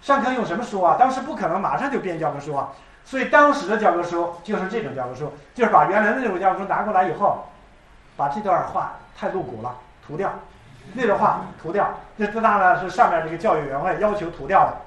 [0.02, 0.95] 上课用什么书啊？
[0.98, 2.70] 当时不可能马上就编教科书啊。
[3.04, 7.45] 所以当时的教科书就是这种教科书，就是把原来的那种教科书拿过来以后，
[8.16, 9.76] 把这段话太露骨了，
[10.06, 10.30] 涂掉；
[10.93, 11.89] 那段话涂掉。
[12.17, 14.77] 这最大的是上面这个教育委员会要求涂掉的。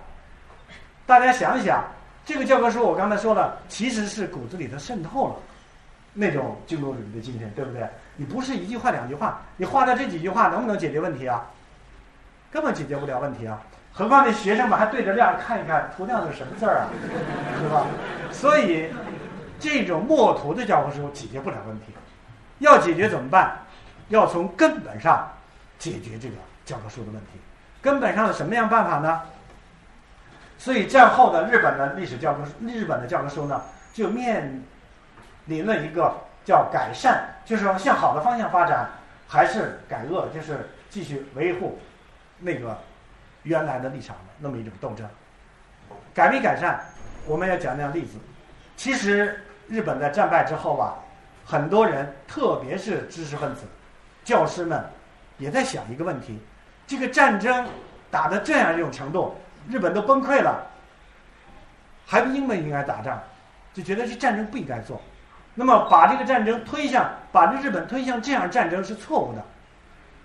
[1.07, 1.84] 大家想一想。
[2.22, 5.36] 这个教科书我刚才说了，其实是骨子里头渗透了
[6.12, 7.88] 那种军国主义的精神，对不对？
[8.14, 11.44] 你不是一句话两句话，你画的这几句话能不能解决问题啊？
[12.53, 13.59] 根本解决不了问题啊！
[13.92, 16.86] 何况那学生们还对着亮看一看，涂掉的是什么字儿啊？
[17.59, 17.86] 是吧？
[18.30, 18.88] 所以
[19.59, 21.86] 这种墨图的教科书解决不了问题。
[22.59, 23.57] 要解决怎么办？
[24.11, 25.28] 要从根本上
[25.81, 27.41] 解决这个教科书的问题。
[27.83, 29.22] 根本上的什么样办法呢？
[30.59, 33.62] 所以战后的日本的历史教科书，日本的教科书呢，
[33.95, 34.62] 就面
[35.47, 36.14] 临了一个
[36.45, 38.87] 叫改善，就是说向好的方向发展，
[39.26, 41.78] 还是改恶，就是继续维护
[42.39, 42.76] 那个
[43.45, 45.09] 原来的立场的那么一种斗争。
[46.12, 46.78] 改没改善，
[47.24, 48.18] 我们要讲讲例子。
[48.76, 50.93] 其实日本在战败之后啊，
[51.47, 53.62] 很多人，特别是知识分子、
[54.24, 54.85] 教师们，
[55.41, 56.38] 也在想一个问题：
[56.86, 57.66] 这个战争
[58.11, 59.34] 打到这样一种程度。
[59.68, 60.66] 日本都崩溃了，
[62.07, 63.20] 还不应不应该打仗？
[63.74, 65.01] 就觉得这战争不应该做。
[65.55, 69.45] 那么把这个战争推向，把这日本推向这样战争是错误的。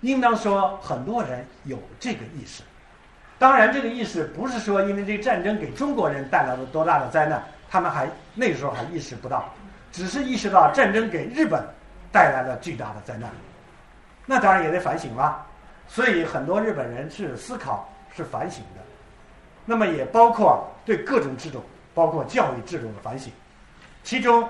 [0.00, 2.62] 应当说，很多人有这个意识。
[3.38, 9.52] 当然，这个意识不是说因为这个战争给中国人带来了多大的灾难，他们还那个时候还意识不到，
[9.92, 11.62] 只是意识到战争给日本
[12.10, 13.30] 带来了巨大的灾难。
[14.26, 15.46] 那当然也得反省了。
[15.88, 18.82] 所以很多日本人是思考、是反省的。
[19.64, 21.62] 那么也包括对各种制度，
[21.94, 23.32] 包括教育制度的反省，
[24.04, 24.48] 其中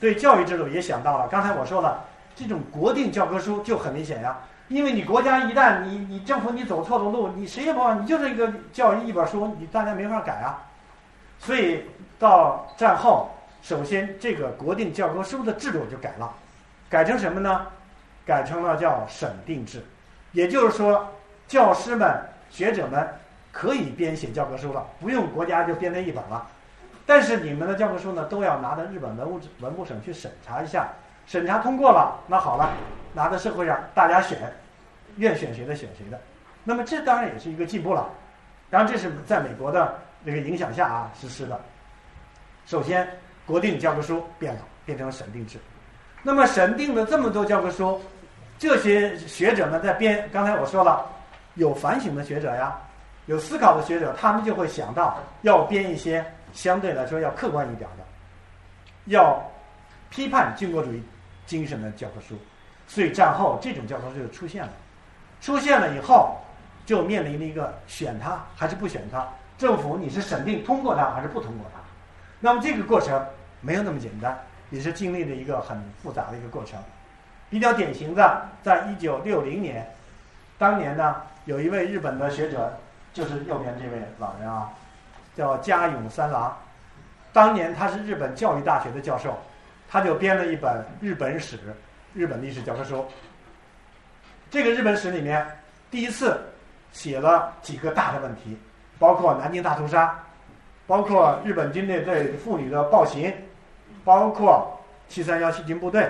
[0.00, 1.28] 对教育制度也想到了。
[1.28, 2.04] 刚才我说了，
[2.34, 10.62] 这种国定教科书就很明显呀，因为你国家一旦你你政府你走错了路，你谁也不你就是一个教育一本书，你大家没法改啊。
[11.38, 11.84] 所以
[12.18, 13.30] 到战后，
[13.62, 16.30] 首先这个国定教科书的制度就改了，
[16.90, 17.66] 改成什么呢？
[18.28, 19.82] 改成了叫审定制，
[20.32, 21.08] 也就是说，
[21.48, 22.14] 教师们、
[22.50, 23.08] 学者们。
[23.50, 26.46] 可以编写教科书了，不用国家就编那一本了。
[27.04, 30.86] 但是你们的教科书呢，都要拿到日本文物文部省去审查一下，
[31.26, 32.70] 审查通过了，那好了，
[33.14, 34.38] 拿到社会上大家选，
[35.16, 36.20] 愿选谁的选谁的。
[36.62, 38.08] 那么这当然也是一个进步了。
[38.70, 41.58] 当然这是在美国的这个影响下啊实施的。
[42.64, 43.08] 首先，
[43.44, 45.58] 国定教科书变了，变成了审定制。
[46.22, 48.00] 那么审定的这么多教科书，
[48.58, 51.06] 这些学者们在编，刚才我说了，
[51.54, 52.76] 有反省的学者呀。
[53.26, 58.04] 有思考的学者，他们就会想到要编一些相对来说要客观一点的，
[59.04, 59.38] 要
[60.08, 61.02] 批判军国主义
[61.44, 62.34] 精神的教科书。
[62.86, 64.72] 所以战后这种教科书就出现了。
[65.42, 66.38] 出现了以后，
[66.86, 69.28] 就面临了一个选它还是不选它。
[69.58, 71.80] 政府你是审定通过它还是不通过它？
[72.40, 73.22] 那么这个过程
[73.60, 74.36] 没有那么简单，
[74.70, 76.82] 也是经历了一个很复杂的一个过程。
[77.50, 79.86] 比较典型的，在一九六零年，
[80.58, 82.72] 当年呢，有一位日本的学者。
[83.14, 84.70] 就是右边这位老人啊，
[85.34, 86.56] 叫加永三郎。
[87.32, 89.36] 当年他是日本教育大学的教授，
[89.88, 91.58] 他就编了一本日本史、
[92.14, 93.04] 日本历史教科书。
[94.50, 95.44] 这个日本史里面，
[95.90, 96.38] 第一次
[96.92, 98.56] 写了几个大的问题，
[99.00, 100.16] 包括南京大屠杀，
[100.86, 103.34] 包括日本军队对妇女的暴行，
[104.04, 104.78] 包括
[105.08, 106.08] 七三幺细菌部队，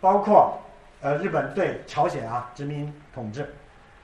[0.00, 0.58] 包括
[1.00, 3.54] 呃日本对朝鲜啊殖民统治。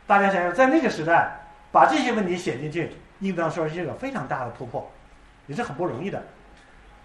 [0.06, 1.40] 大家想想，在那个时代。
[1.72, 4.90] 把这些问题写进去，应当说是一个非常大的突破，
[5.46, 6.22] 也是很不容易的。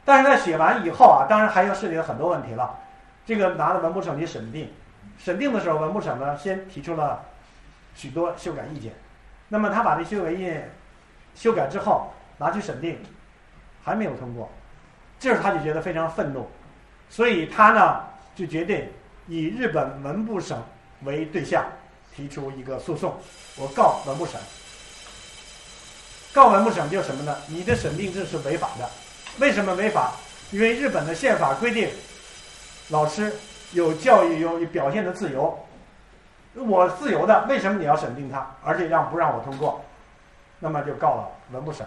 [0.05, 2.79] 但是在写完以后啊，当然还要涉及到很多问题了。
[3.25, 4.71] 这个拿到文部省去审定，
[5.17, 7.21] 审定的时候，文部省呢先提出了
[7.95, 8.93] 许多修改意见。
[9.49, 10.71] 那么他把这修改意见
[11.35, 12.97] 修改之后拿去审定，
[13.83, 14.49] 还没有通过，
[15.19, 16.47] 这时他就觉得非常愤怒，
[17.09, 18.03] 所以他呢
[18.35, 18.87] 就决定
[19.27, 20.61] 以日本文部省
[21.03, 21.65] 为对象
[22.15, 23.15] 提出一个诉讼，
[23.57, 24.39] 我告文部省。
[26.33, 27.35] 告文部省就是什么呢？
[27.47, 28.89] 你的审定制是违法的，
[29.39, 30.13] 为什么违法？
[30.51, 31.89] 因为日本的宪法规定，
[32.89, 33.33] 老师
[33.71, 35.57] 有教育有表现的自由，
[36.55, 39.83] 我自由的，为什么你要审定他，而且让不让我通过？
[40.59, 41.85] 那么就告了文部省，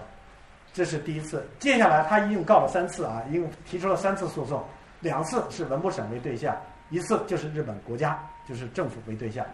[0.72, 1.46] 这是第一次。
[1.58, 4.62] 接下来他一共告了三次啊，一共提出了三次诉讼，
[5.00, 6.54] 两次是文部省为对象，
[6.94, 8.16] 一次就是日本国家，
[8.48, 9.44] 就是政府为对象。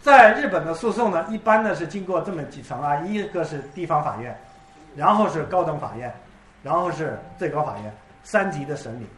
[0.00, 4.38] 在日本的诉讼呢，一般呢是经过这么几层啊，一个是地方法院，
[4.94, 6.14] 然后是高等法院，
[6.62, 7.92] 然后是最高法院，
[8.22, 9.08] 三级的审理。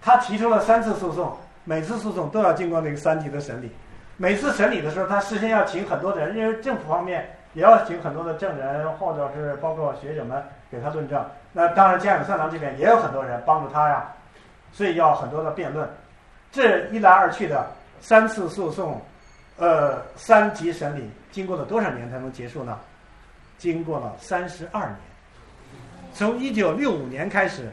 [0.00, 3.72] 他提出了三次诉讼，每次诉讼都要经过那个三级的审理。
[4.16, 10.40] 每次审理的时候，他事先要请很多人，因为政府方面也要请很多的证人，或者是包括学者们
[10.70, 11.20] 给他论证。
[11.52, 14.06] 那当然，江永三郎这边也有很多人帮助他呀，
[14.76, 15.88] 所以要很多的辩论。
[16.52, 17.66] 这一来二去的
[18.00, 19.00] 三次诉讼。
[19.58, 22.78] 呃，三级审理经过了多少年才能结束呢？
[23.56, 24.98] 经过了三十二年，
[26.12, 27.70] 从一九六五年开始，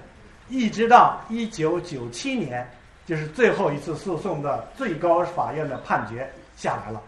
[0.48, 2.66] 一直到一九九七年，
[3.06, 6.26] 就是最后一次诉讼的最高法院的判决
[6.56, 7.02] 下来了。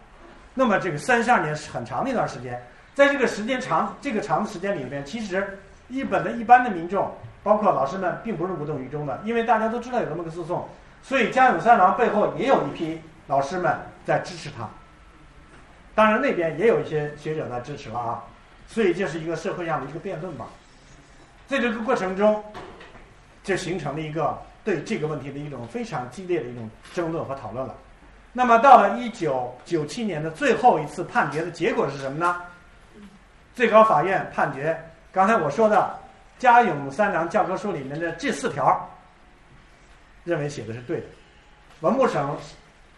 [0.52, 2.62] 那么这个三十二年是很长的一段时间，
[2.94, 7.10] 在这个时间长这个长的时间里面，其实日本的一般的民众，
[7.46, 10.68] 包括老师们，并不是无动于衷的，因为大家都知道有这么个诉讼，
[11.00, 13.78] 所以江永三郎背后也有一批老师们。
[14.06, 14.68] 在支持他，
[15.92, 18.22] 当然那边也有一些学者在支持了啊，
[18.68, 20.46] 所以这是一个社会上的一个辩论吧。
[21.48, 22.40] 在这个过程中，
[23.42, 27.74] 就形成了一个对这个问题的一种非常激烈的一种争论和讨论了。
[28.32, 32.40] 那么到了一九九七年的最后一次判决的结果是什么呢？
[33.56, 34.80] 最高法院判决，
[35.10, 35.98] 刚才我说的
[36.38, 38.88] 家永三郎教科书里面的这四条，
[40.24, 41.06] 认为写的是对的。
[41.80, 42.36] 文部省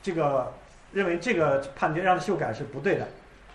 [0.03, 0.53] 这个。
[0.91, 3.07] 认为这个判决让他修改是不对的，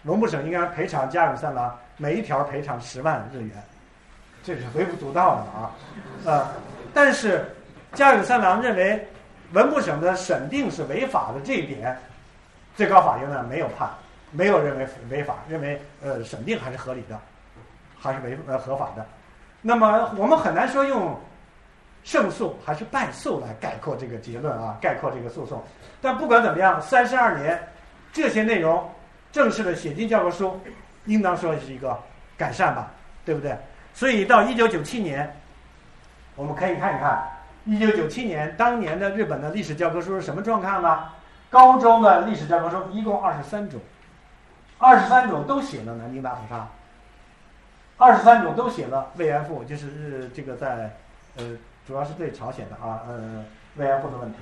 [0.03, 3.51] 文部省应该赔偿家永三郎每一条赔偿十万日元，
[4.43, 5.71] 这是微不足道的啊，
[6.25, 6.47] 呃，
[6.93, 7.43] 但是
[7.93, 9.03] 家永三郎认为
[9.51, 11.97] 文部省的审定是违法的这一点，
[12.75, 13.89] 最高法院呢没有判，
[14.29, 17.19] 没有认为违法，认为呃审定还是合理的，
[17.99, 19.03] 还是违呃合法的，
[19.63, 21.19] 那么我们很难说用。
[22.05, 25.63] 胜诉还是败诉来概括这个结论啊，概括这个诉讼。
[26.01, 27.57] 但不管怎么样，三十二年
[28.11, 28.91] 这些内容
[29.31, 30.59] 正式的写进教科书，
[31.05, 31.97] 应当说是一个
[32.37, 32.91] 改善吧，
[33.23, 33.57] 对不对？
[33.93, 35.33] 所以到一九九七年，
[36.35, 37.25] 我们可以看一看
[37.63, 41.05] 一九九七年当年的日本的历史教科书是什么状况呢？
[41.49, 43.79] 高中的历史教科书一共二十三种，
[44.77, 46.67] 二十三种都写了南京大屠杀，
[47.97, 50.95] 二十三种都写了慰安妇，就是这个在
[51.37, 51.57] 呃。
[51.85, 53.43] 主要是对朝鲜的啊，呃，
[53.75, 54.37] 慰安妇的问题，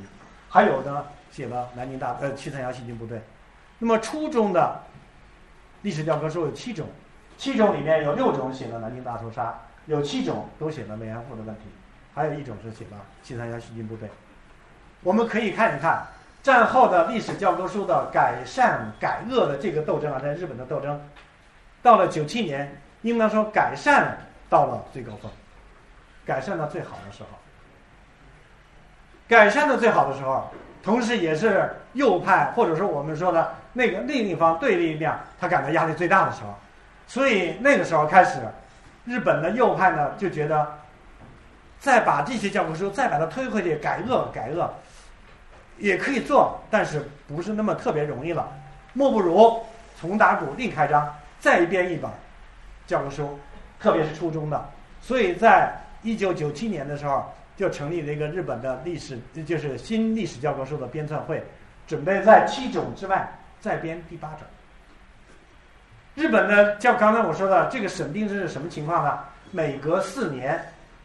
[0.47, 3.19] 还有呢，写了南京大呃七三幺细菌部队。
[3.79, 4.79] 那么初中的
[5.81, 6.87] 历史教科书有七种，
[7.39, 11.61] 七种里面有六种写了南京大屠杀，有七种都写了慰安妇的问题，
[12.13, 14.07] 还有一种是写了七三幺细菌部队。
[15.01, 16.05] 我们可以看一看
[16.43, 21.01] 战后的历史教科书的改善改恶的这个斗争啊，在日本的斗争，
[21.81, 24.17] 到了九七年，应当说改善
[24.49, 25.31] 到了最高峰。
[26.25, 27.29] 改善到最好的时候，
[29.27, 30.49] 改善的最好的时候，
[30.83, 36.53] 同时也是右派或者说我们说的那个另一方对立面，他感到压力最大的时候，
[37.07, 38.39] 所以那个时候开始，
[39.03, 40.77] 日本的右派呢就觉得，
[41.79, 44.71] 再把这些教科书再把它推回去改恶改恶，
[45.77, 48.47] 也可以做，但是不是那么特别容易了，
[48.93, 49.65] 莫不如
[49.99, 52.09] 重打鼓另开张，再编一本
[52.88, 53.39] 教科书，
[53.79, 54.69] 特别是初中的，
[55.01, 55.77] 所以在。
[56.03, 61.43] 一九九七年的时候，就成立了一个日本的历史，就是新历史教科书的编纂会，
[61.86, 64.39] 准备在七种之外再编第八种。
[66.15, 69.19] 日本的，叫刚才我说的这个审定制是什么情况呢？
[69.51, 70.59] 每隔四年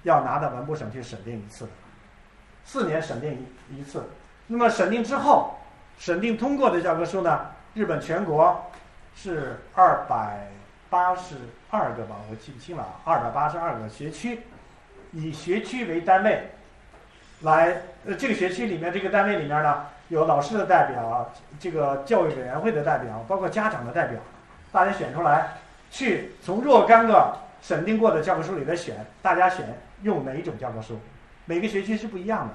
[0.05, 1.69] 要拿到文部省去审定一次，
[2.65, 4.03] 四年审定一一次。
[4.47, 5.59] 那么审定之后，
[5.99, 7.39] 审定通过的教科书呢？
[7.75, 8.65] 日本全国
[9.15, 10.49] 是二百
[10.91, 11.35] 八十
[11.71, 14.41] 二个吧，我记不清了，二百八十二个学区。
[15.13, 16.51] 以学区为单位，
[17.41, 24.21] 来，呃，这个学区里面这个单位里面呢，有老师的代表，这个教育委员会的代表，包括家长的代表，
[24.73, 25.55] 大家选出来，
[25.91, 31.01] 去从若干个审定过的教科书里边选，大家选用哪一种教科书，
[31.47, 32.55] 每个学区是不一样的。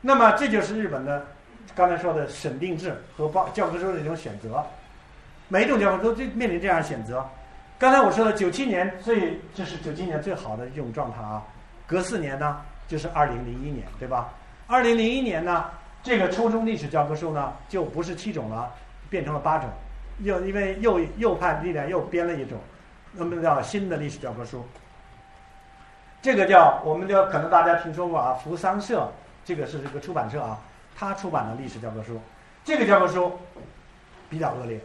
[0.00, 1.26] 那么这就是日本的
[1.76, 4.66] 刚才说的审定制和报教科书的一种选择，
[5.48, 7.24] 每一种教科书都面临这样选择。
[7.78, 11.42] 刚才我说的九七年最，这是九七年最好的一种状态啊。
[11.86, 14.32] 隔四年呢，就是二零零一年，对吧？
[14.66, 15.66] 二零零一年呢，
[16.02, 18.72] 这个初中历史教科书呢就不是七种了，
[19.08, 19.68] 变成了八种。
[20.20, 22.58] 又因为右右派力量又编了一种，
[23.12, 24.66] 那么叫新的历史教科书。
[26.22, 29.08] 这个叫我们就可能大家听说过啊，扶桑社
[29.44, 30.58] 这个是这个出版社啊，
[30.96, 32.20] 他出版的历史教科书。
[32.64, 33.30] 这个教科书
[34.28, 34.80] 比较恶劣，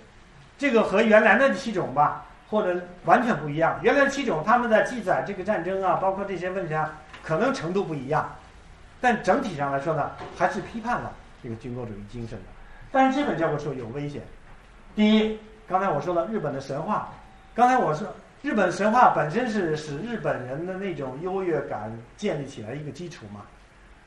[0.61, 3.79] 这个和原来的七种吧，或者完全不一样。
[3.81, 8.29] 原来七种他们在记载这个战争啊，包括这些问题啊，可能程度不一样，
[9.01, 12.45] 但整体上来说呢，还是批判了这个军国主义精神的。
[12.91, 14.21] 但是这本教科书有危险。
[14.95, 17.09] 第一，刚才我说了日本的神话，
[17.55, 18.07] 刚才我说
[18.43, 23.41] 日本神话本身是使日本人的那种优越感建立起来一个基础嘛。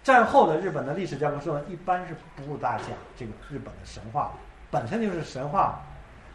[0.05, 4.31] 战后的日本的历史教科书呢，一般是不大讲这个日本的神话，
[4.71, 5.83] 本身就是神话。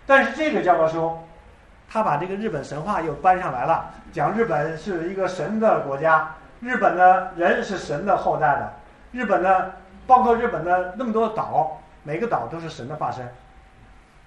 [0.09, 1.15] 但是这个教科书，
[1.87, 8.73] 他把这个日本神话又搬上来了，讲日本是一个神的国家，日本的人是神的后代的，
[9.11, 9.75] 日本的
[10.07, 13.23] 包括日本的那么多岛，每个岛都是神的化身。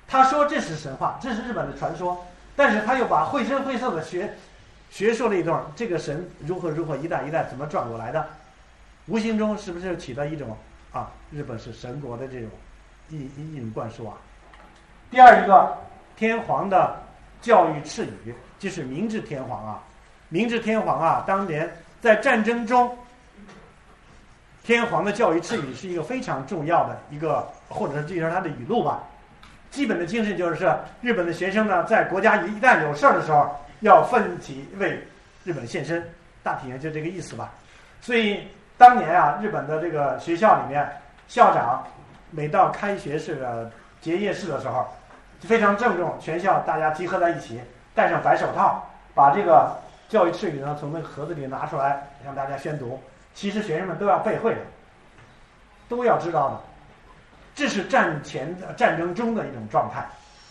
[0.07, 2.25] 他说这是神话，这是日本的传说，
[2.55, 4.35] 但是他又把绘声绘色的学
[4.89, 8.25] 学说了一段，这个神如何如何一代一代怎么转过来的，
[9.07, 10.57] 无形中是不是起到一种
[10.93, 12.49] 啊日本是神国的这种
[13.09, 13.25] 一
[13.57, 14.15] 一种灌输啊？
[15.13, 15.77] 第二一个
[16.17, 16.99] 天皇的
[17.43, 19.79] 教育赐语，就是明治天皇啊，
[20.31, 22.97] 明治天皇啊，当年在战争中，
[24.65, 29.03] 天皇的教育赐语是一个非常重要的一个，或者是这是他的语录吧。
[29.71, 34.99] 基本的精神就是，日本的学生呢，在国家一旦有事儿的时候，要奋起为
[35.45, 36.03] 日本献身，
[36.43, 37.53] 大体上就这个意思吧。
[38.01, 38.49] 所以
[38.79, 40.91] 当年啊，日本的这个学校里面，
[41.29, 41.87] 校长
[42.31, 44.87] 每到开学式的结业式的时候，
[45.43, 47.61] 非常郑重，全校大家集合在一起，
[47.95, 49.77] 戴上白手套，把这个
[50.09, 53.01] 教育赤语呢从那个盒子里拿出来，向大家宣读。
[53.35, 54.61] 其实学生们都要背会的，
[55.89, 56.61] 都要知道的。
[57.55, 60.07] 这是战前的战争中的一种状态，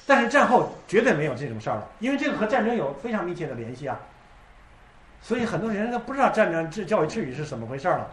[0.06, 3.98] 但是战后绝对没有这种事儿了，因为这个和战争有非常密切的联系啊。
[5.22, 8.08] 所以很多人都不知道战争这教育赤语是怎么回事了。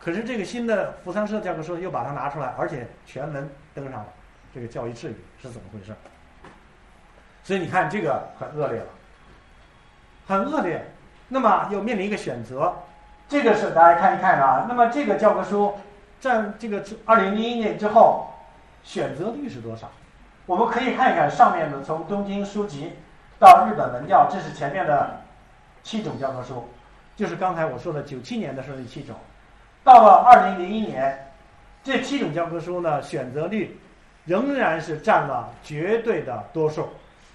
[0.00, 4.06] 可是这个新的扶桑社教科书又把它拿出来，而且全文登上了
[4.54, 5.94] 这个教育赐语是怎么回事？
[7.44, 8.86] 所以你看这个很恶劣了，
[10.26, 10.84] 很恶劣。
[11.28, 12.74] 那么又面临一个选择，
[13.28, 14.66] 这个是大家看一看啊。
[14.68, 15.78] 那么这个教科书
[16.18, 18.30] 在这个二零零一年之后。
[18.86, 19.90] 选择率是多少？
[20.44, 22.92] 我们可以看一看上面的，从东京书籍
[23.38, 25.22] 到日本文教，这是前面的
[25.82, 26.68] 七种教科书，
[27.16, 29.16] 就是刚才我说的九七年的时候那七种。
[29.82, 31.32] 到了二零零一年，
[31.82, 33.80] 这七种教科书呢，选择率
[34.26, 36.90] 仍然是占了绝对的多数，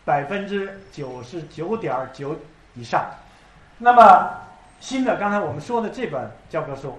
[0.10, 2.36] 百分之九十九点九
[2.74, 3.06] 以上。
[3.78, 4.32] 那么
[4.80, 6.98] 新的刚才我们说的这本教科书，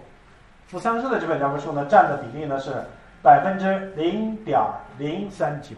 [0.68, 2.84] 扶桑社的这本教科书呢，占的比例呢是。
[3.22, 4.58] 百分之零点
[4.96, 5.76] 零三九，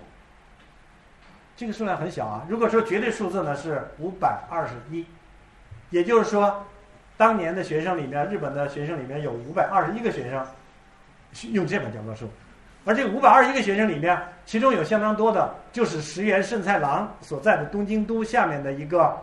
[1.56, 2.46] 这个数量很小啊。
[2.48, 5.04] 如果说绝对数字呢是五百二十一，
[5.90, 6.64] 也就是说，
[7.16, 10.46] 当年的学生里面，日本的学生里面有五百二十一个学生
[11.52, 12.30] 用这本教科书，
[12.84, 19.16] 而这五百二十一个学生里面，其中有相当多的就是石原慎太郎所在的东京都下面的一个，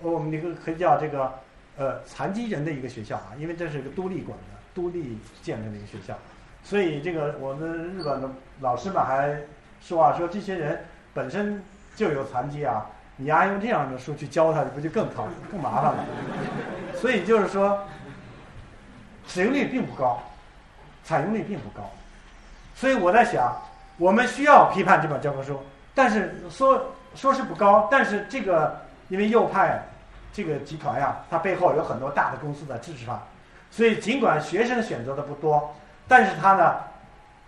[0.00, 1.32] 我们一个可以叫这个
[1.78, 4.44] 呃残疾人的一个学校啊，因为这是一个都立管的、
[4.74, 6.14] 都立建的一个学校。
[6.62, 8.28] 所以，这个我们日本的
[8.60, 9.34] 老师们还
[9.80, 10.84] 说啊，说这些人
[11.14, 11.62] 本身
[11.96, 12.84] 就有残疾啊，
[13.16, 16.04] 你还用这样的书去教他，不就更讨更麻烦了？
[17.00, 17.82] 所以就是说，
[19.26, 20.22] 使用率并不高，
[21.02, 21.90] 采用率并不高。
[22.80, 23.54] 所以我在想，
[23.98, 25.60] 我们需要批判这本教科书，
[25.94, 26.82] 但是说
[27.14, 28.74] 说是不高，但是这个
[29.10, 29.78] 因为右派
[30.32, 33.20] 这个集团呀，它背后有很多大的公司在支持它，
[33.70, 35.70] 所以尽管学生选择的不多。
[36.08, 36.76] 但是他呢，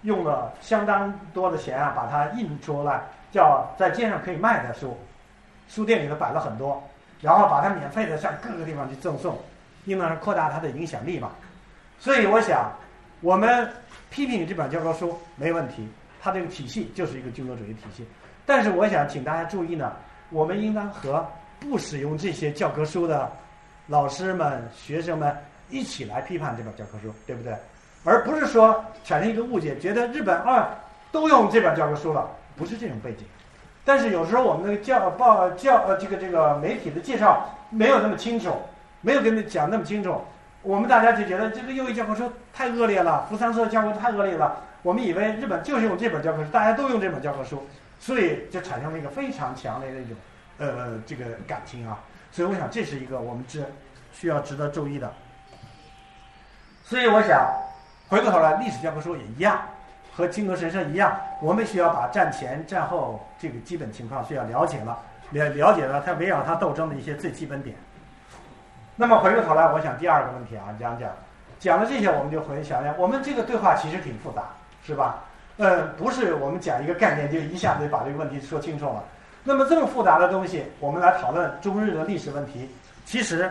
[0.03, 3.01] 用了相当多的钱啊，把它印出来，
[3.33, 4.99] 叫在街上可以卖的书，
[5.67, 6.87] 书店里头摆了很多，
[7.23, 9.39] 然后把它免费的向各个地方去赠送，
[9.87, 11.31] 应当是扩大它的影响力嘛。
[11.99, 12.71] 所以我想，
[13.23, 13.67] 我们
[14.13, 15.89] 批评你这本教科书没问题，
[16.21, 18.07] 它这个体系就是一个军国主义体系。
[18.45, 19.91] 但是我想请大家注意呢，
[20.29, 21.27] 我们应当和
[21.59, 23.33] 不使用这些教科书的
[23.87, 25.35] 老师们、学生们
[25.71, 27.55] 一起来批判这本教科书，对不对？
[28.05, 30.69] 而不是说产生一个误解，觉得日本啊
[31.11, 33.25] 都用这本教科书了，不是这种背景。
[33.85, 38.51] 但是有时候我们的教报教呃这个这个媒体的介绍没有那么清楚，
[39.01, 40.21] 没有跟你讲那么清楚，
[40.63, 44.57] 我们大家就觉得这个右翼教科书太恶劣了，扶桑社教科书太恶劣了。
[44.83, 47.67] 我们以为日本就是用这本教科书，大家都用这本教科书，
[47.99, 50.17] 所以就产生了一个非常强烈的一种
[50.59, 52.01] 呃这个感情啊。
[52.31, 53.65] 所以我想这是一个我们值
[54.13, 55.13] 需要值得注意的。
[56.85, 57.47] 所以我想。
[58.09, 59.59] 回过头来，历史教科书也一样。
[60.15, 64.99] 和金阁神社一样，我们需要把战前战后这个基本情况需要了解了，
[65.31, 67.75] 了了解了它围绕它斗争的一些最基本点。
[68.95, 71.11] 那么回过头来，我想第二个问题啊，讲讲，
[71.59, 74.51] 讲了这些，我们就回想一想，我们这个对话其实挺复杂，
[74.85, 75.25] 是吧？
[75.57, 79.03] 呃，不是我们讲一个概念就一下子把这个问题说清楚了。
[79.45, 82.71] 那么这么复杂的东西，我们来讨论中日的历史问题，
[83.05, 83.51] 其实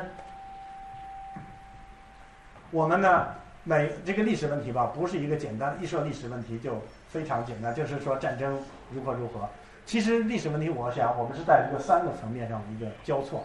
[2.70, 3.28] 我们呢，
[3.64, 8.58] 每这个历史问题吧，不是一个简单一说历史问题就非常简单，就是说战争
[8.92, 9.50] 如何如何。
[9.86, 13.44] 其实历史问题，我想我们是在一个三个层面上的一个交错。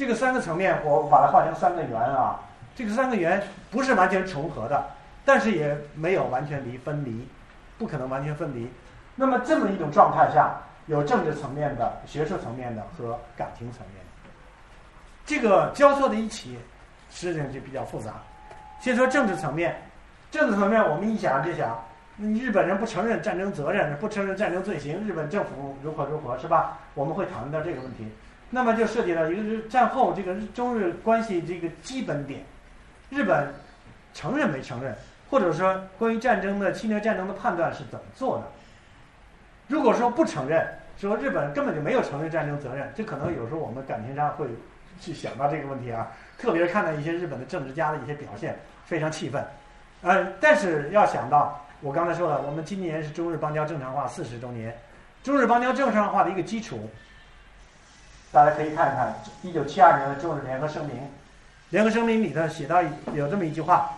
[0.00, 2.40] 这个三个层面，我把它画成三个圆啊。
[2.74, 4.82] 这个三个圆不是完全重合的，
[5.26, 7.28] 但是也没有完全离分离，
[7.76, 8.66] 不可能完全分离。
[9.14, 10.56] 那么这么一种状态下。
[10.86, 14.30] 有政治层面的、学术层面的和感情层面的，
[15.24, 16.58] 这个交错在一起，
[17.10, 18.14] 实际上就比较复杂。
[18.80, 19.76] 先说政治层面，
[20.32, 21.78] 政治层面我们一想就想，
[22.18, 26.78] 日本人不承认战争责任，不承认战争罪行，日本政府如何如何是吧？
[26.94, 28.10] 我们会讨论到这个问题。
[28.50, 32.44] 那么就涉及到一个是战后这个中日关系这个基本点，
[33.08, 33.54] 日本
[34.12, 34.94] 承认没承认，
[35.30, 38.44] 或者说关于战争的侵略战争的判断是怎么做的？
[39.68, 40.66] 如果说不承认。
[40.98, 44.46] 说日本根本就没有承认战争责任，这可能有时候我们感情上会
[45.00, 46.06] 去想到这个问题啊。
[46.36, 49.42] 特别是看到一些日本的政治家的一些表现，非常气愤。
[50.02, 54.76] 呃，但是要想到我刚才说了，我们今年是中日邦交正常化四十周年，
[55.22, 56.90] 中日邦交正常化的一个基础，
[58.32, 60.96] 大家可以看一看一九七二年的中日联合声明。
[61.70, 62.82] 联合声明里头写到
[63.14, 63.90] 有这么一句话：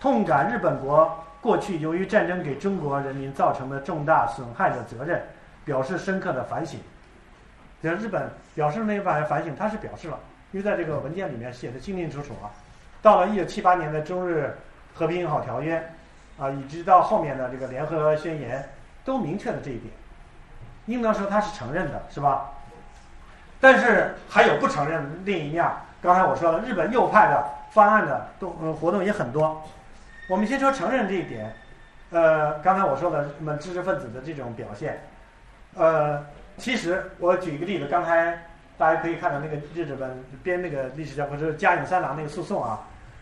[0.00, 5.22] 痛感日本国过去由于战争给中国人民造成的重大损害的责任。
[5.62, 6.80] 表示深刻的反省，
[7.82, 10.18] 像日本表示那反反省，他是表示了，
[10.52, 12.50] 因为在这个文件里面写的清清楚楚啊。
[13.02, 14.56] 到了一九七八年的中日
[14.94, 15.76] 和平友好条约，
[16.38, 18.70] 啊，以及到后面的这个联合宣言，
[19.04, 19.92] 都明确了这一点。
[20.86, 22.50] 应当说他是承认的，是吧？
[23.60, 25.64] 但是还有不承认另一面。
[26.02, 29.62] 刚才我说了，日本右派的方案的动活动也很多。
[30.28, 31.54] 我们先说承认这一点。
[32.10, 35.00] 呃，刚才我说的什么知识分子的这种表现。
[35.76, 36.24] 呃，
[36.56, 38.36] 其实我举一个例子，刚才
[38.76, 42.80] 大家可以看到那个日本编那个历史教科书加永三郎那个诉讼啊，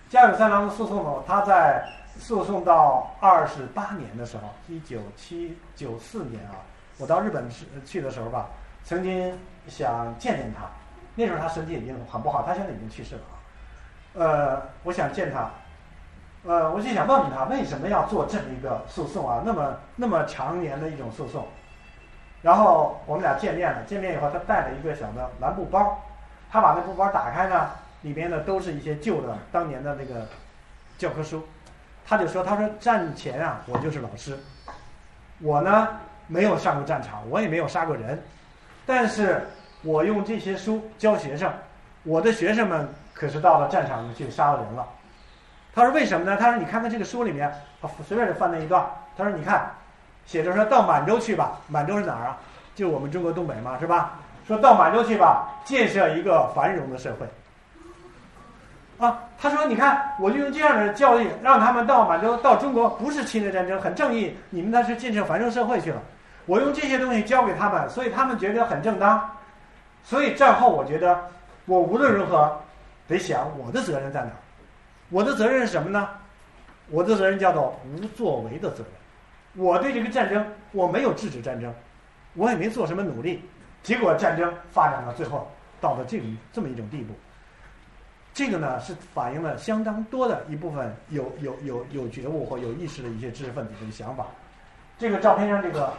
[0.09, 1.85] 加永三郎的诉讼呢，他在
[2.19, 6.57] 诉讼到二十八年的时候，一九七九四年啊，
[6.97, 8.49] 我到日本去去的时候吧，
[8.85, 9.39] 曾经
[9.69, 10.65] 想见见他，
[11.15, 13.21] 那时候他身体已经很不好，他现在已经去世了，
[14.15, 15.51] 呃，我想见他，
[16.45, 21.47] 呃，我就想问问他为什么要做这么一个诉讼啊，那么那么长年的一种诉讼。
[22.41, 25.99] 然后我们俩见面了，见面以后他带了一个小的蓝布包，
[26.51, 27.71] 他把那布包打开呢，
[28.03, 30.25] 里边呢都是一些旧的当年的那个
[30.97, 31.45] 教科书，
[32.07, 34.39] 他就说：“他说战前啊，我就是老师，
[35.41, 35.89] 我呢
[36.29, 38.23] 没有上过战场，我也没有杀过人，
[38.87, 39.45] 但是
[39.83, 41.53] 我用这些书教学生，
[42.03, 44.87] 我的学生们可是到了战场上去杀了人了。”
[45.75, 47.53] 他说：“为什么呢？”他说：“你看看这个书里面，
[48.07, 48.85] 随便就翻那一段。”
[49.17, 49.71] 他说：“你看。”
[50.27, 52.37] 写着说到满洲去吧，满洲是哪儿啊？
[52.75, 54.19] 就我们中国东北嘛，是吧？
[54.47, 57.27] 说到满洲去吧，建设一个繁荣的社会。
[59.07, 66.03] 啊，他说你看，我就用这样的教育，让他们到满洲、到中国，不是侵略战争，很正义，你们那是建设繁荣社会去了。
[66.45, 69.31] 我用这些东西教给他们，所以他们觉得很正当。
[70.09, 71.23] 所以战后，我觉得
[71.67, 72.59] 我无论如何
[73.07, 74.37] 得想我的责任在哪儿。
[75.11, 76.09] 我的责任是什么呢？
[76.89, 78.87] 我的责任叫做无作为的责任。
[79.67, 81.71] 我对这个战争，我没有制止战争，
[82.33, 83.45] 我也没做什么努力，
[83.83, 85.47] 结果战争发展到最后，
[85.79, 87.13] 到了这种这么一种地步。
[88.33, 94.27] 这个呢，是反映了相当多的一部分有有有有觉悟或有意识的一些知识分子的想法。
[94.99, 95.93] 这个照片上这个，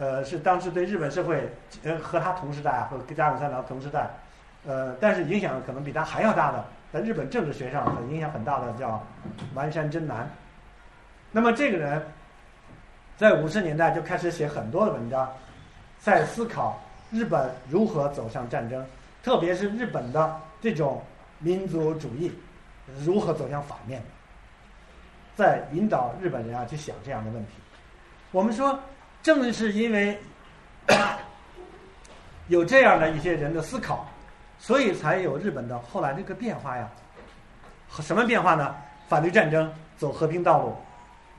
[0.00, 1.48] 呃，是当时对日本社会，
[1.84, 4.10] 呃，和他同时代和加永三郎同时代，
[4.66, 9.00] 呃，但是影响可能比他还要大的，在日本政治学上影响很大的叫
[9.54, 10.28] 丸山真男。
[11.30, 12.02] 那么这个人。
[13.16, 15.30] 在五十年代就开始写很多的文章，
[15.98, 16.80] 在思考
[17.10, 18.82] 日本如何走向战争，
[19.22, 21.02] 特别是日本的这种
[21.38, 22.32] 民族主义
[23.04, 24.02] 如何走向反面，
[25.36, 27.52] 在引导日本人啊去想这样的问题。
[28.30, 28.80] 我们说，
[29.22, 30.18] 正是因为
[32.48, 34.06] 有这样的一些人的思考，
[34.58, 36.88] 所以才有日本的后来这个变化呀。
[38.00, 38.74] 什么变化呢？
[39.08, 40.76] 反对战争，走和平道路。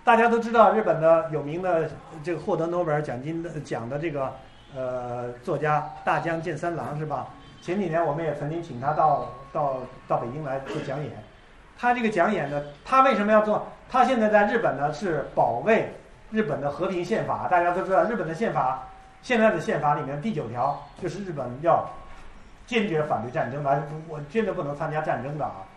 [0.04, 1.90] 大家都知道日本的有名的
[2.24, 4.34] 这个获得诺贝尔奖金的奖的这个
[4.76, 7.28] 呃作家大江健三郎是吧？
[7.62, 9.78] 前几年我们也曾经请他到到
[10.08, 11.12] 到北京来做讲演。
[11.78, 13.68] 他这个讲演呢，他为什么要做？
[13.90, 15.94] 他现在在日本呢是保卫
[16.32, 18.88] 日本的和平宪法，大家都知道，日本的宪法
[19.22, 21.88] 现在的宪法里面第九条就是日本要
[22.66, 25.68] 坚决反对战争的，我坚决不能参加战争的啊。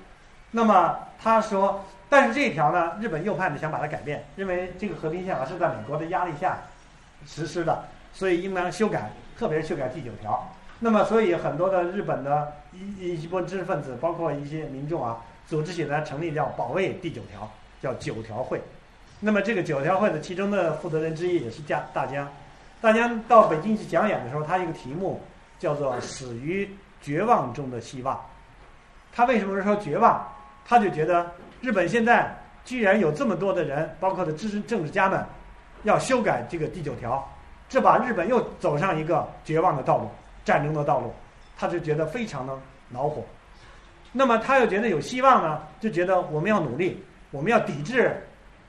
[0.52, 6.58] 那么他说，但是这一条呢，日本右派呢想把它改变，认为这个和平宪法是在美国的压力下
[7.26, 10.48] 实施的，所以应当修改，特别是修改第九条。
[10.78, 17.50] 那么，所以很多的日本的一一波知识分子，包括一些民众啊，组织起来成立叫保卫第九条，
[17.82, 18.60] 叫九条会。
[19.26, 22.28] 那么这个九条会的其中的负责人之一也是加大江。
[22.82, 25.18] 大江到北京去讲演的时候，他一个题目
[25.58, 26.68] 叫做“死于
[27.00, 28.20] 绝望中的希望”。
[29.14, 30.22] 他为什么说绝望？
[30.66, 35.24] 他就觉得日本现在居然有这么多的人，包括的知识政治家们，
[35.84, 37.26] 要修改这个第九条，
[37.66, 40.10] 这把日本又走上一个绝望的道路。
[40.44, 41.10] 战争的道路，
[41.56, 42.52] 他就觉得非常的
[42.90, 43.24] 恼火。
[44.12, 48.22] 那么他又觉得有希望呢，就觉得我们要努力，我们要抵制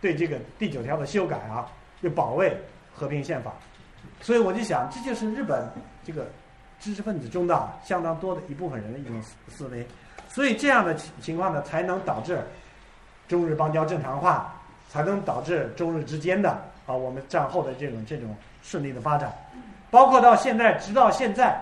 [0.05, 1.65] 对这个第九条的修改啊，
[2.01, 2.55] 要保卫
[2.93, 3.51] 和平宪法。
[4.21, 5.67] 所以我就想，这就是日本
[6.03, 6.27] 这个
[6.79, 9.83] 知识分子中的相当多的一部分人的一种思维。
[10.27, 12.39] 所以这样的情情况呢，才能导致
[13.27, 14.53] 中日邦交正常化，
[14.91, 16.51] 才能导致中日之间的
[16.85, 19.33] 啊我们战后的这种这种顺利的发展。
[19.89, 21.59] 包括到现在，直到现在，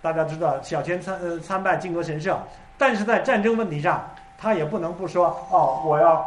[0.00, 2.40] 大家知道小泉参呃参拜靖国神社，
[2.78, 6.26] 但是在战争问题上，他也不能不说哦，我要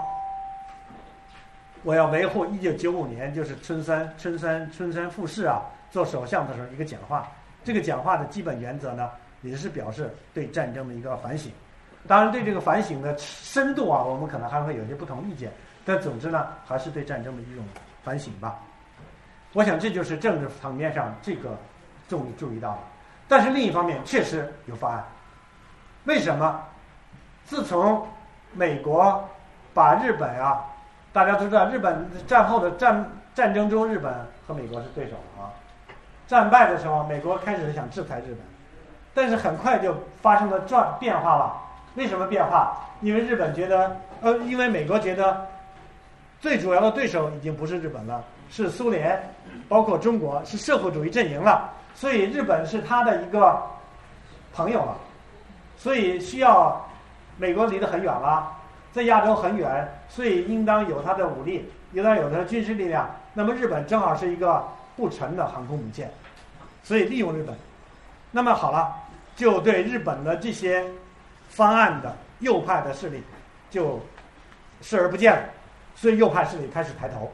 [1.87, 7.25] 我要维护一九九五年就是春山春山春山富士啊做首相的时候一个讲话，
[7.63, 9.09] 这个讲话的基本原则呢，
[9.41, 11.49] 也是表示对战争的一个反省。
[12.05, 15.49] 当然，对这个反省的深度啊，我们可能还会有一些不同意见，
[15.85, 17.63] 但总之呢，还是对战争的一种
[18.03, 18.59] 反省吧。
[19.53, 21.57] 我想这就是政治层面上这个
[22.09, 22.79] 重注意到了，
[23.29, 25.01] 但是另一方面确实有方案。
[26.03, 26.61] 为什么？
[27.45, 28.05] 自从
[28.51, 29.25] 美国
[29.73, 30.65] 把日本啊，
[31.17, 33.03] 大家都知道，日本战后的战
[33.33, 34.13] 战争中，日本
[34.47, 35.49] 和美国是对手啊。
[36.27, 38.37] 战败的时候，美国开始想制裁日本，
[39.15, 41.59] 但是很快就发生了转变化了。
[41.95, 42.77] 为什么变化？
[43.01, 45.43] 因为日本觉得，呃，因为美国觉得
[46.39, 48.23] 最主要的对手已经不是日本了。
[48.51, 49.19] 是苏联，
[49.67, 53.59] 包括中国是社会主义阵营了，所以日本是他的一个
[54.53, 54.95] 朋友了，
[55.77, 56.79] 所以需要
[57.37, 58.55] 美国离得很远了，
[58.91, 63.09] 在亚洲很远，所以应当有他的武力，应当有他的军事力量。
[63.33, 64.65] 那么日本正好是一个
[64.95, 66.11] 不沉的航空母舰，
[66.83, 67.55] 所以利用日本。
[68.31, 68.93] 那么好了，
[69.35, 70.83] 就对日本的这些
[71.49, 73.21] 方案的右派的势力
[73.69, 73.99] 就
[74.81, 75.43] 视而不见了，
[75.95, 77.31] 所以右派势力开始抬头。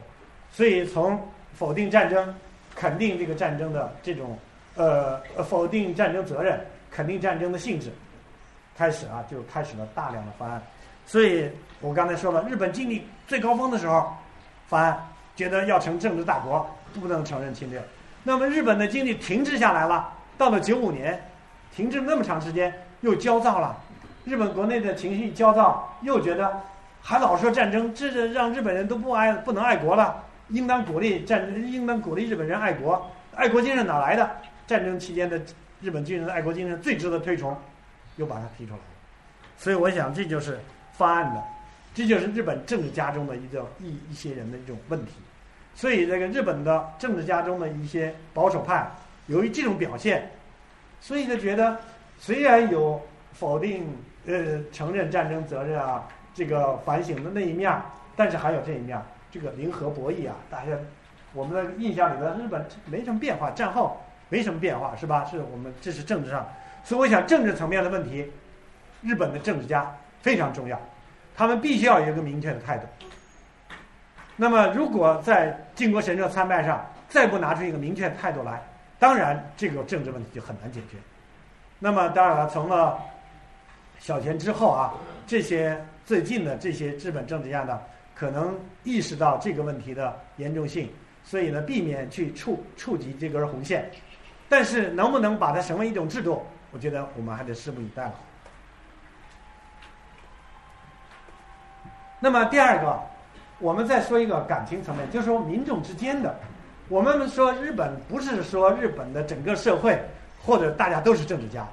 [0.50, 1.20] 所以，从
[1.52, 2.32] 否定战争、
[2.76, 4.38] 肯定这个战争的这种，
[4.76, 7.90] 呃，否定战争责任、肯定战争的性质，
[8.76, 10.62] 开始啊，就开始了大量的方案。
[11.06, 11.50] 所以
[11.80, 14.12] 我刚才说了，日本经历最高峰的时候，
[14.66, 14.98] 方案
[15.36, 16.68] 觉得要成政治大国，
[17.00, 17.82] 不能承认侵略。
[18.22, 21.20] 那么日本的经济停滞下来了，到了九五年，
[21.74, 23.76] 停滞那么长时间，又焦躁了。
[24.24, 26.60] 日本国内的情绪焦躁，又觉得
[27.02, 30.24] 还老说战争，这是让日本人都不爱不能爱国了。
[30.48, 33.10] 应当鼓励战，应当鼓励日本人爱国。
[33.34, 34.30] 爱国精神哪来的？
[34.66, 35.38] 战争期间的
[35.82, 37.54] 日本军人的爱国精神最值得推崇，
[38.16, 38.84] 又把它提出来了。
[39.58, 40.58] 所以我想，这就是
[40.96, 41.42] 方案的，
[41.94, 45.12] 这就是日本政治家中的一个一一些人的一种问题。
[45.74, 48.88] 所以，这个日本的政治家中的一些保守派，
[49.26, 50.30] 由于这种表现，
[51.00, 51.78] 所以就觉得，
[52.18, 53.02] 虽然有
[53.32, 53.86] 否定
[54.26, 57.76] 呃承认战争责任啊，这个反省的那一面，
[58.14, 59.00] 但是还有这一面。
[59.32, 60.78] 这个零和博弈啊，大家
[61.32, 65.24] 我们的印象里的日本没什么变化，战后没什么变化，是吧？
[65.24, 66.48] 是我们这是政治上，
[66.84, 68.30] 所以我想政治层面的问题，
[69.02, 69.92] 日本的政治家
[70.24, 70.80] 非常重要，
[71.36, 72.86] 他们必须要有一个明确的态度。
[74.36, 78.62] 那么，如果在靖国神社参拜上再不拿出一个明确态度来，
[78.98, 80.96] 当然这个政治问题就很难解决。
[81.78, 82.98] 那么，当然了，从了
[83.98, 84.94] 小泉之后啊，
[85.26, 87.78] 这些最近的这些日本政治家呢。
[88.16, 90.88] 可能意识到这个问题的严重性，
[91.24, 93.90] 所以呢，避免去触触及这根红线。
[94.48, 98.14] 但是，能不能把它成为一种制度，我觉得我们还得拭目以待了。
[102.24, 102.98] 那么，第二个，
[103.58, 106.34] 我们再说一个感情层面，就是说民众之间的。
[106.88, 110.00] 我们说日本不是说日本的整个社会
[110.42, 111.66] 或者大家都是政治家，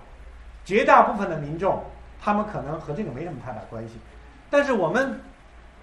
[0.65, 1.82] 绝大部分的民众
[2.22, 3.94] 他们可能和这个没什么太大关系，
[4.49, 5.18] 但是我们。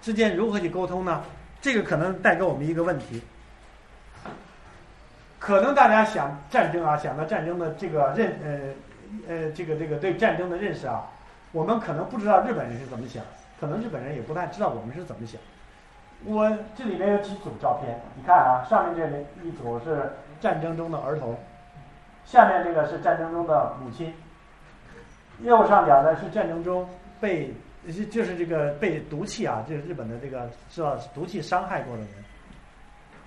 [0.01, 1.21] 之间如何去沟通呢？
[1.59, 3.21] 这个可能带给我们一个问题。
[5.37, 8.49] 可能大家想战争啊，想到战争的这个认呃
[9.27, 11.03] 呃这个这个对战争的认识啊，
[11.51, 13.21] 我们可能不知道日本人是怎么想，
[13.59, 15.39] 可能日本人也不太知道我们是怎么想。
[16.25, 20.11] 我这里面有几组照片，你看啊，上面这里一组是
[20.41, 21.37] 战争中的儿童，
[22.25, 24.13] 下面这个是战争中的母亲，
[25.41, 26.87] 右上角呢是战争中
[27.21, 27.53] 被
[28.11, 32.09] 就是这个被毒气啊，就是日本的这个受到毒气伤害过的人，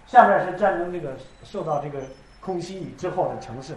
[0.07, 2.01] 下面是战争这个受到这个
[2.41, 3.75] 空袭以之后的城市。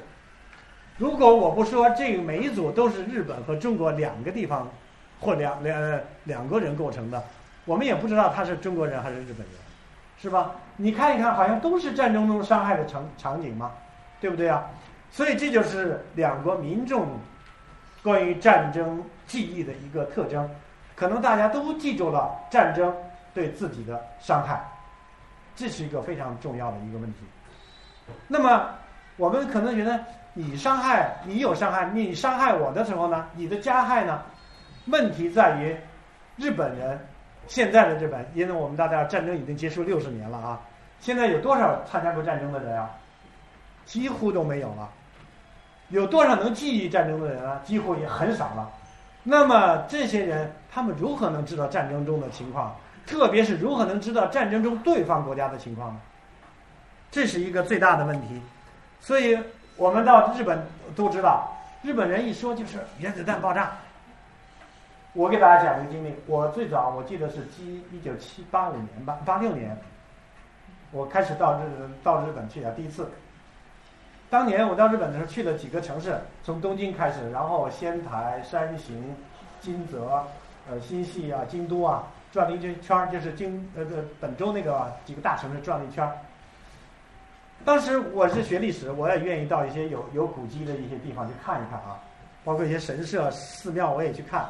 [0.98, 4.68] 如果我不说这个每一组都是日本和中国两个地方
[5.26, 7.22] 或两两两个人构成的。
[7.66, 9.56] 我们也不知道他是中国人还是日本人，
[10.22, 10.52] 是吧？
[10.78, 13.72] 你看一看，好像都是战争中伤害的场场景嘛，
[14.22, 14.64] 对不对啊？
[15.10, 17.08] 所以这就是两国民众
[18.04, 20.48] 关于战争记忆的一个特征。
[20.96, 22.94] 可能大家都记住了战争
[23.34, 24.64] 对自己的伤害，
[25.56, 27.20] 这是一个非常重要的一个问题。
[28.28, 28.70] 那么
[29.18, 30.00] 我们可能觉得
[30.34, 33.26] 你伤害你有伤害，你伤害我的时候呢？
[33.34, 34.22] 你的加害呢？
[34.86, 35.76] 问题在于
[36.38, 37.00] 日本人。
[37.48, 40.60] 现在的日本，因为我们大家战争已经结束六十年了啊，
[41.00, 42.90] 现在有多少参加过战争的人啊？
[43.86, 44.90] 几乎都没有了。
[45.90, 47.62] 有多少能记忆战争的人啊？
[47.64, 48.68] 几乎也很少了。
[49.22, 52.76] 那么这些人，他们如何能知道战争中的情况？
[53.06, 56.02] 特别是如何能知道战争中对方国家的情况呢？
[57.12, 58.42] 这是一个最大的问题。
[59.00, 59.38] 所以
[59.78, 61.48] 我们到日本都知道，
[61.84, 63.78] 日本人一说就是原子弹爆炸。
[65.16, 69.76] 我给大家讲一个经历，我最早我记得是七一九七八五年吧，八六年，
[70.92, 71.62] 我开始到日
[72.04, 73.10] 到日本去的第一次。
[74.30, 79.16] 当年我到日本的时候去了几个城市，从东京开始，然后仙台、山形、
[79.62, 80.22] 金泽、
[80.70, 86.12] 呃新系啊、京都啊，转了一圈圈就是京呃呃本州那个几个大城市转了一圈
[87.64, 91.98] 当时我是学历史，我也愿意到一些有有古迹的一些地方去看一看啊，
[92.44, 94.46] 包括一些神社、寺庙，我也去看。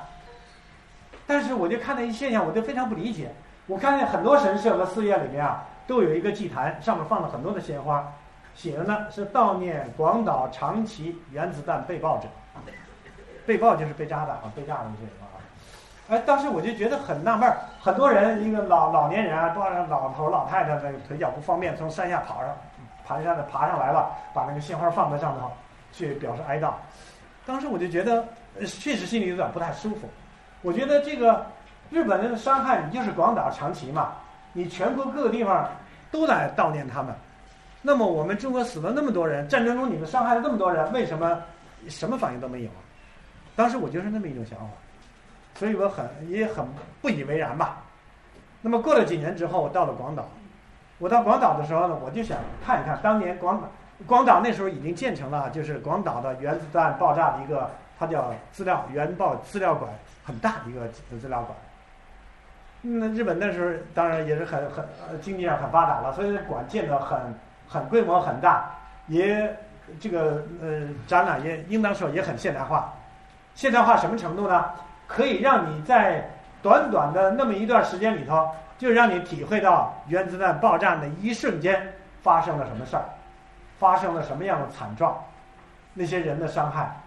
[1.28, 3.32] 但是我就看到一现象，我就非常不理解。
[3.68, 8.12] 我看见很多神社和寺院里面啊，都有一个祭坛，上面放了很多的鲜花，
[8.54, 12.28] 写的呢是悼念广岛长崎原子弹被爆者。
[13.46, 15.26] 被爆就是被炸的啊，被炸的那些人啊。
[16.10, 22.56] 哎，当时我就觉得很纳闷儿，很多人一个老老年人啊，多少老头老太太那个腿脚不方便，从山下跑上，
[23.06, 25.52] 爬山的爬上来了，把那个鲜花放在上头，
[25.92, 26.72] 去表示哀悼。
[27.46, 28.24] 当时我就觉得，
[28.66, 30.08] 确实心里有点不太舒服。
[30.66, 31.46] 我觉得这个
[31.92, 34.14] 日本人的伤害，你就是广岛、长崎嘛，
[34.52, 35.70] 你全国各个地方
[36.12, 37.14] 都来悼念他们。
[37.84, 41.40] 那么我们中国死了那么多人，战争中你们伤害了那么多人，为什么
[41.88, 42.70] 什么反应都没有？
[43.56, 44.66] 当时我就是那么一种想法，
[45.54, 46.66] 所以我很也很
[47.00, 47.84] 不以为然吧。
[48.60, 50.28] 那么过了几年之后，我到了广岛，
[50.98, 53.68] 我到广岛的时候呢，我就想看一看当年广岛
[54.08, 57.70] 广岛那时候已经建成了，就是广岛的原子弹爆炸的一个，
[58.00, 59.88] 它叫资料原爆资料馆。
[60.26, 60.88] 很大的一个
[61.20, 61.56] 资料馆，
[62.82, 64.86] 那日本那时候当然也是很很
[65.22, 67.18] 经济上很发达了，所以馆建的很
[67.68, 68.72] 很规模很大，
[69.08, 69.56] 也
[70.00, 72.92] 这个呃展览也应当说也很现代化。
[73.54, 74.66] 现代化什么程度呢？
[75.08, 76.28] 可以让你在
[76.64, 81.94] 短短的那么一段时间里头，就让你体会到原子弹爆炸的一瞬间
[82.24, 83.06] 发生了什么事儿，
[83.78, 85.24] 发生了什么样的惨状，
[85.94, 86.98] 那些人的伤害。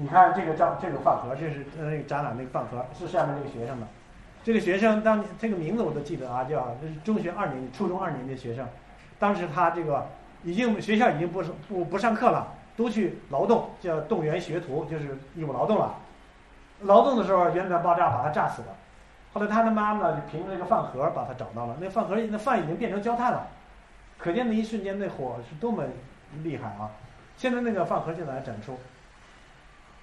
[0.00, 3.86] 你看这个照，这个饭盒，这是那个展览那个饭盒，是下面这个学生的。
[4.44, 8.64] 这个学生当年这个名字我都记得啊，叫这是中学二年级、初中二年级的学生。
[9.18, 10.06] 当时他这个
[10.44, 12.46] 已经学校已经不不不上课了，
[12.76, 15.96] 都去劳动，叫动员学徒，就是义务劳动了。
[16.82, 18.68] 劳动的时候，原子弹爆炸把他炸死了。
[19.32, 23.48] 后来他的妈妈就凭着这个饭盒把他找到了，那饭盒那饭已经变成焦炭了，
[24.16, 25.82] 可见那一瞬间那火是多么
[26.44, 26.88] 厉害啊！
[27.36, 28.78] 现在那个饭盒就在展出。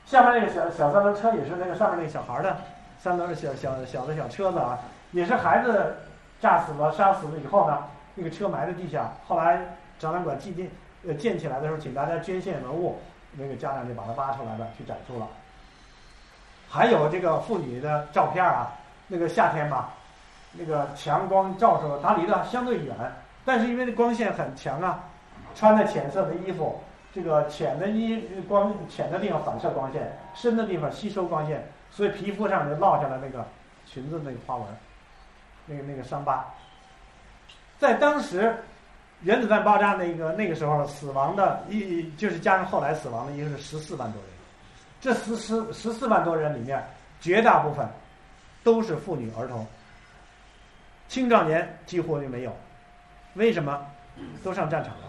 [0.06, 2.56] 下面那个小小三轮车也是那个上面那个小孩的
[2.99, 4.77] 三轮小小小的小车子啊，
[5.11, 5.98] 也是孩子
[6.40, 7.84] 炸死了、杀死了以后呢，
[8.14, 9.11] 那个车埋在地下。
[9.27, 9.60] 后来
[9.98, 10.53] 展览馆建
[11.07, 12.99] 呃建起来的时候，请大家捐献文物，
[13.34, 15.27] 那个家长就把它挖出来了，去展出了。
[16.69, 18.73] 还有这个妇女的照片啊，
[19.07, 19.90] 那个夏天吧，
[20.53, 22.95] 那个强光照射，它离得相对远，
[23.44, 24.99] 但是因为那光线很强啊，
[25.56, 26.80] 穿的浅色的衣服。
[27.16, 33.48] 这个浅的衣光浅的地方反射光线，深的地方吸收光线，所以皮肤上就落下了那个
[33.86, 34.68] 裙子那个花纹，
[35.66, 36.46] 那个那个伤疤。
[37.80, 38.54] 在当时
[39.22, 44.30] 原子弹爆炸那个那个时候，死亡的一就是加上后来死亡的，一个是十四万多人。
[45.00, 46.84] 这十十十四万多人里面，
[47.22, 47.88] 绝大部分
[48.62, 49.66] 都是妇女儿童，
[51.08, 52.54] 青少年几乎就没有。
[53.36, 53.86] 为什么？
[54.44, 55.05] 都上战场了。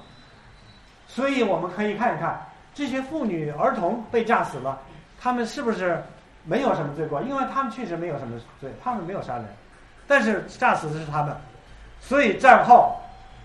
[1.09, 2.41] 所以我们可以看一看
[2.75, 4.79] 这些妇女儿童被炸死了，
[5.21, 6.03] 他们是不是
[6.45, 7.23] 没有什么罪过？
[7.23, 9.45] 因为他们确实没有什么罪，他们没有杀人，
[10.07, 11.35] 但是炸死的是他们，
[12.01, 12.97] 所以战后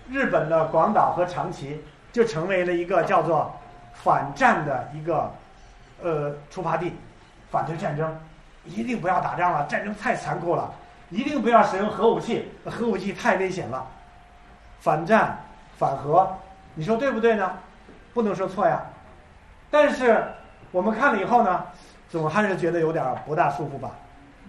[0.08, 1.82] 日本的广岛和长崎
[2.12, 3.52] 就成为了一个叫做
[3.94, 5.30] 反战的一个
[6.02, 6.92] 呃出发地，
[7.50, 8.14] 反对战争，
[8.64, 10.70] 一定不要打仗了，战争太残酷了，
[11.10, 13.86] 一定不要使用核武器，核武器太危险了，
[14.80, 15.38] 反战
[15.78, 16.30] 反核，
[16.74, 17.52] 你说对不对呢？
[18.14, 18.82] 不能说错呀，
[19.70, 20.22] 但是
[20.70, 21.64] 我们看了以后呢，
[22.10, 23.90] 总还是觉得有点不大舒服吧。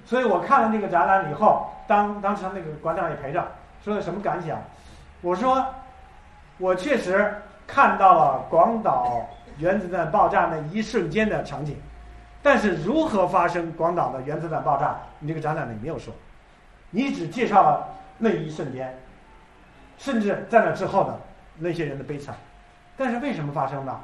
[0.06, 3.42] 所以我看了那个展览以后，当当时那个馆长也陪着，
[3.84, 4.60] 说的什么感想？
[5.22, 5.66] 我说，
[6.58, 7.34] 我确实
[7.66, 9.26] 看到了广岛
[9.58, 11.78] 原子弹爆炸那一瞬间的场景，
[12.42, 16.14] 但是如何发生广岛的原子弹爆炸，你这个展览里没有说，
[16.90, 17.88] 你只介绍了
[18.18, 18.94] 那一瞬间，
[19.98, 21.18] 甚至在那之后的
[21.58, 22.36] 那些人的悲惨。
[22.96, 24.00] 但是为什么发生呢？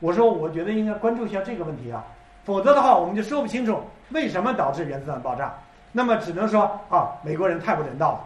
[0.00, 2.04] 我说，我觉得应该关注一下这个问题啊，
[2.44, 5.54] 否则的话，我们就说不清楚为什么导致原子弹爆炸。
[5.92, 8.20] 那么只能说啊，美国人太不人道了。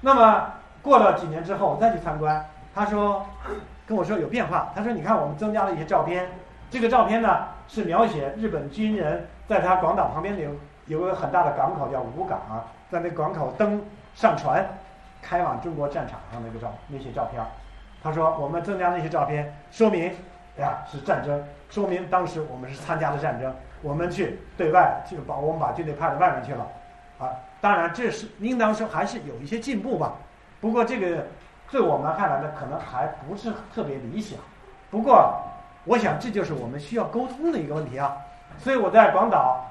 [0.00, 2.44] 那么过了几年之后，我再去参观，
[2.74, 3.26] 他说
[3.86, 4.70] 跟我说有变化。
[4.76, 6.28] 他说，你看我们增加了一些照片，
[6.70, 10.50] 这个照片呢是描写日本军人在他广岛旁边有
[10.86, 12.38] 有个很大的港口叫武港，
[12.92, 13.82] 在那港口登
[14.14, 14.64] 上船，
[15.22, 17.42] 开往中国战场上那个照那些照片。
[18.02, 20.12] 他说：“我们增加那些照片，说明，
[20.56, 26.64] 呀是战争，说明当时我们是参加了战争，我们去对外去把我们把军队派到外面去了，
[27.18, 27.28] 啊，
[27.60, 30.12] 当然这是应当说还是有一些进步吧。
[30.60, 31.26] 不过这个
[31.72, 34.38] 对我们看来呢，可能还不是特别理想。
[34.90, 35.40] 不过
[35.84, 38.16] 我想这就是我们需要沟通的一个问题啊。
[38.58, 39.66] 所以我在广岛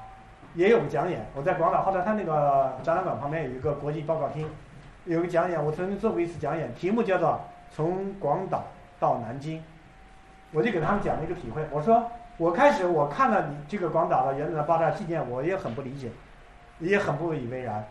[0.54, 4.48] 也有个讲演，我在广岛后来他那个展览馆旁边有一个国际报告厅，
[5.08, 7.40] 有个讲演，我曾经做过一次讲演，题目叫做。”
[7.70, 8.64] 从广岛
[8.98, 9.62] 到南京，
[10.52, 11.62] 我就给他们讲了一个体会。
[11.70, 16.08] 我说，我开始我看了你这个广岛的原子弹爆炸纪念，我也很不理解，
[16.78, 17.86] 也很不以为然。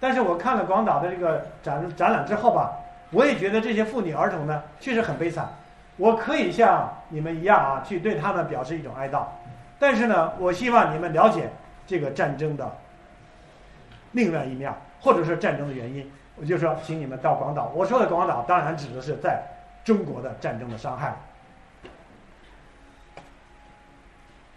[0.00, 2.72] 但是我看了广岛的这个展展览之后吧，
[3.12, 5.48] 我也觉得这些妇女儿童呢确实很悲惨。
[5.96, 9.22] 我可以像你们一样啊，去对他们表示一种哀悼。
[9.78, 11.48] 但是呢，我希望你们了解
[11.86, 12.76] 这个战争的
[14.10, 16.10] 另外一面，或者是战争的原因。
[16.36, 17.70] 我就说，请你们到广岛。
[17.74, 19.42] 我说的广岛，当然指的是在
[19.84, 21.14] 中国的战争的伤害。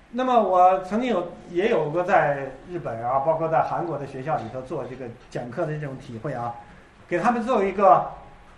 [0.09, 6.55] 那么，我曾经有也有过在日本啊，包括在韩国的学校里头做这个讲课的这种体会啊，
[7.07, 8.09] 给他们做一个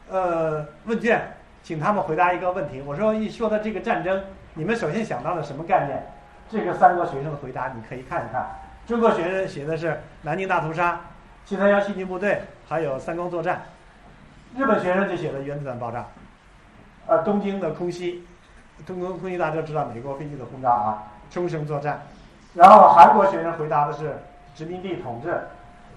[0.10, 2.82] 呃问卷，请他们回答一个问题。
[2.86, 4.24] 我说，一说到这个战争，
[4.54, 6.04] 你们首先想到了什么概念？
[6.50, 8.48] 这个三个学生的回答，你可以看一看。
[8.88, 11.02] 中国学生写的是南京大屠杀。
[11.50, 13.64] 七三幺细菌部队，还有三光作战，
[14.56, 16.06] 日本学生就写了原子弹爆炸，
[17.08, 18.24] 呃，东京的空袭，
[18.86, 22.00] 东京空袭大家都知道，美国飞机的轰炸啊，冲绳作战，
[22.54, 24.16] 然后韩国学生回答的是
[24.54, 25.42] 殖民地统治，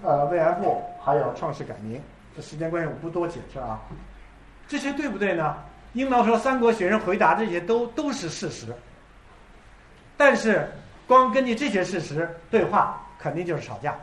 [0.01, 2.01] 呃，慰安妇，还有创世改名。
[2.35, 3.79] 这时间关系我不多解释啊，
[4.67, 5.55] 这些对不对呢？
[5.93, 8.73] 应当说，三国学生回答这些都都是事实，
[10.17, 10.67] 但是
[11.05, 13.95] 光根据这些事实对话，肯定就是吵架。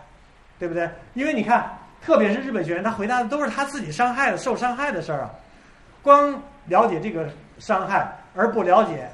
[0.61, 0.89] 对不对？
[1.15, 1.69] 因为你看，
[2.03, 5.31] 特别是日本学生，他回答的都是他自己伤害的、受伤害的事儿啊。
[6.03, 7.29] 光了解这个
[7.59, 9.09] 伤害，而不了解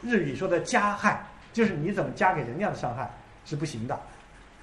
[0.00, 1.22] 日语说的加害，
[1.52, 3.10] 就是你怎么加给人家的伤害
[3.44, 3.98] 是不行的。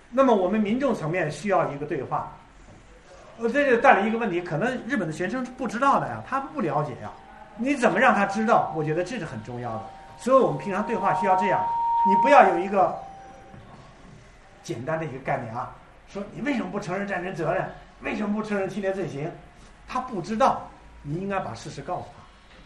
[0.09, 2.31] 那么我们民众层面需要一个对话。
[3.37, 7.11] 呃，这就带来一个问题，可能日本的学生是不知道的呀，他们不了解呀。
[7.57, 8.73] 你怎么让他知道？
[8.75, 9.81] 我觉得这是很重要的。
[10.17, 11.65] 所以我们平常对话需要这样，
[12.07, 12.97] 你不要有一个
[14.63, 15.69] 简单的一个概念啊。
[16.11, 17.69] 说你为什么不承认战争责任？
[18.01, 19.29] 为什么不承认侵略罪行？
[19.87, 20.67] 他不知道，
[21.03, 22.23] 你应该把事实告诉他。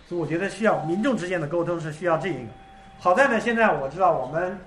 [0.07, 2.49] 所以我觉得需要民众之间的沟通是需要这一个。
[2.99, 4.57] 好在呢，现在我知道我们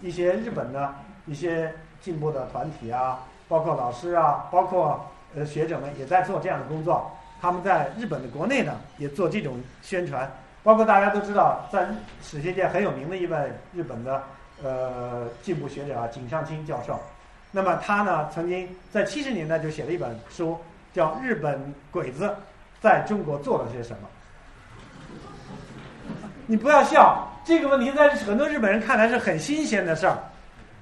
[0.00, 0.94] 一些日本的
[1.26, 7.10] 一些进步的团体啊，包括老师啊，包括呃学者们也在做这样的工作。
[7.40, 10.28] 他们在日本的国内呢也做这种宣传，
[10.64, 11.86] 包括大家都知道，在
[12.20, 14.22] 史学界很有名的一位日本的
[14.62, 16.98] 呃进步学者啊，井上清教授。
[17.50, 20.58] 那么他呢，曾经在七十年代就写了一本书，
[20.92, 22.34] 叫《日本鬼子
[22.80, 23.98] 在中国做了些什么》。
[26.46, 30.18] 你不要笑，这个问题在很多日本人看来是很新鲜的事儿。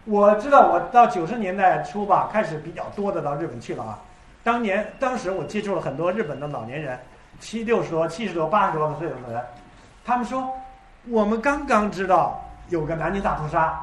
[0.05, 3.99] 我知道，我到九十年代初吧，开始比较多的到日本去了啊。
[4.43, 6.99] 当年当时我接触了很多日本的老年人，
[7.41, 9.43] 七六十多、七十多、八十多的岁数的人，
[10.05, 10.53] 他们说，
[11.09, 13.81] 我们刚刚知道有个南京大屠杀。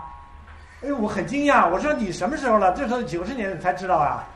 [0.84, 1.70] 哎，我很惊讶。
[1.70, 2.74] 我说你什么时候了？
[2.74, 4.28] 这时候九十年才知道啊。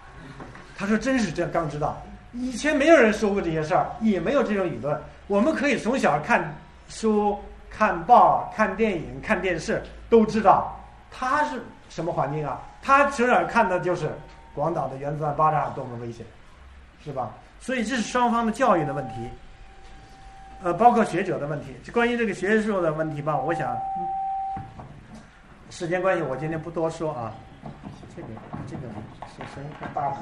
[0.78, 1.98] 他说真是这刚知道，
[2.34, 5.00] 以前没有人说过这些事儿，也没有这种理论。
[5.26, 6.56] 我们可以从小看
[6.88, 7.38] 书、
[7.70, 10.80] 看报、看电影、看电视，都知道
[11.12, 12.62] 他是什么环境啊？
[12.82, 14.10] 他从小看的就是
[14.54, 16.26] 广岛的原子弹爆炸多么危险，
[17.04, 17.32] 是吧？
[17.60, 19.14] 所以这是双方的教育的问题，
[20.64, 21.76] 呃，包括学者的问题。
[21.84, 23.76] 就关于这个学术的问题吧，我想，
[25.70, 27.34] 时间关系，我今天不多说啊。
[28.16, 28.28] 这个
[28.66, 28.82] 这个
[29.28, 30.14] 是声音大点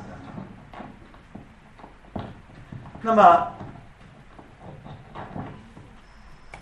[2.15, 2.21] 的。
[3.01, 3.51] 那么。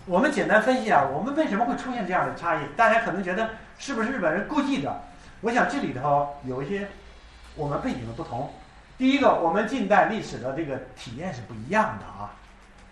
[0.06, 2.58] 我们简单分析啊，我们为什么会出现这样的差异？
[2.76, 3.48] 大家可能觉得
[3.78, 4.94] 是不是日本人故意的？
[5.40, 6.86] 我想这里头有一些
[7.54, 8.52] 我们背景的不同。
[8.98, 12.30] 第一个，我们近代历史的这个体验是不一样的啊。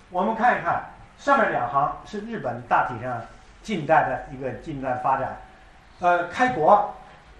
[0.08, 0.84] 我们看一看
[1.18, 3.20] 上面两行是日本大体上
[3.62, 5.36] 近代的一个近代发展。
[6.02, 6.92] 呃，开国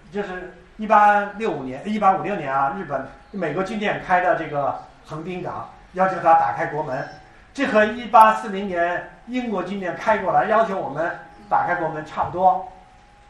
[0.09, 4.73] 就是一八六五年、一八五六年啊，日本美国军舰开的这个
[5.05, 7.05] 横滨港，要求他打开国门。
[7.53, 11.11] 这和一八四零年英国军舰开过来要求我们
[11.49, 12.65] 打开国门差不多，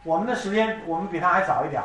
[0.04, 1.82] 我们的时间我们比他还早一点。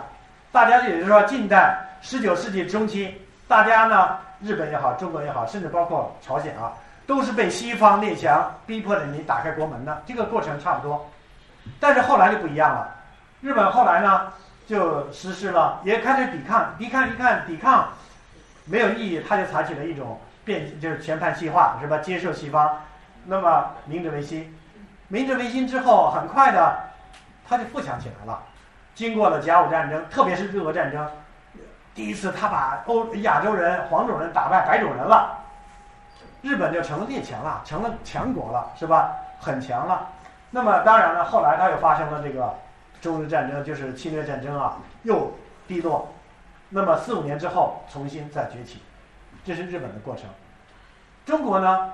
[0.52, 6.72] 大家也就是说，近代十九世纪中期，大家呢，日本也好，中国也好，甚至包括朝鲜啊，
[7.08, 11.04] 都是被西方列强逼迫着你打开国门的，这个过程差不多。
[11.80, 12.96] 但是后来就不一样了，
[13.42, 14.34] 日本后来呢
[14.68, 17.90] 就实施了，也开始抵抗，抵抗一看抵抗
[18.66, 20.20] 没有意义，他就采取了一种。
[20.46, 22.00] 变就是全盘西化是吧？
[22.00, 22.80] 接受西方，
[23.26, 24.58] 那么明治维新，
[25.08, 26.76] 明治维新之后，很快的，
[27.48, 28.40] 他就富强起来了。
[28.96, 31.08] 经过了甲午战争，特别是日俄战争，
[31.94, 35.38] 第一次他把欧亚洲人黄种人打败白种人了，
[36.42, 39.12] 日本就成了列强了，成了强国了，是吧？
[39.40, 40.08] 很强了。
[40.50, 42.56] 那么当然了，后来他又发生了这个
[43.02, 45.32] 中日战争，就是侵略战争啊，又
[45.68, 46.08] 低落。
[46.70, 48.82] 那么四五年之后，重新再崛起。
[49.44, 50.26] 这是日本的过程，
[51.26, 51.94] 中国呢？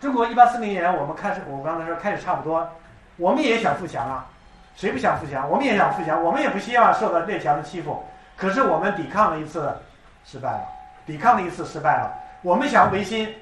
[0.00, 2.68] 中国一八四零年我们开始，我刚才说开始差不多，
[3.16, 4.26] 我们也想富强啊，
[4.74, 5.48] 谁不想富强？
[5.48, 8.02] 我们也想富强，我们也不希望受到列强的欺负。
[8.36, 9.72] 可是我们抵抗了一次，
[10.24, 10.66] 失败了，
[11.06, 12.12] 抵抗了一次失败了。
[12.42, 13.32] 我们想维新，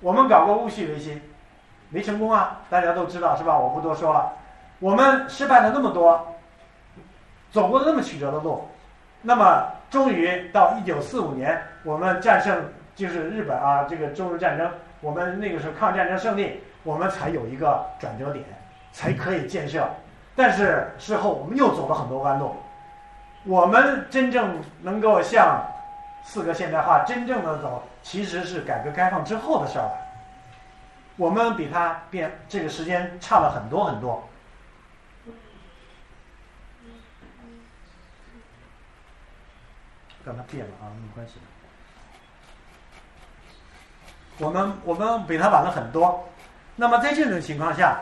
[0.00, 1.20] 我们搞过戊戌维新，
[1.90, 3.58] 没成功啊，大家都知道是吧？
[3.58, 4.32] 我不多说了。
[4.78, 6.34] 我们失败了那么多，
[7.50, 8.68] 走过了那么曲折的路，
[9.22, 9.74] 那么。
[9.88, 12.60] 终于到一九四五年，我们战胜
[12.96, 14.68] 就是日本啊，这个中日战争，
[15.00, 18.44] 我们那个时候抗日战争胜利，我们才有一个转折点，
[18.90, 19.88] 才可以建设。
[20.34, 22.56] 但是事后我们又走了很多弯路。
[23.44, 25.64] 我们真正能够向
[26.24, 29.98] 四个现代化真正的走，其实是改革开放之后的事儿了。
[31.16, 34.20] 我们比他变这个时间差了很多很多。
[40.26, 41.34] 让它变了啊，没关系。
[44.38, 46.28] 我们我们比他晚了很多，
[46.74, 48.00] 那么在这种情况下，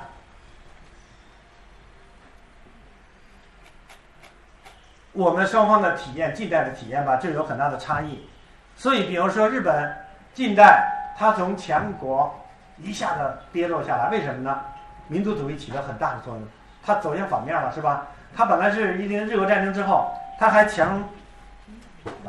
[5.12, 8.26] 我们双方的体验，近代的体验吧，就有很大的差异。
[8.74, 9.94] 所以，比如说日本
[10.32, 12.34] 近代，它从强国
[12.78, 14.64] 一下子跌落下来，为什么呢？
[15.09, 16.42] 民族主义起了很大的作用，
[16.82, 18.06] 它走向反面了，是吧？
[18.34, 20.10] 它本来是一定日俄战争之后，
[20.40, 21.06] 它还强。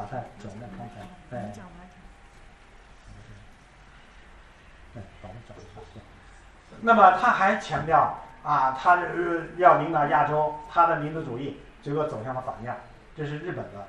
[0.05, 1.01] 把它转到刚才，
[1.35, 1.51] 哎，
[4.95, 5.61] 哎，把它转一
[5.95, 6.01] 下。
[6.81, 9.03] 那么他还强调啊，他
[9.57, 12.75] 要领导亚洲，他的民族主义结果走向了反面，
[13.17, 13.87] 这是日本的。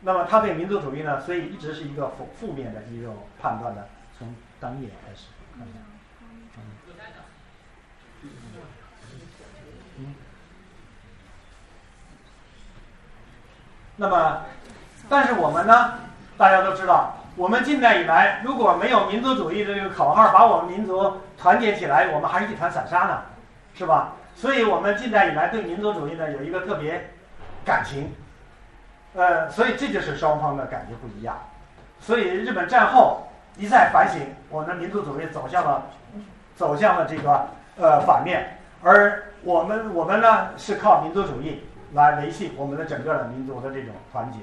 [0.00, 3.88] 那么他对民族主义呢，所以一直是一个负负面的一种判断的，
[4.18, 5.28] 从当年开始。
[9.96, 10.14] 嗯。
[13.96, 14.46] 那么。
[15.08, 15.94] 但是我们呢，
[16.36, 23.22] 大家都知道，我们近代以来如果没有民族主义这个口号把我们民族团结起来，我们还是一团散沙呢，
[23.74, 24.12] 是吧？
[24.34, 27.10] 所以我们近代以来对民族主义呢有一个特别
[27.64, 28.12] 感情，
[29.14, 31.36] 呃，所以这就是双方的感觉不一样。
[32.00, 35.82] 所以日本战后一再反省，我们的民族主义走向了
[36.56, 37.46] 走向了这个
[37.78, 41.62] 呃反面，而我们我们呢是靠民族主义
[41.92, 44.38] 来维系我们的整个的民族的这种团结。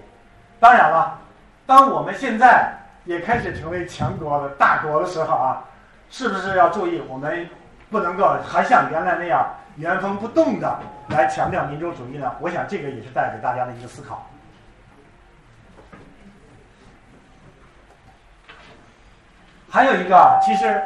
[0.61, 1.17] 当然了，
[1.65, 2.71] 当我们现在
[3.05, 5.63] 也开始成为强国的大国的时候啊，
[6.11, 7.49] 是不是要注意我们
[7.89, 9.43] 不能够还像原来那样
[9.77, 10.79] 原封不动的
[11.09, 12.31] 来强调民族主义呢？
[12.39, 14.27] 我想这个也是带给大家的一个思考。
[19.67, 20.79] 还有一个其实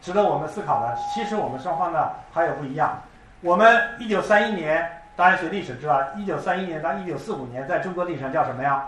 [0.00, 3.00] 值得我们思考的，其实我们双方呢还有不一样。
[3.40, 4.84] 我们一九三一年，
[5.14, 8.84] 大家学历史知道，一九三一年到一九四五年，在中国历史上叫什么呀？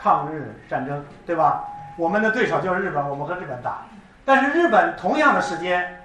[0.00, 1.64] 抗日战争，对吧？
[1.96, 3.78] 我们的对手就是日本，我们和日本打。
[4.24, 6.00] 但是日本同样的时间，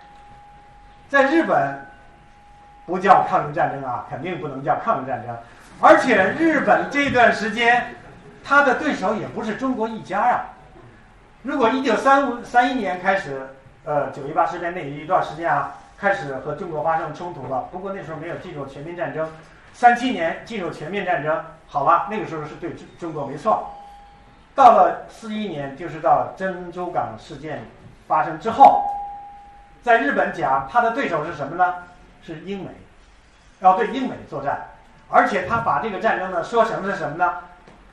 [1.10, 1.86] 在日本
[2.86, 5.36] 不叫抗日战争啊，肯定不能叫抗日战争。
[5.80, 7.96] 而且日本这段时间
[8.44, 10.46] 他的对手也不是中国一家啊。
[11.44, 13.48] 如果一九三五三一年开始，
[13.84, 17.68] 呃，九一八事变那一段时间啊，开始和中国发生冲突了。
[17.72, 19.30] 不过那时候没有进入全面战争。
[19.74, 23.70] 三七年进入全面战争，好吧，那个时候是对中中国没错。
[24.56, 27.66] 到了四一年，就是到珍珠港事件
[28.08, 28.84] 发生之后，
[29.82, 31.74] 在日本讲他的对手是什么呢？
[32.22, 32.70] 是英美，
[33.60, 34.68] 要对英美作战，
[35.10, 37.34] 而且他把这个战争呢说成是什么呢？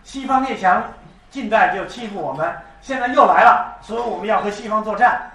[0.05, 0.83] 西方列强
[1.31, 2.53] 近代就欺负我们。
[2.83, 5.31] 现在又来了，所以我们要和西方作战，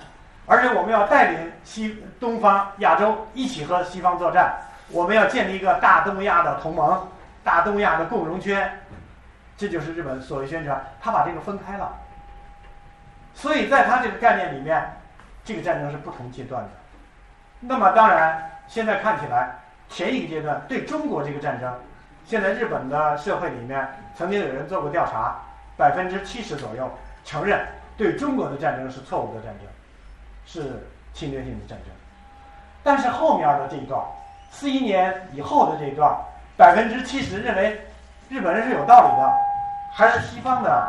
[0.47, 4.55] 而且我们要带领西东方亚洲一起和西方作战。
[4.89, 7.07] 我们要建立一个大东亚的同盟，
[7.43, 8.79] 大东亚的共荣圈，
[9.57, 10.85] 这就是日本所谓宣传。
[11.01, 11.93] 他把这个分开了，
[13.33, 14.97] 所以在他这个概念里面，
[15.43, 16.69] 这个战争是不同阶段的。
[17.59, 19.55] 那么当然，现在看起来，
[19.89, 21.73] 前一个阶段对中国这个战争，
[22.25, 25.39] 现在日本的社会里面曾经有人做过调查，
[25.77, 26.91] 百分之七十左右。
[27.23, 27.65] 承认
[27.97, 29.67] 对中国的战争是错误的战争，
[30.45, 31.87] 是侵略性的战争，
[32.83, 33.99] 但是后面的这一段，
[34.51, 36.15] 四一年以后的这一段，
[36.55, 37.81] 百分之七十认为
[38.29, 39.33] 日本人是有道理的，
[39.97, 40.87] 还是西方的，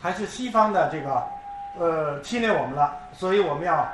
[0.00, 1.22] 还是西方的这个
[1.78, 3.86] 呃侵略我们了，所以我们要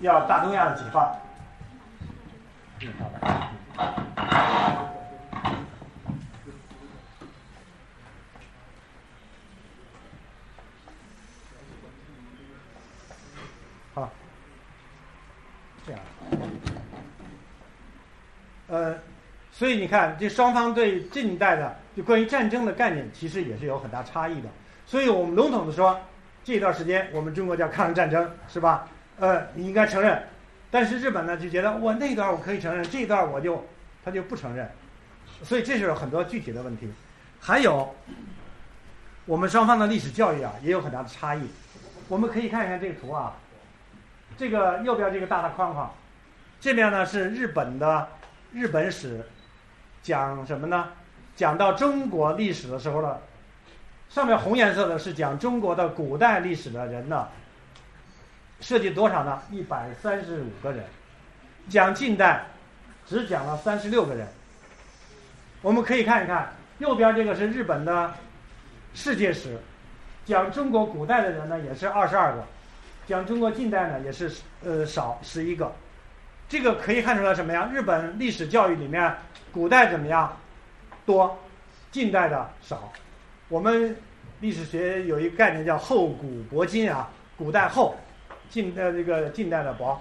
[0.00, 1.16] 要大东亚的解放。
[13.94, 14.10] 好。
[15.86, 16.00] 这样，
[18.68, 18.94] 呃，
[19.52, 24.48] 所以你看，这双方对近代的就关于战争的概念，其实也是有很大差异的。
[24.86, 26.00] 所以我们笼统的说，
[26.42, 28.88] 这段时间我们中国叫抗日战争，是吧？
[29.18, 30.22] 呃，你应该承认。
[30.70, 33.64] 但是日本呢，就觉得我那段我可以承认，这段我就
[34.04, 34.68] 他就不承认。
[35.42, 36.92] 所以这是很多具体的问题。
[37.38, 37.94] 还有，
[39.26, 41.42] 我们双方的历史教育啊，也有很大的差异。
[42.08, 43.36] 我们可以看一看这个图啊。
[44.36, 45.94] 这个右边这个大的框框，
[46.60, 48.08] 这边呢是日本的
[48.54, 49.20] 日本史，
[50.00, 50.88] 讲什么呢？
[51.34, 53.18] 讲到中国历史的时候呢，
[54.08, 57.26] 上面红颜色的是讲中国的古代历史的人呢，
[58.60, 59.42] 设计多少呢？
[59.50, 60.84] 一百三十五个人，
[61.68, 62.44] 讲近代
[63.04, 64.24] 只讲了三十六个人。
[65.60, 68.14] 我们可以看一看右边这个是日本的
[68.94, 69.58] 世界史，
[70.24, 72.44] 讲中国古代的人呢也是二十二个。
[73.08, 74.30] 讲中国近代呢，也是
[74.62, 75.74] 呃少十一个，
[76.54, 77.68] 这个可以看出来什么呀？
[77.72, 79.12] 日本历史教育里面，
[79.50, 80.36] 古代怎么样
[81.04, 81.36] 多，
[81.90, 82.92] 近代的少。
[83.48, 83.96] 我们
[84.38, 87.96] 历史学有一个概念叫厚古薄今啊，古代厚，
[88.48, 90.00] 近呃这个近代的薄。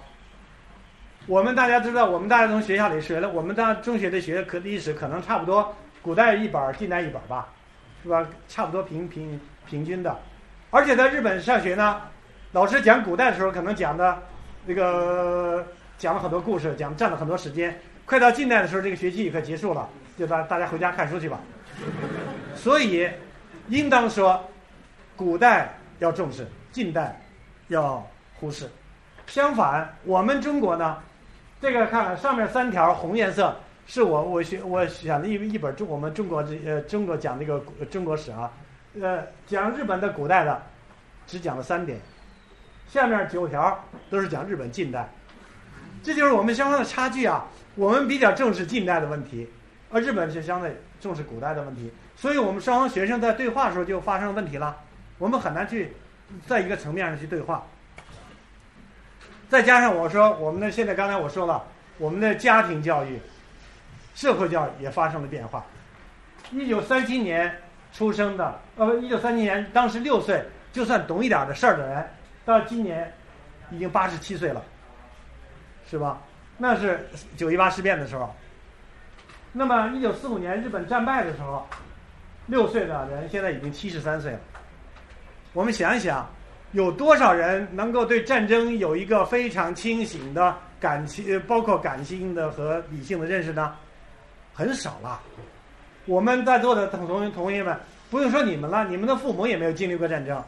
[1.26, 7.48] 我们大家知道，我们大家从学校里学了，我们当中学的学可历史可能差不多，古代一本，近代一本吧，
[8.04, 8.24] 是吧？
[8.48, 10.16] 差不多平平平均的，
[10.70, 12.00] 而且在日本上学呢。
[12.52, 14.22] 老师讲古代的时候，可能讲的
[14.68, 15.66] 那个
[16.04, 17.80] 讲了很多故事，讲占了很多时间。
[18.06, 19.88] 快到近代的时候，这个学期也快结束了，
[20.20, 21.40] 就大大家回家看书去吧。
[22.54, 23.10] 所以，
[23.70, 24.44] 应当说，
[25.16, 27.22] 古代要重视，近代
[27.70, 28.70] 要忽视。
[29.28, 30.98] 相反，我们中国呢，
[31.62, 33.56] 这个看上面三条红颜色，
[33.88, 38.52] 是我我选我选的一一本中我们中国这呃中国讲这个中国史啊，
[39.00, 40.62] 呃讲日本的古代的，
[41.26, 41.98] 只讲了三点。
[42.90, 45.10] 下面九条都是讲日本近代，
[46.04, 47.48] 这就是我们双方的差距啊。
[47.76, 49.50] 我们比较重视近代的问题，
[49.90, 54.78] 而日本是相对重视古代的问题，所以我们双方学生在对话的时候就发生了问题了。
[55.18, 55.94] 我们很难去
[56.46, 57.66] 在一个层面上去对话。
[59.50, 61.64] 再加上我说我们的现在刚才我说了，
[61.98, 63.20] 我们的家庭教育、
[64.14, 65.66] 社会教育也发生了变化。
[66.52, 67.60] 一九三七年
[67.92, 72.08] 出生的，呃，一九三七年当时六岁，就算懂一点的事儿的人。
[72.46, 73.12] 到今年
[73.72, 74.64] 已经八十七岁了，
[75.94, 76.20] 是吧？
[76.58, 77.08] 那是
[77.38, 78.34] 九一八事变的时候。
[79.52, 81.68] 那么一九四五年日本战败的时候，
[82.48, 84.40] 六岁的人现在已经七十三岁了。
[85.54, 86.28] 我们想一想，
[86.72, 93.76] 有多少人能够对战争有一个非常清醒的感情，包括感性的和理性的认识呢？
[94.52, 95.22] 很少了。
[96.08, 97.78] 我们在座的同同同学们，
[98.10, 100.44] 不用说你们了，你们的父母也没有经历过战争。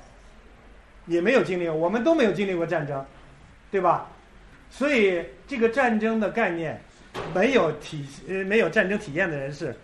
[1.06, 3.06] 也没有经历，我们都没有经历过战争，
[3.70, 4.08] 对吧？
[4.70, 6.82] 所以这个战争的概念，
[7.34, 9.76] 没有体呃没有战争体验的人是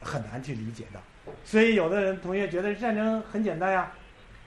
[0.00, 1.00] 很难去理解的。
[1.44, 3.90] 所以有的人同学觉得战争很简单呀，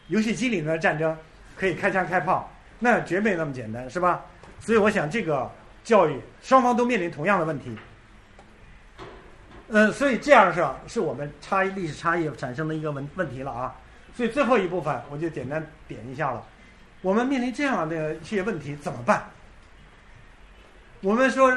[0.08, 1.18] 游戏机里面的战争
[1.56, 2.50] 可以开枪开炮，
[2.80, 4.26] 那绝没那么简单，是吧？
[4.60, 5.52] 所以我想这个
[5.84, 7.78] 教育双方都面临同样的问题。
[9.68, 13.76] 嗯，所以这样是是我们差异历史差异产生的一个问问题了啊。
[14.16, 16.44] 所以最后一部分我就简单点一下了。
[17.02, 19.30] 我们面临这样的一些问题怎么办？
[21.02, 21.56] 我们说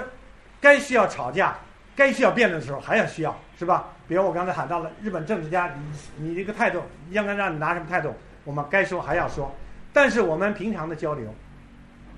[0.61, 1.57] 该需要吵架、
[1.97, 3.89] 该需要辩论的时候还要需要，是吧？
[4.09, 5.75] 比如我刚才喊到了日本政治家，
[6.19, 8.15] 你你这个态度应该让你拿什么态度？
[8.45, 9.53] 我们该说还要说。
[9.93, 11.35] 但是我们平常的交流，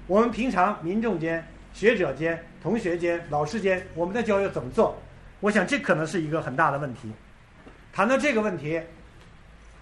[0.07, 4.97] 我们平常民众间、学者间、同学间、老师间，我们的交流怎么做？
[5.41, 7.13] 我想这可能是一个很大的问题。
[7.93, 8.81] 谈到这个问题，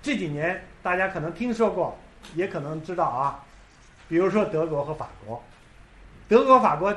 [0.02, 1.98] 这几年大家可能听说过，
[2.35, 3.44] 也可能知道啊。
[4.09, 5.43] 比如说德国和法国，
[6.28, 6.94] 德国、法国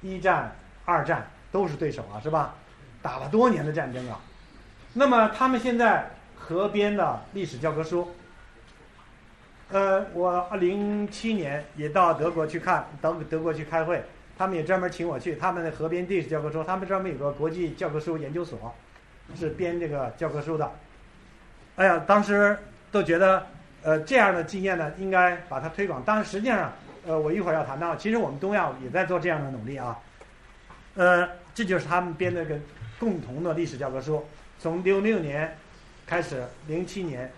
[0.00, 0.52] 一战、
[0.84, 2.54] 二战都是对手啊，是吧？
[3.00, 4.20] 打了多年的战争啊。
[4.92, 8.08] 那么他们现在合编的历史教科书。
[9.70, 14.02] 呃，我二零七年也到德国去看，德德国去开会，
[14.38, 15.36] 他们也专门请我去。
[15.36, 18.74] 他们的河边历史教科书，他们专门有个国际教科书研究所，
[19.36, 20.72] 是编这个教科书的。
[21.76, 22.58] 哎呀，当时
[22.90, 23.46] 都觉得，
[23.82, 26.02] 呃，这样的经验呢，应该把它推广。
[26.02, 26.72] 当然，实际上，
[27.08, 29.98] 呃，我一会儿要谈到，其实我们东亚也在做这样的努力啊。
[30.94, 32.54] 呃，这就是他们编的个
[33.00, 34.22] 共同的历史教科书，
[34.58, 35.56] 从六六年
[36.06, 37.32] 开始，零七年，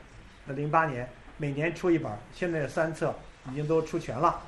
[0.49, 1.09] 呃，零八年。
[1.37, 3.15] 每年出一本，现在三册
[3.51, 4.41] 已经都出全了。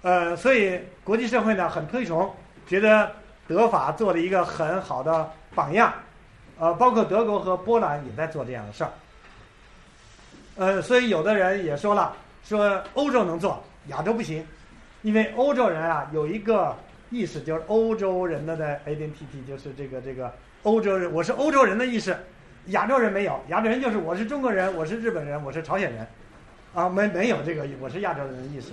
[0.00, 2.34] 呃，所以国际社会呢很推崇，
[2.66, 3.12] 觉得
[3.46, 5.92] 德法做了一个很好的榜样。
[6.58, 8.90] 呃，包括德国和波兰也在做这样的事儿。
[10.56, 14.44] 呃，所以有的人也说了，说欧洲能做，亚洲不行，
[15.02, 16.76] 因为欧洲人啊有一个
[17.10, 20.32] 意识，就是欧洲人的的 identity，就是这个这个
[20.62, 22.16] 欧洲人，我是欧洲人的意识。
[22.66, 26.06] 亚洲人没有，亚洲人就是我是中国人，我是日本人，我是朝鲜人，
[26.72, 28.68] 啊，没没有这个我是亚洲人的意识。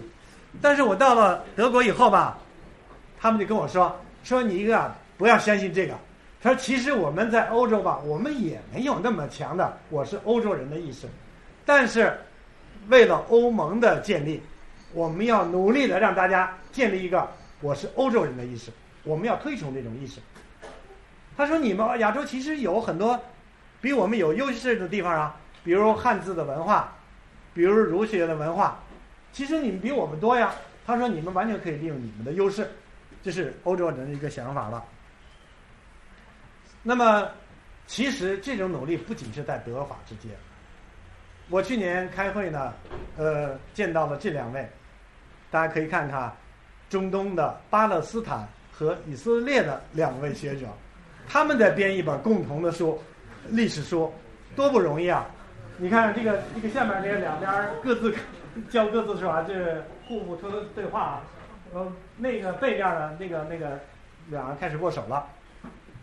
[0.62, 2.38] 但是我到了德国以后吧，
[3.20, 5.96] 他们就跟我说，说你一个不要相信这个。
[6.42, 11.08] 他说其实我们在欧洲吧，我们也没有那么强的我是欧洲人的意识，
[11.66, 12.16] 但是
[12.90, 14.42] 为了欧盟的建立，
[14.94, 17.30] 我们要努力的让大家建立一个
[17.62, 18.72] 我是欧洲人的意识，
[19.04, 20.20] 我们要推崇这种意识。
[21.38, 23.20] 他说你们亚洲其实有很多。
[23.82, 26.94] 比我们有优势的地方啊，比如汉字的文化，
[27.54, 28.78] 比如儒学的文化，
[29.32, 30.54] 其实你们比我们多呀。
[30.86, 32.70] 他说你们完全可以利用你们的优势，
[33.24, 34.84] 这是欧洲人的一个想法了。
[36.84, 37.30] 那么，
[37.88, 40.30] 其实这种努力不仅是在德法之间。
[41.50, 42.74] 我去年开会呢，
[43.16, 44.70] 呃，见到了这两位，
[45.52, 46.32] 大家可以看看，
[46.90, 50.68] 中东的巴勒斯坦和以色列的两位学者，
[51.28, 53.00] 他们在编一本共同的书。
[53.52, 54.14] 历史书
[54.54, 55.26] 多不容易啊！
[55.78, 57.50] 你看这个这个下面这两边
[57.82, 58.14] 各自
[58.70, 59.44] 教各自是吧？
[59.48, 61.22] 这互不对对话，
[61.74, 63.80] 呃，那个背面呢，那个那个
[64.28, 65.26] 两人开始握手了。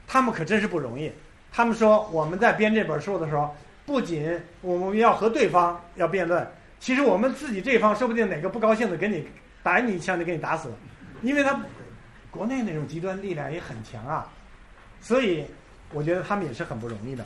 [0.06, 1.12] 他们可真是不容易。
[1.52, 3.55] 他们说我们在编这本书的时候，
[3.85, 6.44] 不仅我们要和对方要辩论，
[6.81, 9.27] 其实我们自己这方说不定哪个不高兴的给你
[9.62, 10.74] 打你一枪就给你打死了，
[11.23, 11.61] 因为他
[12.31, 14.27] 国内那种极端力量也很强啊，
[15.01, 15.44] 所以。
[15.93, 17.24] 我觉得他们也是很不容易的。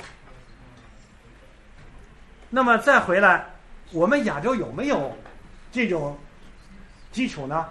[2.51, 3.47] 那么再回来，
[3.91, 5.17] 我们亚洲有没有
[5.73, 6.15] 这种
[7.11, 7.67] 基础呢？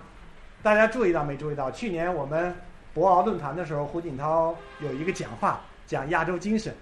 [0.63, 1.69] 大家注意到没注意到？
[1.69, 2.53] 去年我们
[2.91, 6.73] 博鳌论坛的时候，胡锦涛有一个讲话，讲亚洲精神，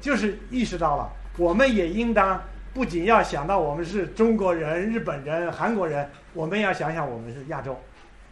[0.00, 2.42] 就是意识到了，我们也应当
[2.72, 7.78] 不仅要想到我们是中国人、日本人、韩国人，我们要想想我们是亚洲。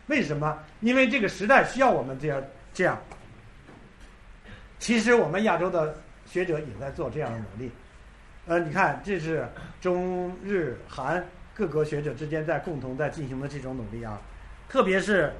[0.06, 0.58] 为什么？
[0.80, 2.42] 因为这个时代需要我们这样
[2.72, 2.98] 这样。
[4.78, 5.94] 其实我们亚洲的
[6.24, 7.70] 学者也在做这样的努力，
[8.46, 9.46] 呃，你看，这是
[9.80, 14.20] 中日韩各国学者之间在共同在进行的这种努力啊。
[14.68, 15.32] 特别是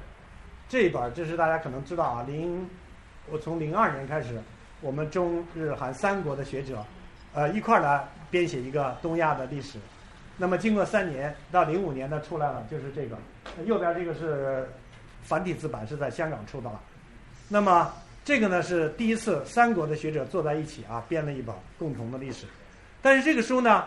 [0.67, 2.69] 这一本，这是大家可能知道啊，零，
[3.29, 4.39] 我从零二年开始，
[4.81, 6.85] 我们中日韩三国的学者，
[7.33, 9.77] 呃，一块儿来编写一个东亚的历史。
[10.37, 13.17] 那么经过三年，到零五年呢出来了，就是这个，
[13.65, 14.69] 右边这个是
[15.23, 16.79] 繁体字版，是在香港出的了。
[17.47, 17.91] 那么。
[18.25, 22.45] 这个呢是第一次三国的学者坐在一起啊，编了一本共同的历史。
[23.01, 23.85] 但是这个书呢，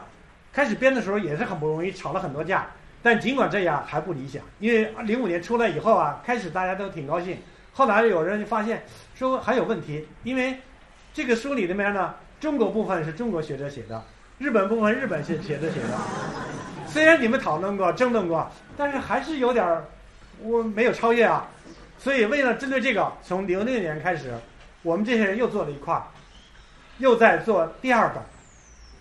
[0.52, 2.66] 开始编的时候也是很不容易，吵了很多架。
[3.05, 7.36] 但尽管这样还不理想，因为零五年出来以后啊，开始大家都挺高兴。
[7.73, 8.82] 后来有人发现
[9.14, 10.59] 说还有问题，因为
[11.14, 14.02] 这个书里里面呢，中国部分是中国学者写的，
[14.39, 15.99] 日本部分日本写写者写的。
[16.87, 19.85] 虽然你们讨论过、争论过，但是还是有点儿
[20.43, 21.49] 我没有超越啊。
[21.99, 24.35] 所以，为了针对这个，从零六年开始，
[24.83, 26.03] 我们这些人又做了一块儿，
[26.99, 28.21] 又在做第二本。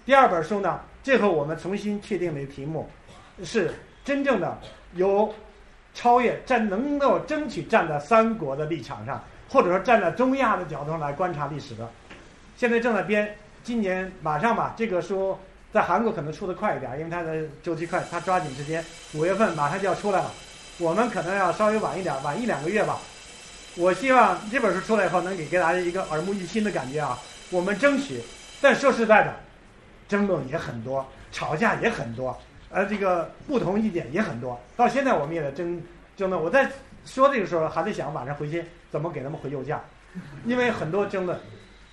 [0.05, 2.87] 第二本书呢，这回我们重新确定的题目，
[3.43, 3.73] 是
[4.05, 4.57] 真正的
[4.93, 5.33] 由
[5.95, 11.89] 超越站，能够争取站在三国的立场上，或者说站在中亚的角度上来观察历史的。
[12.55, 15.37] 现在正在编，今年马上吧，这个书
[15.71, 18.83] 在韩国可能出的快一点，因为它的周期快，它抓紧时间，
[19.13, 20.31] 五月份马上就要出来了。
[20.79, 22.99] 我们可能要稍微晚一点，晚一两个月吧。
[23.75, 27.17] 我希望这本书出来以后，能给给大家一个耳目一新的感觉啊！
[27.51, 28.19] 我们争取，
[28.59, 29.33] 但说实在的，
[30.09, 32.37] 争论也很多，吵架也很多，
[32.69, 34.59] 呃，这个不同意见也很多。
[34.75, 35.81] 到现在我们也在争
[36.17, 36.41] 争论。
[36.41, 36.69] 我在
[37.05, 39.79] 说这个时候，还在想晚上回去怎么给他们回邮件，
[40.45, 41.39] 因为很多争论。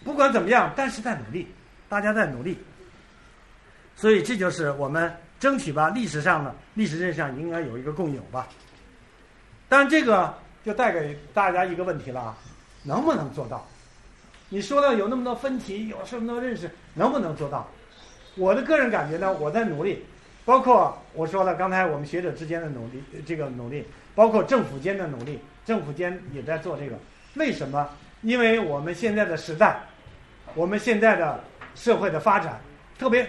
[0.04, 1.52] 不管怎么样，但是在努力，
[1.88, 2.58] 大家在努力。
[3.96, 5.90] 所以这就是我们争取吧。
[5.90, 8.48] 历史上呢，历史认识上应该有一个共有吧。
[9.68, 10.34] 但这个。
[10.64, 12.36] 就带给大家一个问题了啊，
[12.82, 13.66] 能不能做到？
[14.50, 17.66] 你说的有那么多分歧，有这么多认识，能不能做到？
[18.34, 20.04] 我的个人感觉呢，我在努力，
[20.44, 26.98] 包括我说了刚才我们学者之间的努力，这个努力，包括政府间的努力，政府间也在做这个。
[27.34, 27.88] 为什么？
[28.20, 29.80] 因为我们现在的时代，
[30.54, 31.42] 我们现在的
[31.78, 32.60] 社会的发展，
[32.98, 33.26] 特别，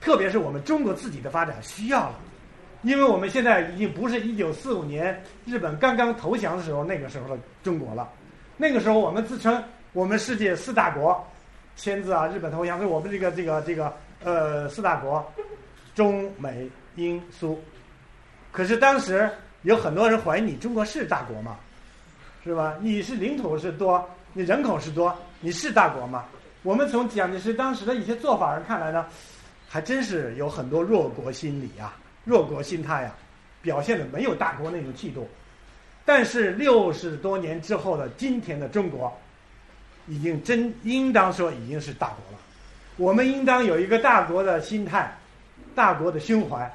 [0.00, 2.14] 特别是我们中国自己的发展需要了。
[2.82, 8.08] 因为我们现在已经不是一九四五年日本刚刚投降的时候那个时候的中国了，
[8.56, 9.62] 那个时候我们自称
[9.92, 11.22] 我们世界四大国，
[11.76, 13.92] 签字啊，日本投降是我们这个这个这个
[14.24, 15.22] 呃四大国，
[15.94, 16.66] 中美
[16.96, 17.62] 英苏，
[18.50, 21.58] 可是当时有很多人怀疑你中国是大国吗？
[22.42, 22.74] 是吧？
[22.80, 24.02] 你是领土是多，
[24.32, 26.24] 你人口是多，你是大国吗？
[26.62, 29.06] 我们从蒋介石当时的一些做法上看来呢，
[29.68, 31.96] 还真是有很多弱国心理啊。
[32.24, 33.14] 弱国心态呀，
[33.62, 35.28] 表现的没有大国那种气度。
[36.04, 39.16] 但是六十多年之后的今天的中国，
[40.06, 42.38] 已经真应当说已经是大国了。
[42.96, 45.16] 我们应当有一个大国的心态，
[45.74, 46.70] 大国的胸怀，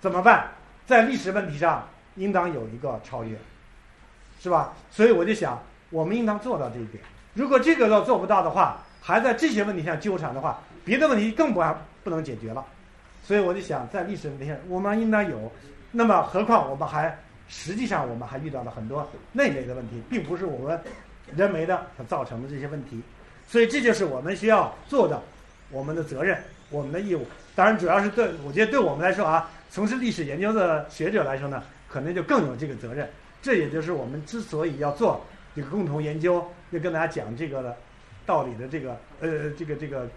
[0.00, 0.50] 怎么办？
[0.86, 3.38] 在历史问题上，应当有一个超越，
[4.38, 4.74] 是吧？
[4.90, 5.58] 所以我就想，
[5.88, 7.02] 我们应当做到这一点。
[7.32, 11.62] 如果这个都做不到的话，还在这些问题上纠缠的话，别的问题更不
[12.04, 12.64] 不能解决了。
[13.22, 15.50] 所以我就想，在历史问题上，我们应当有。
[15.92, 17.18] 那么，何况我们还
[17.48, 20.80] 实际上我们还遇到了很多内类的问题，并不是我们
[21.34, 23.02] 人为的造成的这些问题。
[23.48, 25.20] 所以，这就是我们需要做的，
[25.70, 26.38] 我们的责任，
[26.70, 27.26] 我们的义务。
[27.56, 33.08] 当然，主要是对我觉得对我们来说啊，从事历史研究的学者来说呢，可能就更有这个责任。
[33.42, 35.24] 这也就是我们之所以要做
[35.56, 37.76] 这个共同研究，要跟大家讲这个的
[38.26, 40.08] 道理的这个呃这个这个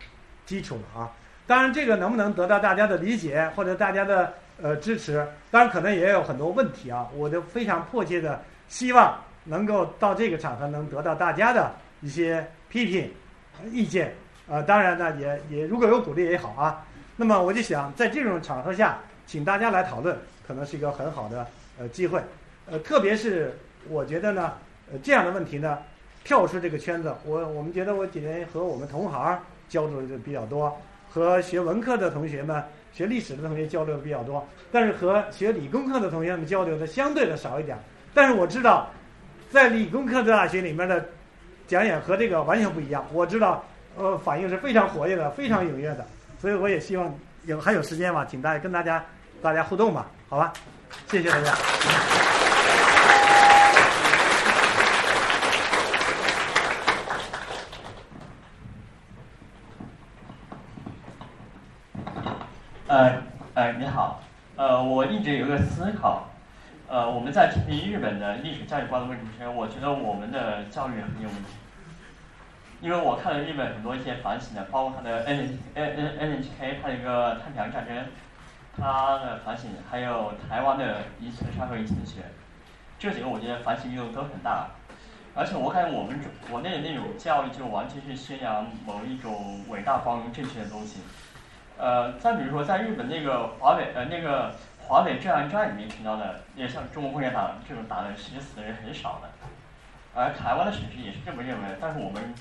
[0.45, 1.11] 基础了啊。
[1.45, 5.27] 当然，这个能不能得到大家的理解或者大家的呃支持？
[5.51, 7.09] 当然，可能也有很多问题啊。
[7.15, 13.11] 我就非常迫切的希望能够到这个场合能得到大家的一些批评
[13.71, 14.15] 意见。
[14.47, 16.85] 呃，当然呢，也也如果有鼓励也好啊。
[17.15, 18.97] 那么我就想在这种场合下，
[19.27, 20.17] 请大家来讨论，
[20.47, 21.45] 可能是一个很好的
[21.77, 22.21] 呃机会。
[22.71, 23.57] 呃，特别是
[23.89, 24.53] 我觉得呢，
[24.91, 25.77] 呃这样的问题呢，
[26.23, 30.75] 跳出这个圈子，我我们觉得我几年和我们同行交流的比较多。
[31.09, 37.77] 和学文科的同学们、学历史的同学交流的比较多，但是和学理工科的同学们交流的相对的少一点。
[38.15, 38.89] 但是我知道，
[39.51, 41.05] 在理工科的大学里面的
[41.67, 43.05] 讲演和这个完全不一样。
[43.13, 43.63] 我知道，
[43.95, 46.03] 呃，反应是非常活跃的，非常踊跃的。
[46.39, 47.13] 所以我也希望
[47.43, 49.05] 有还有时间吧，请大家跟大家
[49.39, 50.51] 大家互动吧，好吧？
[51.09, 51.53] 谢谢大家。
[62.85, 63.11] 呃
[63.55, 64.21] 呃，你好，
[64.55, 66.29] 呃，我一直有个思考，
[66.87, 71.49] 呃，我们在批评日本的历史教育观的问题时，我觉得我们的教育很有问题，
[72.79, 78.05] 因为我看了日本很多一些反省的，包括他的 N N N N H K 他的一个太平洋战争，
[78.77, 82.21] 他的反省，还有台湾的一次社会经济学，
[82.97, 84.67] 这几个我觉得反省力度都很大，
[85.35, 86.17] 而且我感觉我们
[86.49, 91.01] 国内的那种教育就完全是宣扬某一种伟大光荣正确的东西。
[91.75, 94.53] 呃，再比如说，在日本那个华北呃那个
[94.85, 99.29] 华北治安战里面提到的，也像中国共产党这种打的其实死的人很少的，
[100.13, 101.69] 而台湾的史实也是这么认为。
[101.79, 102.35] 但是我们，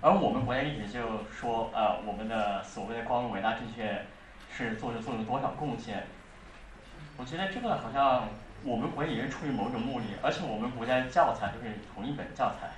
[0.00, 4.00] 而我们国家一直就说，呃，我们的所谓的光荣伟大正确
[4.50, 6.04] 是做着做了多少贡献。
[7.16, 8.28] 我觉得这个好像
[8.62, 12.70] 我们国家也是出于某种目的，而且我们国家教材都是同一本教材，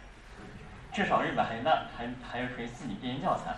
[0.93, 3.55] 至少日本还那还还有可以自己编教材。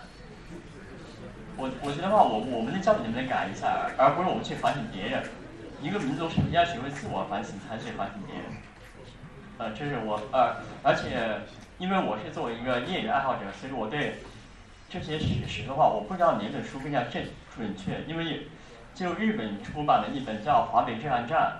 [1.57, 5.23] 我我觉得话，我我们的教育能不能改一下，而不是我们去反省别人。
[5.81, 8.45] 一个民族首先要学会自我反省，才去反省别人。
[9.57, 11.39] 呃，这是我呃，而且
[11.77, 14.19] 因为我是作为一个业余爱好者，所以我对
[14.89, 17.23] 这些史实的话，我不知道哪本书更加正
[17.55, 18.03] 准确。
[18.05, 18.47] 因为
[18.93, 21.53] 就日本出版的一本叫《华北震撼战》，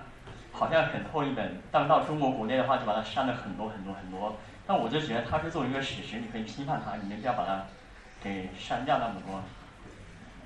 [0.52, 4.36] 好像很厚一本，但到中国国内的话，就把它删了很多很多很多，
[4.66, 7.64] 但我就觉得它是作为一个史实，你可以批判它，你没必要把它
[8.22, 9.40] 给删掉那么多。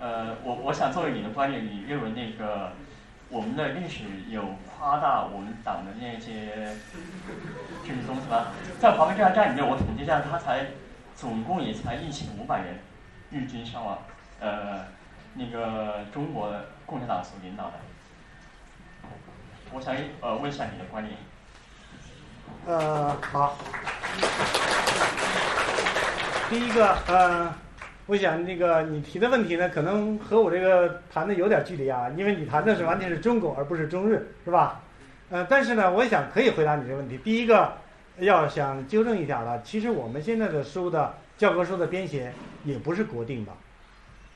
[0.01, 2.73] 呃，我我想作为你的观点，你认为那个
[3.29, 6.75] 我们的历史有夸大我们党的那些
[7.87, 8.47] 政治东西吗？
[8.81, 10.69] 在华北这场战里面，我统计一下，他才
[11.15, 12.79] 总共也才一千五百人
[13.31, 13.99] 日军伤亡，
[14.41, 14.87] 呃，
[15.35, 16.51] 那个中国
[16.87, 17.73] 共产党所领导的。
[19.73, 21.17] 我想呃问一下你的观点。
[22.67, 23.57] 呃，好。
[26.49, 27.55] 第一个，呃，
[28.11, 34.81] 我想那个你提的问题呢，可能和我这个谈的有点距离啊，因为你谈的是完全是中国，而不是中日，是吧？
[35.31, 37.17] 呃，但是呢，我想可以回答你这个问题。
[37.19, 37.73] 第一个，
[38.19, 42.33] 要想纠正一下了，其实我们现在的书的教科书的编写
[42.65, 43.53] 也不是国定的，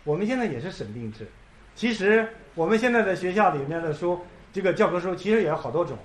[0.04, 1.26] 我们现在也是省定制。
[1.74, 4.20] 其实我们现在的学校里面的书，
[4.52, 5.98] 这个教科书其实也有好多种。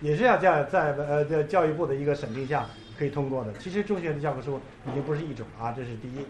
[0.00, 2.64] 也是要在在呃在教育部的一个审定下
[2.96, 3.52] 可以通过的。
[3.54, 6.24] 其实中学的教科书已经不是一种啊，这是第一。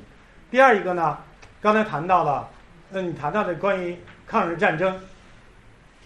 [0.51, 1.19] 第二一个呢，
[1.61, 2.49] 刚才谈到了，
[2.93, 4.99] 嗯，你谈到的关于抗日战争，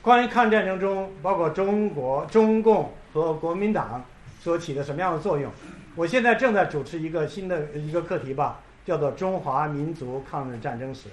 [0.00, 4.04] 关于抗日战争中包括中国中共和国民党
[4.40, 5.50] 所起的什么样的作用，
[5.94, 11.08] 我现在正在主持一个新的一个课题吧，叫做《中华民族抗日战争史》。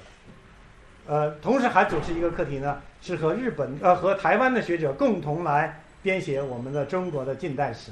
[1.05, 5.81] 呃，同时还主持一个课题呢，是和日本呃和台湾的学者共同来。
[6.01, 7.91] 编写我们的中国的近代史，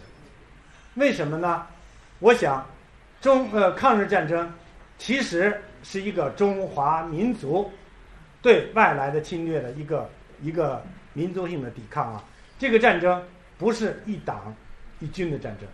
[0.93, 1.68] 为什么呢？
[2.19, 2.65] 我想，
[3.19, 4.49] 中呃抗日战争
[4.98, 7.72] 其实是一个中华民族
[8.41, 10.10] 对外来的侵略的一个
[10.41, 10.84] 一个
[11.14, 12.24] 民族性的抵抗啊。
[12.60, 13.24] 这个战争
[13.57, 14.56] 不是一党
[14.99, 15.68] 一军的战争，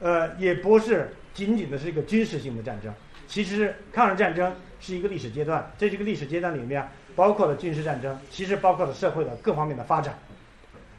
[0.00, 2.92] 呃，也不是仅仅的是一个军事性的战争。
[3.26, 6.86] 其实抗日战争是一个历史阶段，在这个历史阶段里面，
[7.16, 10.18] 包括了军事战争，其实包括了社会的各方面的发展。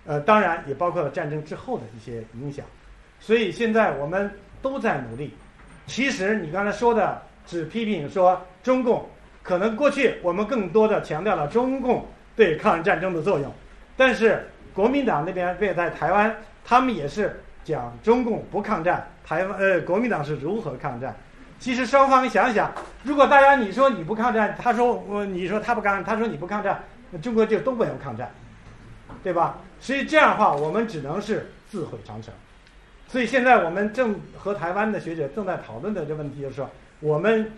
[0.05, 2.65] 呃，当然也包括了战争之后的一些影响，
[3.19, 4.31] 所以现在我们
[4.61, 5.33] 都在努力。
[5.89, 9.09] 其实你刚才说的只批评说中共，
[9.41, 12.05] 可能过去我们更多的强调了中共
[12.35, 13.51] 对抗日战争的作用，
[13.97, 16.33] 但是国民党那边对在台湾，
[16.63, 21.15] 他们也是讲中共不抗战，台湾呃国民党是如何抗战。
[21.57, 22.71] 其实双方想想，
[23.03, 26.83] 如果大家你说你不抗战，他说我你说他不抗，他说你不抗战，
[27.19, 28.31] 中国就都不用抗战，
[29.23, 29.57] 对吧？
[29.79, 32.31] 所以这样的话，我们只能是自毁长城。
[33.09, 36.69] 所以现在我们正和台湾的学者正在讨论的这问题，就是说，
[36.99, 37.51] 我们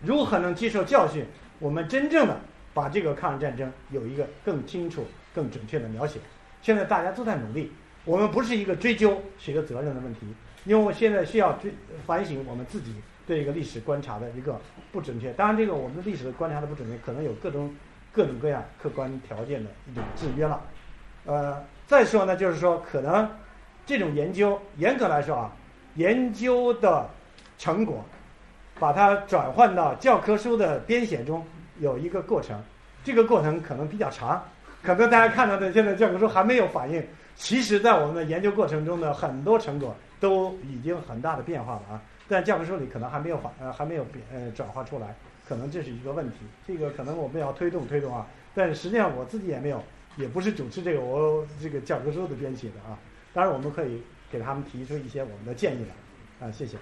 [0.00, 1.26] 如何能接受教训？
[1.58, 2.40] 我们真正的
[2.72, 6.18] 把这个抗日战争有一个更清楚、更准确的描写。
[6.62, 7.72] 现在大家都在努力，
[8.06, 10.20] 我们不是一个追究谁的责任的问题，
[10.64, 11.74] 因为我现在需要追
[12.06, 12.94] 反省我们自己
[13.26, 14.58] 对一个历史观察的一个
[14.92, 15.30] 不准确。
[15.34, 17.74] 当然，这个我们的历史的观察的不准确，可能有各种
[18.12, 20.62] 各种各样客观条件的一种制约了。
[21.26, 23.28] 呃，再说呢，就是说，可能
[23.86, 25.52] 这种研究，严格来说啊，
[25.94, 27.08] 研究的
[27.56, 28.04] 成果，
[28.80, 31.46] 把它转换到教科书的编写中，
[31.78, 32.60] 有一个过程，
[33.04, 34.42] 这个过程可能比较长，
[34.82, 37.00] 可能大家看到的现在教科书还没有反映，
[37.36, 45.14] 其实在我们的研究过程中的很多成果都已经很大的变化了啊，但教科书里可能还没有反呃还没有变呃转化出来，
[45.48, 49.80] 可能这是一个问题，这个可能我们要推动推动啊，但实际上我自己也没有。
[50.16, 52.96] 也不是主持这个我这个教科书的编写的啊，
[53.36, 54.02] 当然我们可以
[54.32, 55.84] 给他们提出一些我们的建议
[56.40, 56.78] 来，啊，谢谢。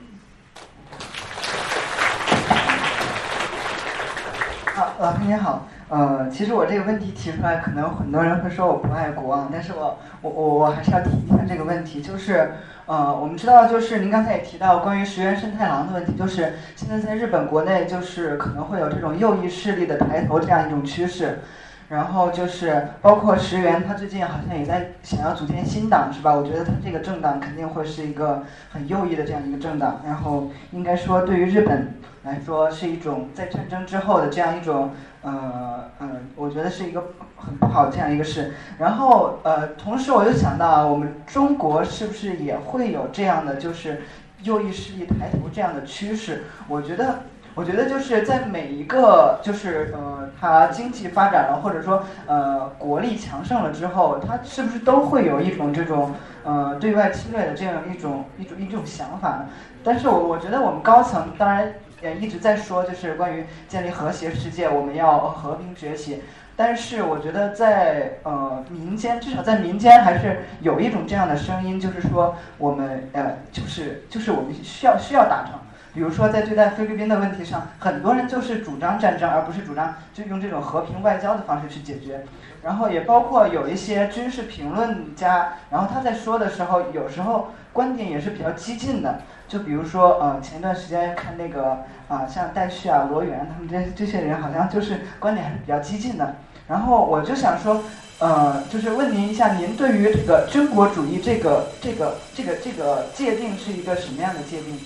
[4.67, 12.53] 好，老师您好，呃，其实我这个问题提出来，可能很多人会说我不爱国啊，但是我我我我还是要提一下这个问题，就是
[12.87, 21.41] 呃，我们知道就是您刚才也提到关于石原慎太郎的问题，就是现在在日本国内就是可能会有这种右翼势力的抬头这样一种趋势。
[21.89, 26.35] 然后就是包括石原，他最近好像也在想要组建新党，是吧？
[26.35, 30.01] 我觉得他这个政党肯定会是一个很右翼的这样一个政党。
[30.05, 34.93] 然后应该说，对于日本来说，是一种在战争之后的这样一种，
[35.23, 37.05] 呃呃，我觉得是一个
[37.37, 38.55] 很不好的这样一个事。
[38.79, 44.03] 然后呃，同时我又想到，我们中国是不是也会有这样的就是
[44.43, 46.45] 右翼势力抬头这样的趋势？
[46.67, 47.21] 我觉得。
[47.55, 56.13] 我觉得就是在每一个就是呃，它经济发展了，或者说呃国力强盛了之后，它是不是都会有一种这种
[56.43, 59.47] 呃对外侵略的这样一种一种一种想法呢？
[59.85, 61.73] 但是我我觉得我们高层当然
[62.03, 66.23] 也一直在说，就是关于建立和谐世界，我们要和平崛起。
[66.57, 75.61] 但是我觉得在呃民间，至少在民间还是有一种这样的声音，就是说我们呃就是就是我们需要需要打仗。
[75.95, 82.25] 比如说在对待菲律宾的问题上，很多人就是主张战争，而不是主张就用这种和平外交的方式去解决。
[82.63, 89.21] 然后也包括有一些军事评论家，然后他在说的时候，有时候观点也是比较激进的。
[89.47, 96.37] 就比如说，呃，前一段时间看那个啊，像戴旭啊、罗源他们这这些人，好像就是观点还是比较激进的。
[96.67, 97.85] 然后我就想说，
[98.19, 104.81] 呃，就是问您一下，您对于这个军国主义这个这个这个这个界定是一个什么样的界定？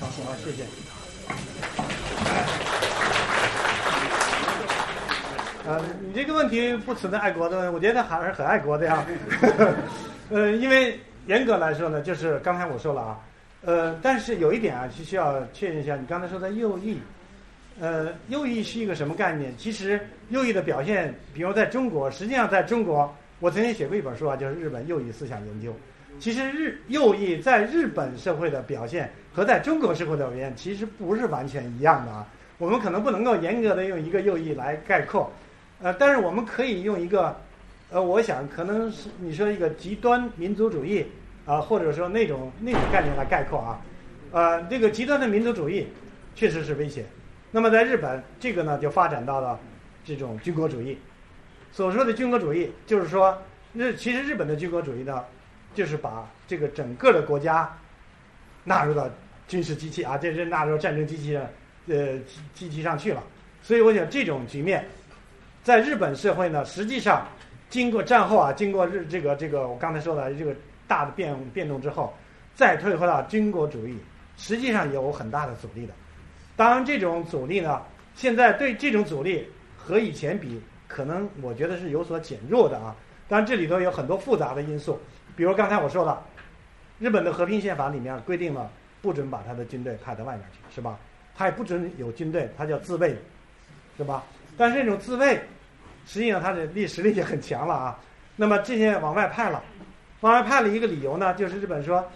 [0.00, 0.08] 好，
[0.42, 0.64] 谢谢。
[5.66, 9.04] 呃，你这个问题不存在爱国的问题，我觉得还是很爱国的呀。
[10.30, 13.20] 呃，因为严格来说呢，就是刚才我说了啊，
[13.64, 16.98] 呃，但是有一点啊，是需要确认一下，你刚才说的右翼，
[17.78, 19.54] 呃，右翼是一个什么概念？
[19.56, 20.00] 其实
[20.30, 25.70] 右翼的表现，比如在中国，实际上在中国，我曾经写过一本书啊，就是《日本右翼思想研究》。
[26.18, 32.26] 其实日右翼在日本社会的表现和在中国社会的表现其实不是完全一样的啊。
[32.58, 35.32] 我们可能不能够严格的用一个右翼来概括。
[35.80, 37.36] 呃，但是我们可以用一个，
[37.90, 41.06] 呃，我想可能是你说一个极端民族主义
[41.44, 43.80] 啊，或者说那种那种概念来概括啊，
[44.30, 45.88] 呃，这个极端的民族主义
[46.36, 47.04] 确实是威胁。
[47.50, 49.58] 那么在日本，这个呢就发展到了
[50.04, 50.96] 这种军国主义。
[51.72, 53.36] 所说的军国主义，就是说
[53.74, 55.24] 日其实日本的军国主义呢，
[55.74, 57.72] 就是把这个整个的国家
[58.64, 59.08] 纳入到
[59.48, 61.36] 军事机器啊，这是纳入战争机器
[61.88, 63.22] 呃机机器上去了。
[63.62, 64.84] 所以我想这种局面。
[65.62, 67.24] 在日本社会呢，实际上
[67.70, 70.52] 经过战后啊，经过日这个这个我刚才说的这个
[70.88, 72.12] 大的变变动之后，
[72.54, 73.96] 再退回到军国主义，
[74.36, 75.94] 实际上有很大的阻力的。
[76.56, 77.80] 当然，这种阻力呢，
[78.16, 82.96] 现在对这种阻力和以前比，可能我觉得是有所减弱的啊。
[83.28, 85.00] 当然，这里头有很多复杂的因素，
[85.36, 86.22] 比如刚才我说了，
[86.98, 90.98] 日本的和平宪法里面规定了不准把他的军队派到外面去，是吧？
[91.34, 93.16] 他也不准有军队，他叫自卫，
[93.96, 94.22] 是吧？
[94.56, 95.40] 但是这种自卫，
[96.06, 97.98] 实际上他的历史力也很强了啊。
[98.36, 99.62] 那么这些往外派了，
[100.20, 102.06] 往外派了一个理由呢，就是日本说，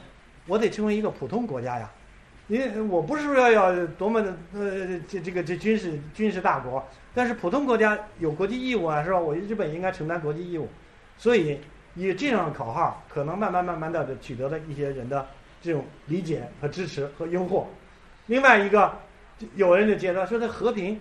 [0.46, 1.90] 我得成为一个普通国家呀。
[2.48, 9.18] 因为我不是说要要多么的呃这这个这军事军事大国，但是普通国家有国际义务啊，是吧？
[9.18, 10.68] 我日本应该承担国际义务，
[11.18, 11.58] 所以
[11.96, 15.26] 以这样的口号，可能慢慢慢慢的取得了一些人的
[15.60, 17.66] 这种理解和支持和拥护。
[18.26, 18.92] 另外一个，
[19.56, 21.00] 有人就觉得说，这和平。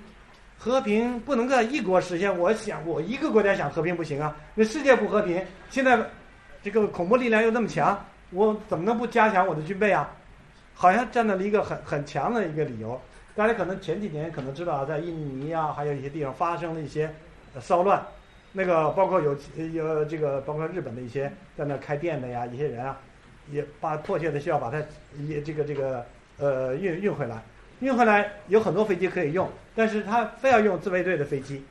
[0.57, 2.35] 和平不能在一国实现。
[2.39, 4.33] 我想，我一个国家想和平不行啊。
[4.55, 5.99] 那世界不和平，现在
[6.63, 10.09] 这个恐怖力量又那么强，我怎么能不加强我的军备啊？
[10.73, 12.99] 好像站在了一个很很强的一个理由。
[13.35, 17.13] 大家可能前几年可能知道，在印尼啊，还有一些地方发生了一些
[17.59, 18.01] 骚乱，
[18.57, 19.37] 那个包括有
[19.73, 22.97] 有这个包括日本的一些在那开店的呀，一些人啊，
[23.51, 24.81] 也把迫切的需要把它
[25.27, 26.05] 也这个这个
[26.37, 27.43] 呃运运回来。
[27.81, 31.65] 运回来有很多飞机可以用，但是他非要用自卫队的飞机，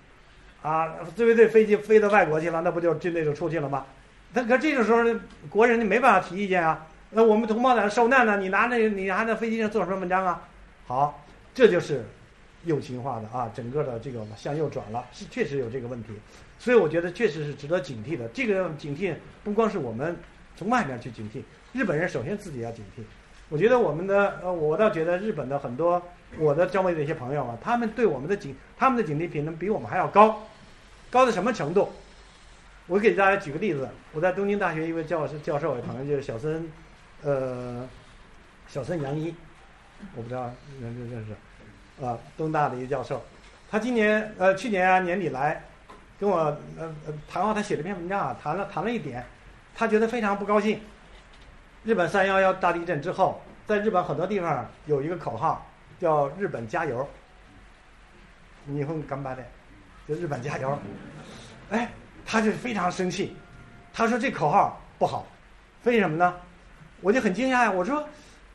[0.60, 3.86] 啊，自卫队飞机飞到外国去了，那不就军队就出去了吗？
[4.34, 6.86] 那可这种时候，国人你没办法提意见啊。
[7.16, 10.42] 那我们同胞在那受难呢，你拿那，你还在飞机上做什么文章啊？
[10.86, 11.24] 好，
[11.54, 12.04] 这就是
[12.64, 16.10] 右倾化的啊，整个的这个向右转了，是确实有这个问题。
[16.64, 18.26] 所以我觉得确实是值得警惕的。
[18.28, 20.16] 这个警惕不光是我们
[20.56, 21.42] 从外面去警惕，
[21.74, 23.02] 日本人首先自己要警惕。
[23.50, 26.02] 我觉得我们的呃，我倒觉得日本的很多
[26.38, 30.42] 我的周围的一些朋友啊，他们对我们的警他们的警惕品能比我们还要高，
[31.10, 31.92] 高到什么程度？
[32.86, 36.66] 我给大家举个例子，我在东京大学一位教授教授朋友就是小森，
[37.22, 37.86] 呃，
[38.68, 39.34] 小森洋一，
[40.16, 40.50] 我不知道
[40.80, 43.22] 认不认识，啊，东大的一个教授，
[43.70, 45.62] 他今年呃去年啊年底来
[46.24, 46.38] 跟我
[46.78, 49.22] 呃呃谈话，他写了篇文章啊，谈了谈了一点，
[49.74, 50.80] 他觉得非常不高兴。
[51.84, 55.66] 日本三幺幺大地震之后，在日本很多地方有一个口号，
[56.00, 57.06] 叫“日本加油”。
[58.64, 59.44] 你会干巴的，
[60.08, 60.78] 就日本加油。
[61.68, 61.90] 哎，
[62.24, 63.36] 他就非常生气，
[63.92, 65.26] 他说这口号不好，
[65.82, 66.34] 为什么呢？
[67.02, 68.02] 我就很惊讶呀，我说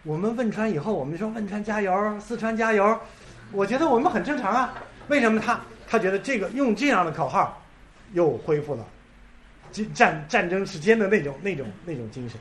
[0.02, 3.00] 我们汶川以后，我们说汶川加油，四川加油，
[3.52, 4.74] 我觉得我们很正常啊。
[5.08, 5.60] 为什么他
[5.90, 7.60] 他觉得这个用这样的口号，
[8.14, 8.86] 又恢复了
[9.92, 12.40] 战战争时间的那种那种那种精神？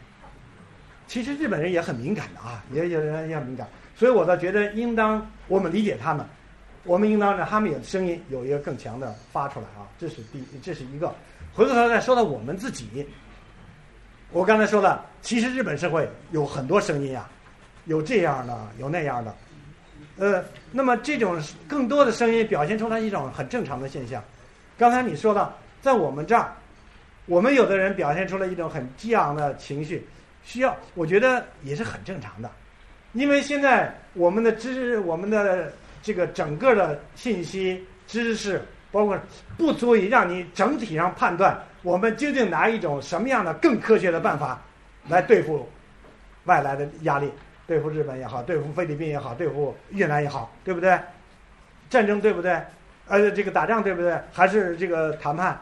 [1.06, 3.66] 其实日本人也很敏感的啊，也有人也很敏感，
[3.96, 6.26] 所以我倒觉得应当我们理解他们，
[6.84, 11.14] 我们应当让他们有声音有一个更强的发出来啊，这是第这是一个。
[11.54, 13.06] 回过头再说到我们自己，
[14.30, 17.26] 我刚才说了，其实日本社会有很多声音啊，
[17.86, 19.34] 有这样的，有那样的，
[20.18, 24.22] 呃，那么这种更多的声音表现出来一种很正常的现象。
[24.76, 26.52] 刚才你说到，在我们这儿，
[27.26, 30.06] 我们有的人表现出了一种很激昂的情绪。
[30.44, 32.50] 需要，我觉得也是很正常的，
[33.12, 35.70] 因为现在我们的知识，我们的
[36.02, 39.18] 这个整个的信息知识，包括
[39.58, 44.58] 不足以让你整体上判断我们究竟拿一种什么样的更科学的办法
[45.06, 45.68] 来对付
[46.44, 47.30] 外来的压力，
[47.68, 50.98] 对付日本也好，对付菲律宾也好，对付越南也好，对不对？
[51.90, 52.58] 战争对不对？
[53.08, 54.18] 呃，这个打仗对不对？
[54.32, 55.58] 还是这个谈判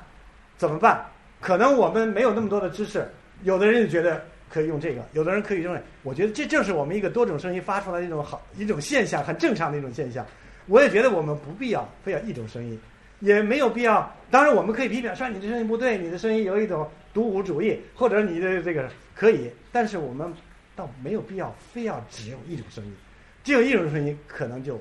[0.57, 1.05] 怎么办？
[1.41, 3.05] 可能我们没有那么多的知识，
[3.43, 5.77] 有的人就觉得可以用这个，有的人可以用。
[6.03, 10.25] 我觉得这正是我们一个多种声音发出来的一种好一种现象，很正常的一种现象。
[10.67, 12.81] 我也觉得我们不必要非要一种声音，
[13.21, 14.09] 也没有必要。
[14.31, 19.51] 当然，我们可以批评说你的声音不对，你的声音有一种独舞主义，或者你的这个可以。
[19.71, 20.33] 但是我们
[20.77, 22.95] 倒没有必要非要只有一种声音，
[23.43, 24.79] 只有一种声音可能就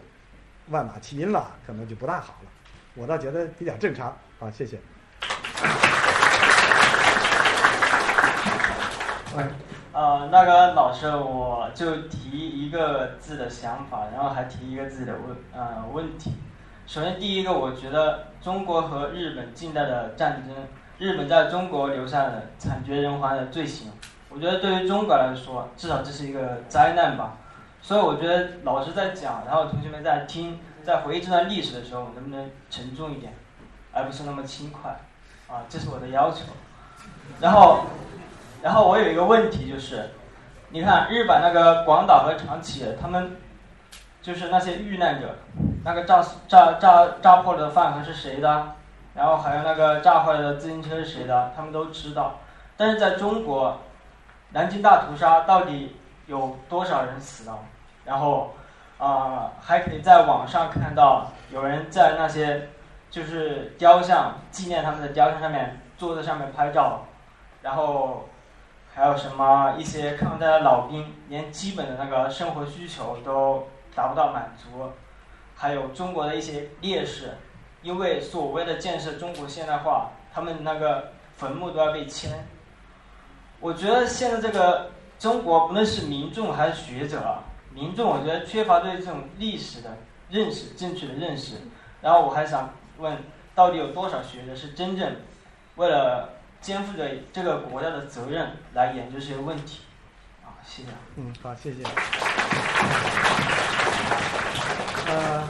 [0.68, 2.50] 万马齐喑了，可能就不大好了。
[2.96, 4.16] 我倒觉得比较正常。
[4.38, 4.78] 好，谢谢。
[9.38, 9.44] 喂，
[9.94, 16.34] 呃，那个老师，我就提一个字的想法，然后还提一个字的问呃问题。
[16.86, 20.56] 首先，第一个，我觉得中国和日本近代的战争，
[20.98, 23.92] 日本在中国留下了惨绝人寰的罪行。
[24.36, 27.38] 我觉得对于中国来说，至少这是一个灾难吧。
[27.82, 33.34] 所以我觉得老师在讲，然后同学们在听，在回忆这段历史的时候，能不能沉重一点，
[33.94, 34.92] 而不是那么轻快？
[35.48, 36.44] 啊，这是我的要求。
[37.40, 37.86] 然后。
[38.64, 40.10] 然后我有一个问题就是，
[40.72, 43.38] 你看日本那个广岛和长崎，他们
[44.24, 45.36] 就是那些遇难者，
[45.84, 48.74] 那个炸炸炸炸破的饭盒是谁的？
[49.14, 51.52] 然后还有那个炸坏的自行车是谁的？
[51.56, 52.40] 他们都知道。
[52.76, 53.80] 但是在中国，
[54.50, 55.96] 南京大屠杀到底
[56.28, 57.60] 有多少人死了？
[58.04, 58.54] 然后
[58.98, 62.70] 啊，还可以在网上看到有人在那些
[63.10, 67.06] 就是雕像纪念他们的雕像上面坐在上面拍照，
[67.62, 68.28] 然后。
[68.98, 74.90] 还有什么一些抗战的老兵，连基本的那个生活需求都达不到满足，
[75.54, 77.34] 还有中国的一些烈士，
[77.82, 82.48] 因为所谓的建设中国现代化，他们那个坟墓都要被迁。
[83.60, 89.98] 我觉得现在这个中国，不论是民众还是学者啊，民众我觉得缺乏对这种历史的
[90.30, 91.56] 认识，正确的认识。
[92.02, 93.18] 然后我还想问，
[93.54, 95.16] 到底有多少学者是真正
[95.76, 96.30] 为了？
[96.62, 99.82] 肩负着这个国家的责任来研究这些问题，
[100.44, 100.90] 啊，谢谢。
[101.16, 101.84] 嗯，好，谢谢。
[105.06, 105.48] 呃，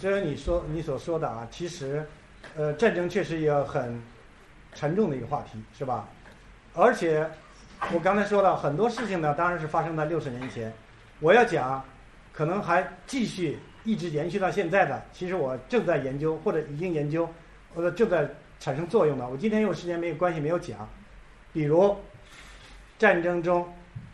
[0.00, 2.08] 这是你说你所说的啊，其实，
[2.56, 4.02] 呃，战争确实也很
[4.72, 6.08] 沉重的一个话题，是吧？
[6.78, 7.28] 而且
[7.92, 10.72] 我刚才说了很多事情呢，当然是发生在六十年前。
[11.18, 11.84] 我要讲，
[12.32, 17.28] 可能还继续一直延续到现在的，其实我正在研究或者已经研究，
[17.74, 18.26] 或者正在。
[18.60, 20.88] 产生作用的，我今天有时间没有关系没有讲，
[21.52, 21.96] 比如
[22.98, 23.64] 战争中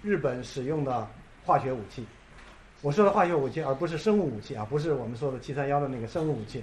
[0.02, 1.08] 日本使用的
[1.46, 2.06] 化学武器，
[2.82, 6.62] 我说的化学武器而不是生物武器啊，不是我们说的七三幺的那个生物武器，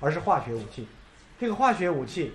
[0.00, 0.88] 而是化学武器。
[1.38, 2.32] 这个化学武器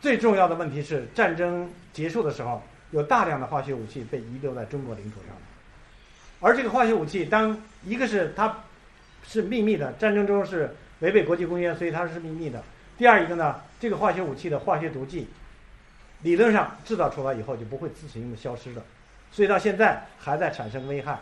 [0.00, 2.62] 最重要的问题是，战争结束的时候，
[2.92, 5.36] 有大量的化学武器被遗留在中国领土上，
[6.40, 8.60] 而这个化学武器，当一个是它
[9.26, 12.62] 是秘密的，战争中是违背国际公约，所以它是秘密的。
[12.96, 15.28] 第二一个呢，这个化学武器的化学毒剂，
[16.22, 18.82] 理论上制造出来以后就不会自行的消失的，
[19.32, 21.18] 所以到现在还在产生危害。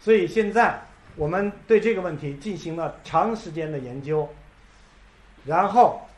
[0.00, 0.80] 所以现在
[1.16, 4.28] 我们对这个问题进行了长时间的研究，
[5.44, 6.08] 然后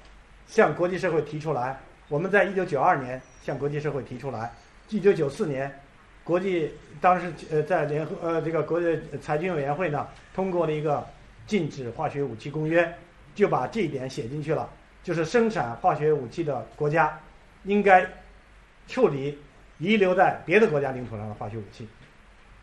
[0.46, 1.80] 向国际社会提出来。
[2.12, 4.52] 我们在一九九二年向国际社会提出来，
[4.90, 5.80] 一九九四年，
[6.22, 6.70] 国际
[7.00, 11.06] 当时呃在联合呃这个国际裁军委员会呢通过了一个
[11.46, 12.86] 禁止化学武器公约，
[13.34, 14.68] 就把这一点写进去了。
[15.02, 17.18] 就是生产化学武器的国家，
[17.64, 18.06] 应该
[18.86, 19.38] 处理
[19.78, 21.88] 遗留在别的国家领土上的化学武器。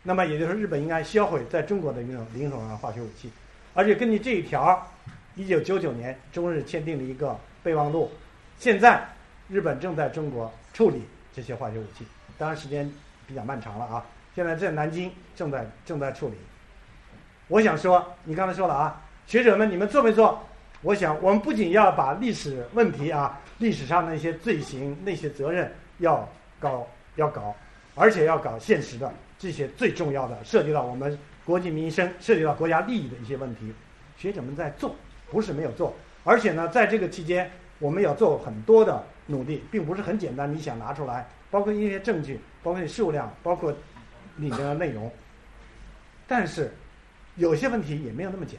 [0.04, 3.28] 那么，也就是日本应该销毁在中国的领土领土上的化学武器。
[3.74, 4.88] 而且根据这一条，
[5.34, 8.08] 一九九九年中日签订了一个备忘录。
[8.56, 9.02] 现在
[9.50, 11.02] 日本正在中国处理
[11.34, 12.06] 这些化学武器，
[12.38, 12.90] 当然时间
[13.26, 14.06] 比较漫长了啊。
[14.32, 16.34] 现在在南京正在正在处理。
[17.48, 20.40] 我想说，你刚才说了啊，学者们，你们做没做？
[20.82, 26.26] 我想，我们不仅要把历史问题啊，历史上那些罪行、那些责任要
[26.60, 26.86] 搞
[27.16, 27.54] 要搞，
[27.96, 33.74] 而且要搞现实的这些最重要的，涉及到我们国计民生、涉及到国家利益的一些问题，
[34.16, 34.94] 学者们在做，
[35.28, 35.92] 不是没有做。
[36.22, 37.50] 而且呢，在这个期间，
[37.80, 40.52] 我们要做很多的努力，并不是很简单。
[40.52, 43.72] 你想拿出来，包括一些证据，包括数量，包括
[44.36, 45.10] 里面的内容，
[46.26, 46.72] 但是
[47.36, 48.58] 有些问题也没有那么简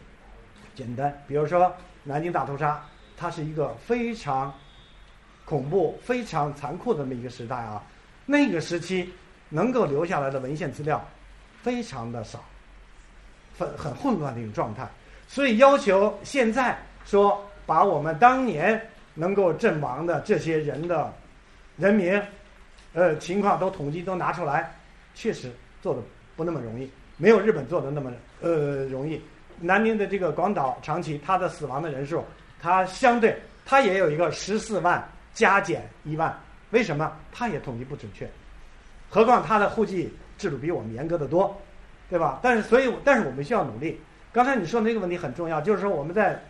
[0.75, 1.23] 简单。
[1.27, 1.73] 比如说。
[2.03, 2.83] 南京大屠杀，
[3.15, 4.51] 它是一个非常
[5.45, 7.83] 恐怖、非常残酷的那么一个时代啊。
[8.25, 9.13] 那个时期
[9.49, 11.07] 能够留下来的文献资料
[11.61, 12.43] 非常的少，
[13.55, 14.89] 很很混乱的一种状态。
[15.27, 16.75] 所以要求现在
[17.05, 18.81] 说把我们当年
[19.13, 21.13] 能够阵亡的这些人的
[21.77, 22.21] 人名，
[22.93, 24.73] 呃情况都统计都拿出来，
[25.13, 25.51] 确实
[25.81, 26.01] 做的
[26.35, 28.11] 不那么容易，没有日本做的那么
[28.41, 29.21] 呃容易。
[29.59, 32.25] 南宁的这个广岛长崎，它的死亡的人数，
[32.59, 36.35] 它相对它也有一个十四万加减一万，
[36.71, 37.15] 为什么？
[37.31, 38.27] 它也统计不准确，
[39.09, 41.55] 何况它的户籍制度比我们严格的多，
[42.09, 42.39] 对吧？
[42.41, 44.01] 但是所以，但是我们需要努力。
[44.33, 46.41] 刚才你说的那个问题很重要，就是说我们在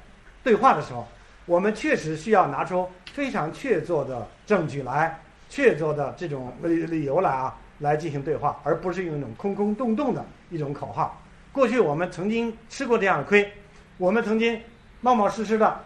[0.44, 1.06] 对话的时候，
[1.52, 5.20] 我们确实需要拿出非常确凿的证据来，
[5.50, 11.22] 确凿的这种理理由来啊，来进行对话，而不是用一种空空洞洞的一种口号。
[11.52, 13.52] 过去我们曾经吃过这样的亏，
[13.98, 14.62] 我们曾经
[15.02, 15.78] 冒冒失失的，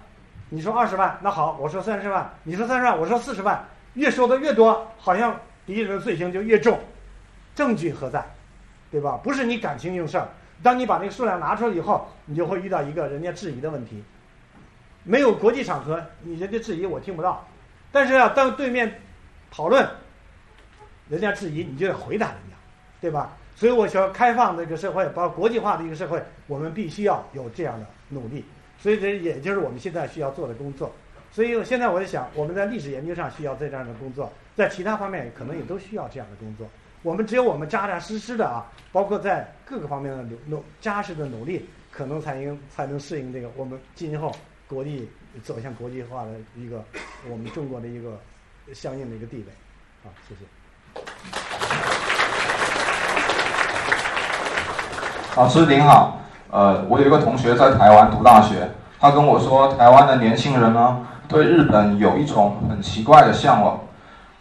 [0.50, 3.66] 你说二十万，那好，我说三十万，你说三十万，我说四十万，
[3.96, 5.36] 越说的越多，好像
[5.66, 6.80] 敌人的罪行就越重，
[7.56, 8.24] 证据何在，
[8.92, 9.20] 对吧？
[9.24, 10.28] 不是你感情用事儿。
[10.62, 14.04] 当你把那个数量拿出来以后，你就会遇到一个人家质疑的问题。
[15.06, 17.48] 没有国际场合，你人家质疑我听不到。
[17.92, 18.94] 但是要当对面
[19.50, 19.88] 讨论，
[21.08, 22.56] 人家质疑，你就得回答人家，
[23.00, 23.38] 对吧？
[23.56, 28.44] 所以我想开放这个社会，包括国际化的一个社会，我们必须要有这样的努力。
[28.78, 30.92] 所以这也就是我们现在需要做的工作。
[31.32, 36.68] 所以现在我在想，我们在历史研究上需要这样的工作，在其他方面可能也都需要这样的工作。
[37.02, 44.36] 我们只有我们扎扎实实的啊，包括在各个方面的努努扎实的努力，可能才能才能适应这个我们今后
[44.68, 45.10] 国际
[45.44, 46.84] 走向国际化的一个
[47.30, 48.20] 我们中国的一个
[48.74, 49.46] 相应的一个地位。
[50.04, 50.42] 好，谢谢。
[55.36, 56.20] 老师您好，
[56.50, 63.82] 呃，我有一个同学在台湾读大学，他跟我说，台湾的年轻人呢，对日本有一种很奇怪的向往。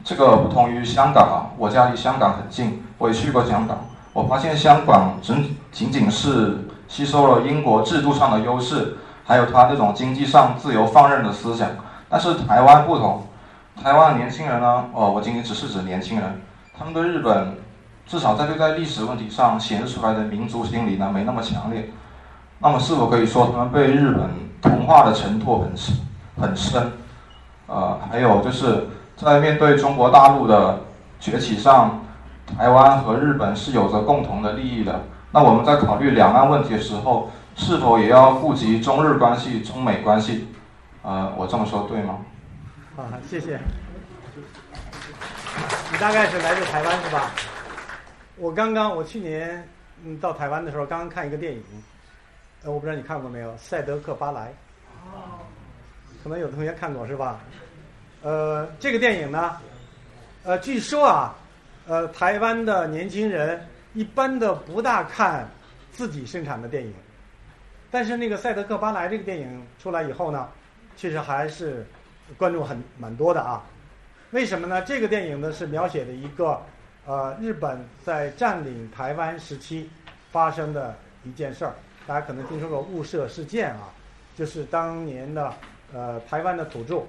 [0.03, 3.87] 这个不同于香港啊，我家离香港很近，我也去过香港。
[4.15, 11.69] 我发现香港仅仅仅是吸收了英国制度上的优势，还有他那种经济上自由放任的思想。
[12.09, 13.27] 但是台湾不同，
[13.83, 16.41] 台湾的年轻人呢，哦，我仅仅只是指年轻人，
[16.79, 17.57] 他们对日本
[18.07, 21.91] 至少在对待历史问题上显示出来的民族心理呢，没那么强烈。
[22.59, 24.29] 那么是否可以说他们被日本
[24.63, 25.97] 同化的程度很深
[26.41, 26.93] 很深？
[27.67, 28.87] 呃，还有就是。
[29.17, 30.81] 在面对中国大陆的
[31.21, 32.01] 崛起上，
[32.59, 35.03] 台湾和日本是有着共同的利益的。
[35.31, 40.49] 那我们在考虑两岸问题的时候，是否也要顾及中日关系、中美关系？
[41.03, 42.19] 呃，我这么说对吗？
[42.97, 43.59] 啊，谢谢。
[45.93, 47.31] 你大概是来自台湾是吧？
[48.37, 49.67] 我刚刚，我去年
[50.05, 51.63] 嗯到台湾的时候，刚刚看一个电影，
[52.65, 54.43] 呃，我不知道你看过没有，《赛德克巴莱》。
[55.13, 55.39] 哦。
[56.23, 57.39] 可能有的同学看过是吧？
[58.23, 59.57] 呃，这个电影呢，
[60.43, 61.35] 呃，据说啊，
[61.87, 63.61] 呃，台湾的年轻人
[63.93, 65.47] 一般的不大看
[65.93, 66.95] 自己生产的电影，
[67.95, 70.49] 但是那个《赛德克·巴莱》这个电影出来以后呢，
[70.97, 71.87] 其实还是
[72.37, 73.63] 观众很蛮多的啊。
[74.33, 74.83] 为什么呢？
[74.83, 76.61] 这个电影呢是描写的一个
[77.07, 79.89] 呃日本在占领台湾时期
[80.33, 80.93] 发生的
[81.23, 83.93] 一件事儿，大家可能听说过雾社事件啊，
[84.35, 85.55] 就是当年的
[85.93, 87.05] 呃台湾的土著。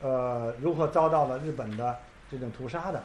[0.00, 1.98] 呃，如何遭到了日本的
[2.30, 3.02] 这种屠杀的？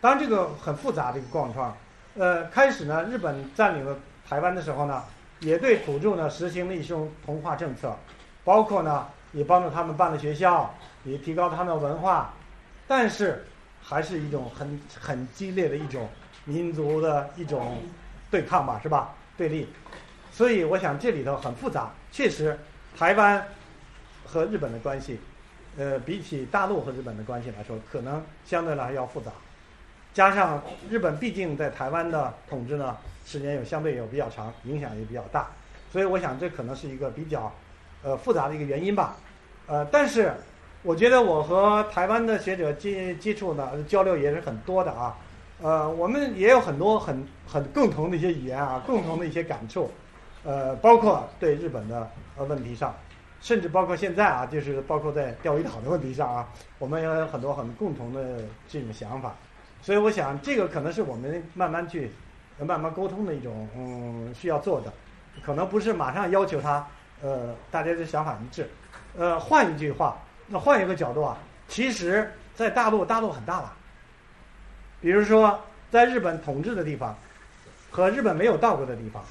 [0.00, 1.76] 当然，这个很复杂的一个状况。
[2.14, 3.94] 呃，开始呢，日本占领了
[4.26, 5.04] 台湾的时候呢，
[5.40, 7.96] 也对土著呢实行了一种同化政策，
[8.44, 12.34] 包括呢也帮助他们办了学校，也提高他们的文化，
[12.86, 13.44] 但是
[13.82, 16.08] 还是一种很很激烈的一种
[16.44, 17.82] 民族的一种
[18.30, 19.14] 对抗吧，是吧？
[19.36, 19.68] 对立。
[20.32, 21.90] 所以我想这里头很复杂。
[22.10, 22.58] 确实，
[22.96, 23.46] 台湾
[24.24, 25.20] 和日本的关系。
[25.78, 29.30] 呃，比起大陆和日本的关系来说，可能相对来要复杂。
[30.14, 32.96] 加上日本毕竟在台湾的统治呢，
[33.26, 35.48] 时间有相对有比较长，影响也比较大，
[35.92, 37.52] 所以我想这可能是一个比较
[38.02, 39.16] 呃复杂的一个原因吧。
[39.66, 40.32] 呃，但是
[40.82, 45.18] 我觉得我和台湾的学者接接触呢，交流也是很多的啊。
[45.60, 49.90] 呃，我们也有很多很很共同的一些语言啊，共同的一些感触，
[50.44, 52.94] 呃，包括对日本的呃问题上。
[53.38, 56.48] 甚至包括现在啊，就是包括在钓鱼岛的问题上啊，
[56.78, 59.36] 我们也有很多很共同的这种想法，
[59.82, 62.10] 所以我想这个可能是我们慢慢去
[62.64, 64.92] 慢慢沟通的一种嗯需要做的，
[65.44, 66.86] 可能不是马上要求他
[67.22, 68.68] 呃大家的想法一致，
[69.16, 70.16] 呃换一句话，
[70.46, 71.36] 那换一个角度啊，
[71.68, 73.72] 其实在大陆大陆很大了，
[75.00, 75.58] 比如说
[75.90, 77.16] 在日本统治的地方
[77.90, 79.22] 和日本没有到过的地方，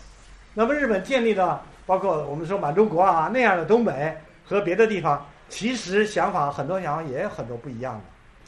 [0.54, 1.62] 那么日本建立的。
[1.88, 8.02] 包括我们说满洲国啊那样的东北和别的地方，其实想法很多想法也有很多不一样的，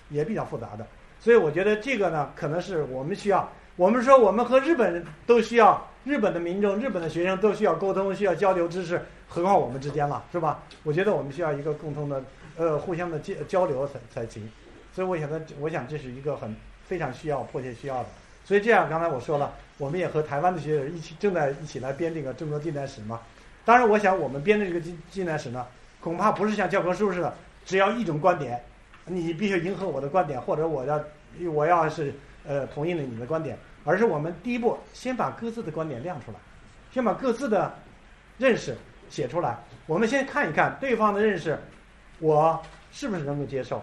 [0.09, 0.83] 也比较复杂的。
[1.19, 3.47] 所以我觉得这个呢，可能是我们需要
[3.77, 8.99] 我们说我们和日本人都需要，日本的民众、日本的学生都需要沟通，需要交流知识，
[9.29, 10.63] 何况我们之间了，是吧？
[10.81, 12.23] 我觉得我们需要一个共同的，
[12.57, 14.49] 呃，互相的交交流才才行。
[14.95, 15.29] 所以我想，
[15.59, 16.55] 我想这是一个很
[16.87, 18.09] 非常需要、迫切需要的。
[18.43, 23.19] 所以这样，刚才我说了，我们也和台湾的学者一起正在一起来编这个中国近代史嘛。
[23.63, 25.63] 当然，我想我们编的这个近近代史呢，
[25.99, 27.31] 恐怕不是像教科书似的，
[27.63, 28.59] 只要一种观点，
[29.05, 30.99] 你必须迎合我的观点，或者我要
[31.53, 32.11] 我要是
[32.47, 33.55] 呃同意了你的观点，
[33.87, 36.37] 而是我们第一步先把各自的观点亮出来，
[36.91, 37.73] 先把各自的
[38.37, 38.75] 认识
[39.09, 39.57] 写出来。
[39.85, 41.57] 我们先看一看对方的认识，
[42.19, 42.61] 我
[42.91, 43.81] 是不是能够接受，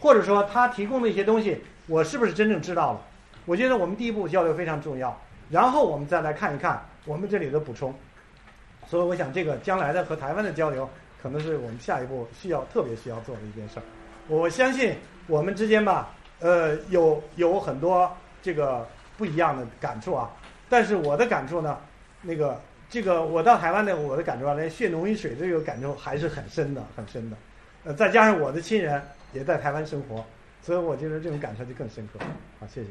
[0.00, 3.00] 或者说他提供的一些东西，我是不是真正知道了。
[3.46, 5.16] 我觉得我们第一步交流非常重要，
[5.48, 7.94] 然后我们再来看一看我们这里的补充。
[8.88, 10.90] 所以我想，这个将来的和台湾的交流，
[11.22, 13.82] 可能是我们下一步需要特别需要做的一件事儿。
[14.26, 14.96] 我相信
[15.28, 16.10] 我们之间吧，
[16.40, 18.10] 呃，有有很多
[18.42, 18.86] 这个
[19.16, 20.30] 不一样的感触啊。
[20.68, 21.78] 但是我的感触呢，
[22.22, 27.36] 那个这个我到台湾的我的感触啊，连血浓于水这个感触还是很深的，很深的。
[27.84, 30.24] 呃，再加上我的亲人也在台湾生活，
[30.62, 32.18] 所以我觉得这种感受就更深刻。
[32.58, 32.88] 好，谢谢。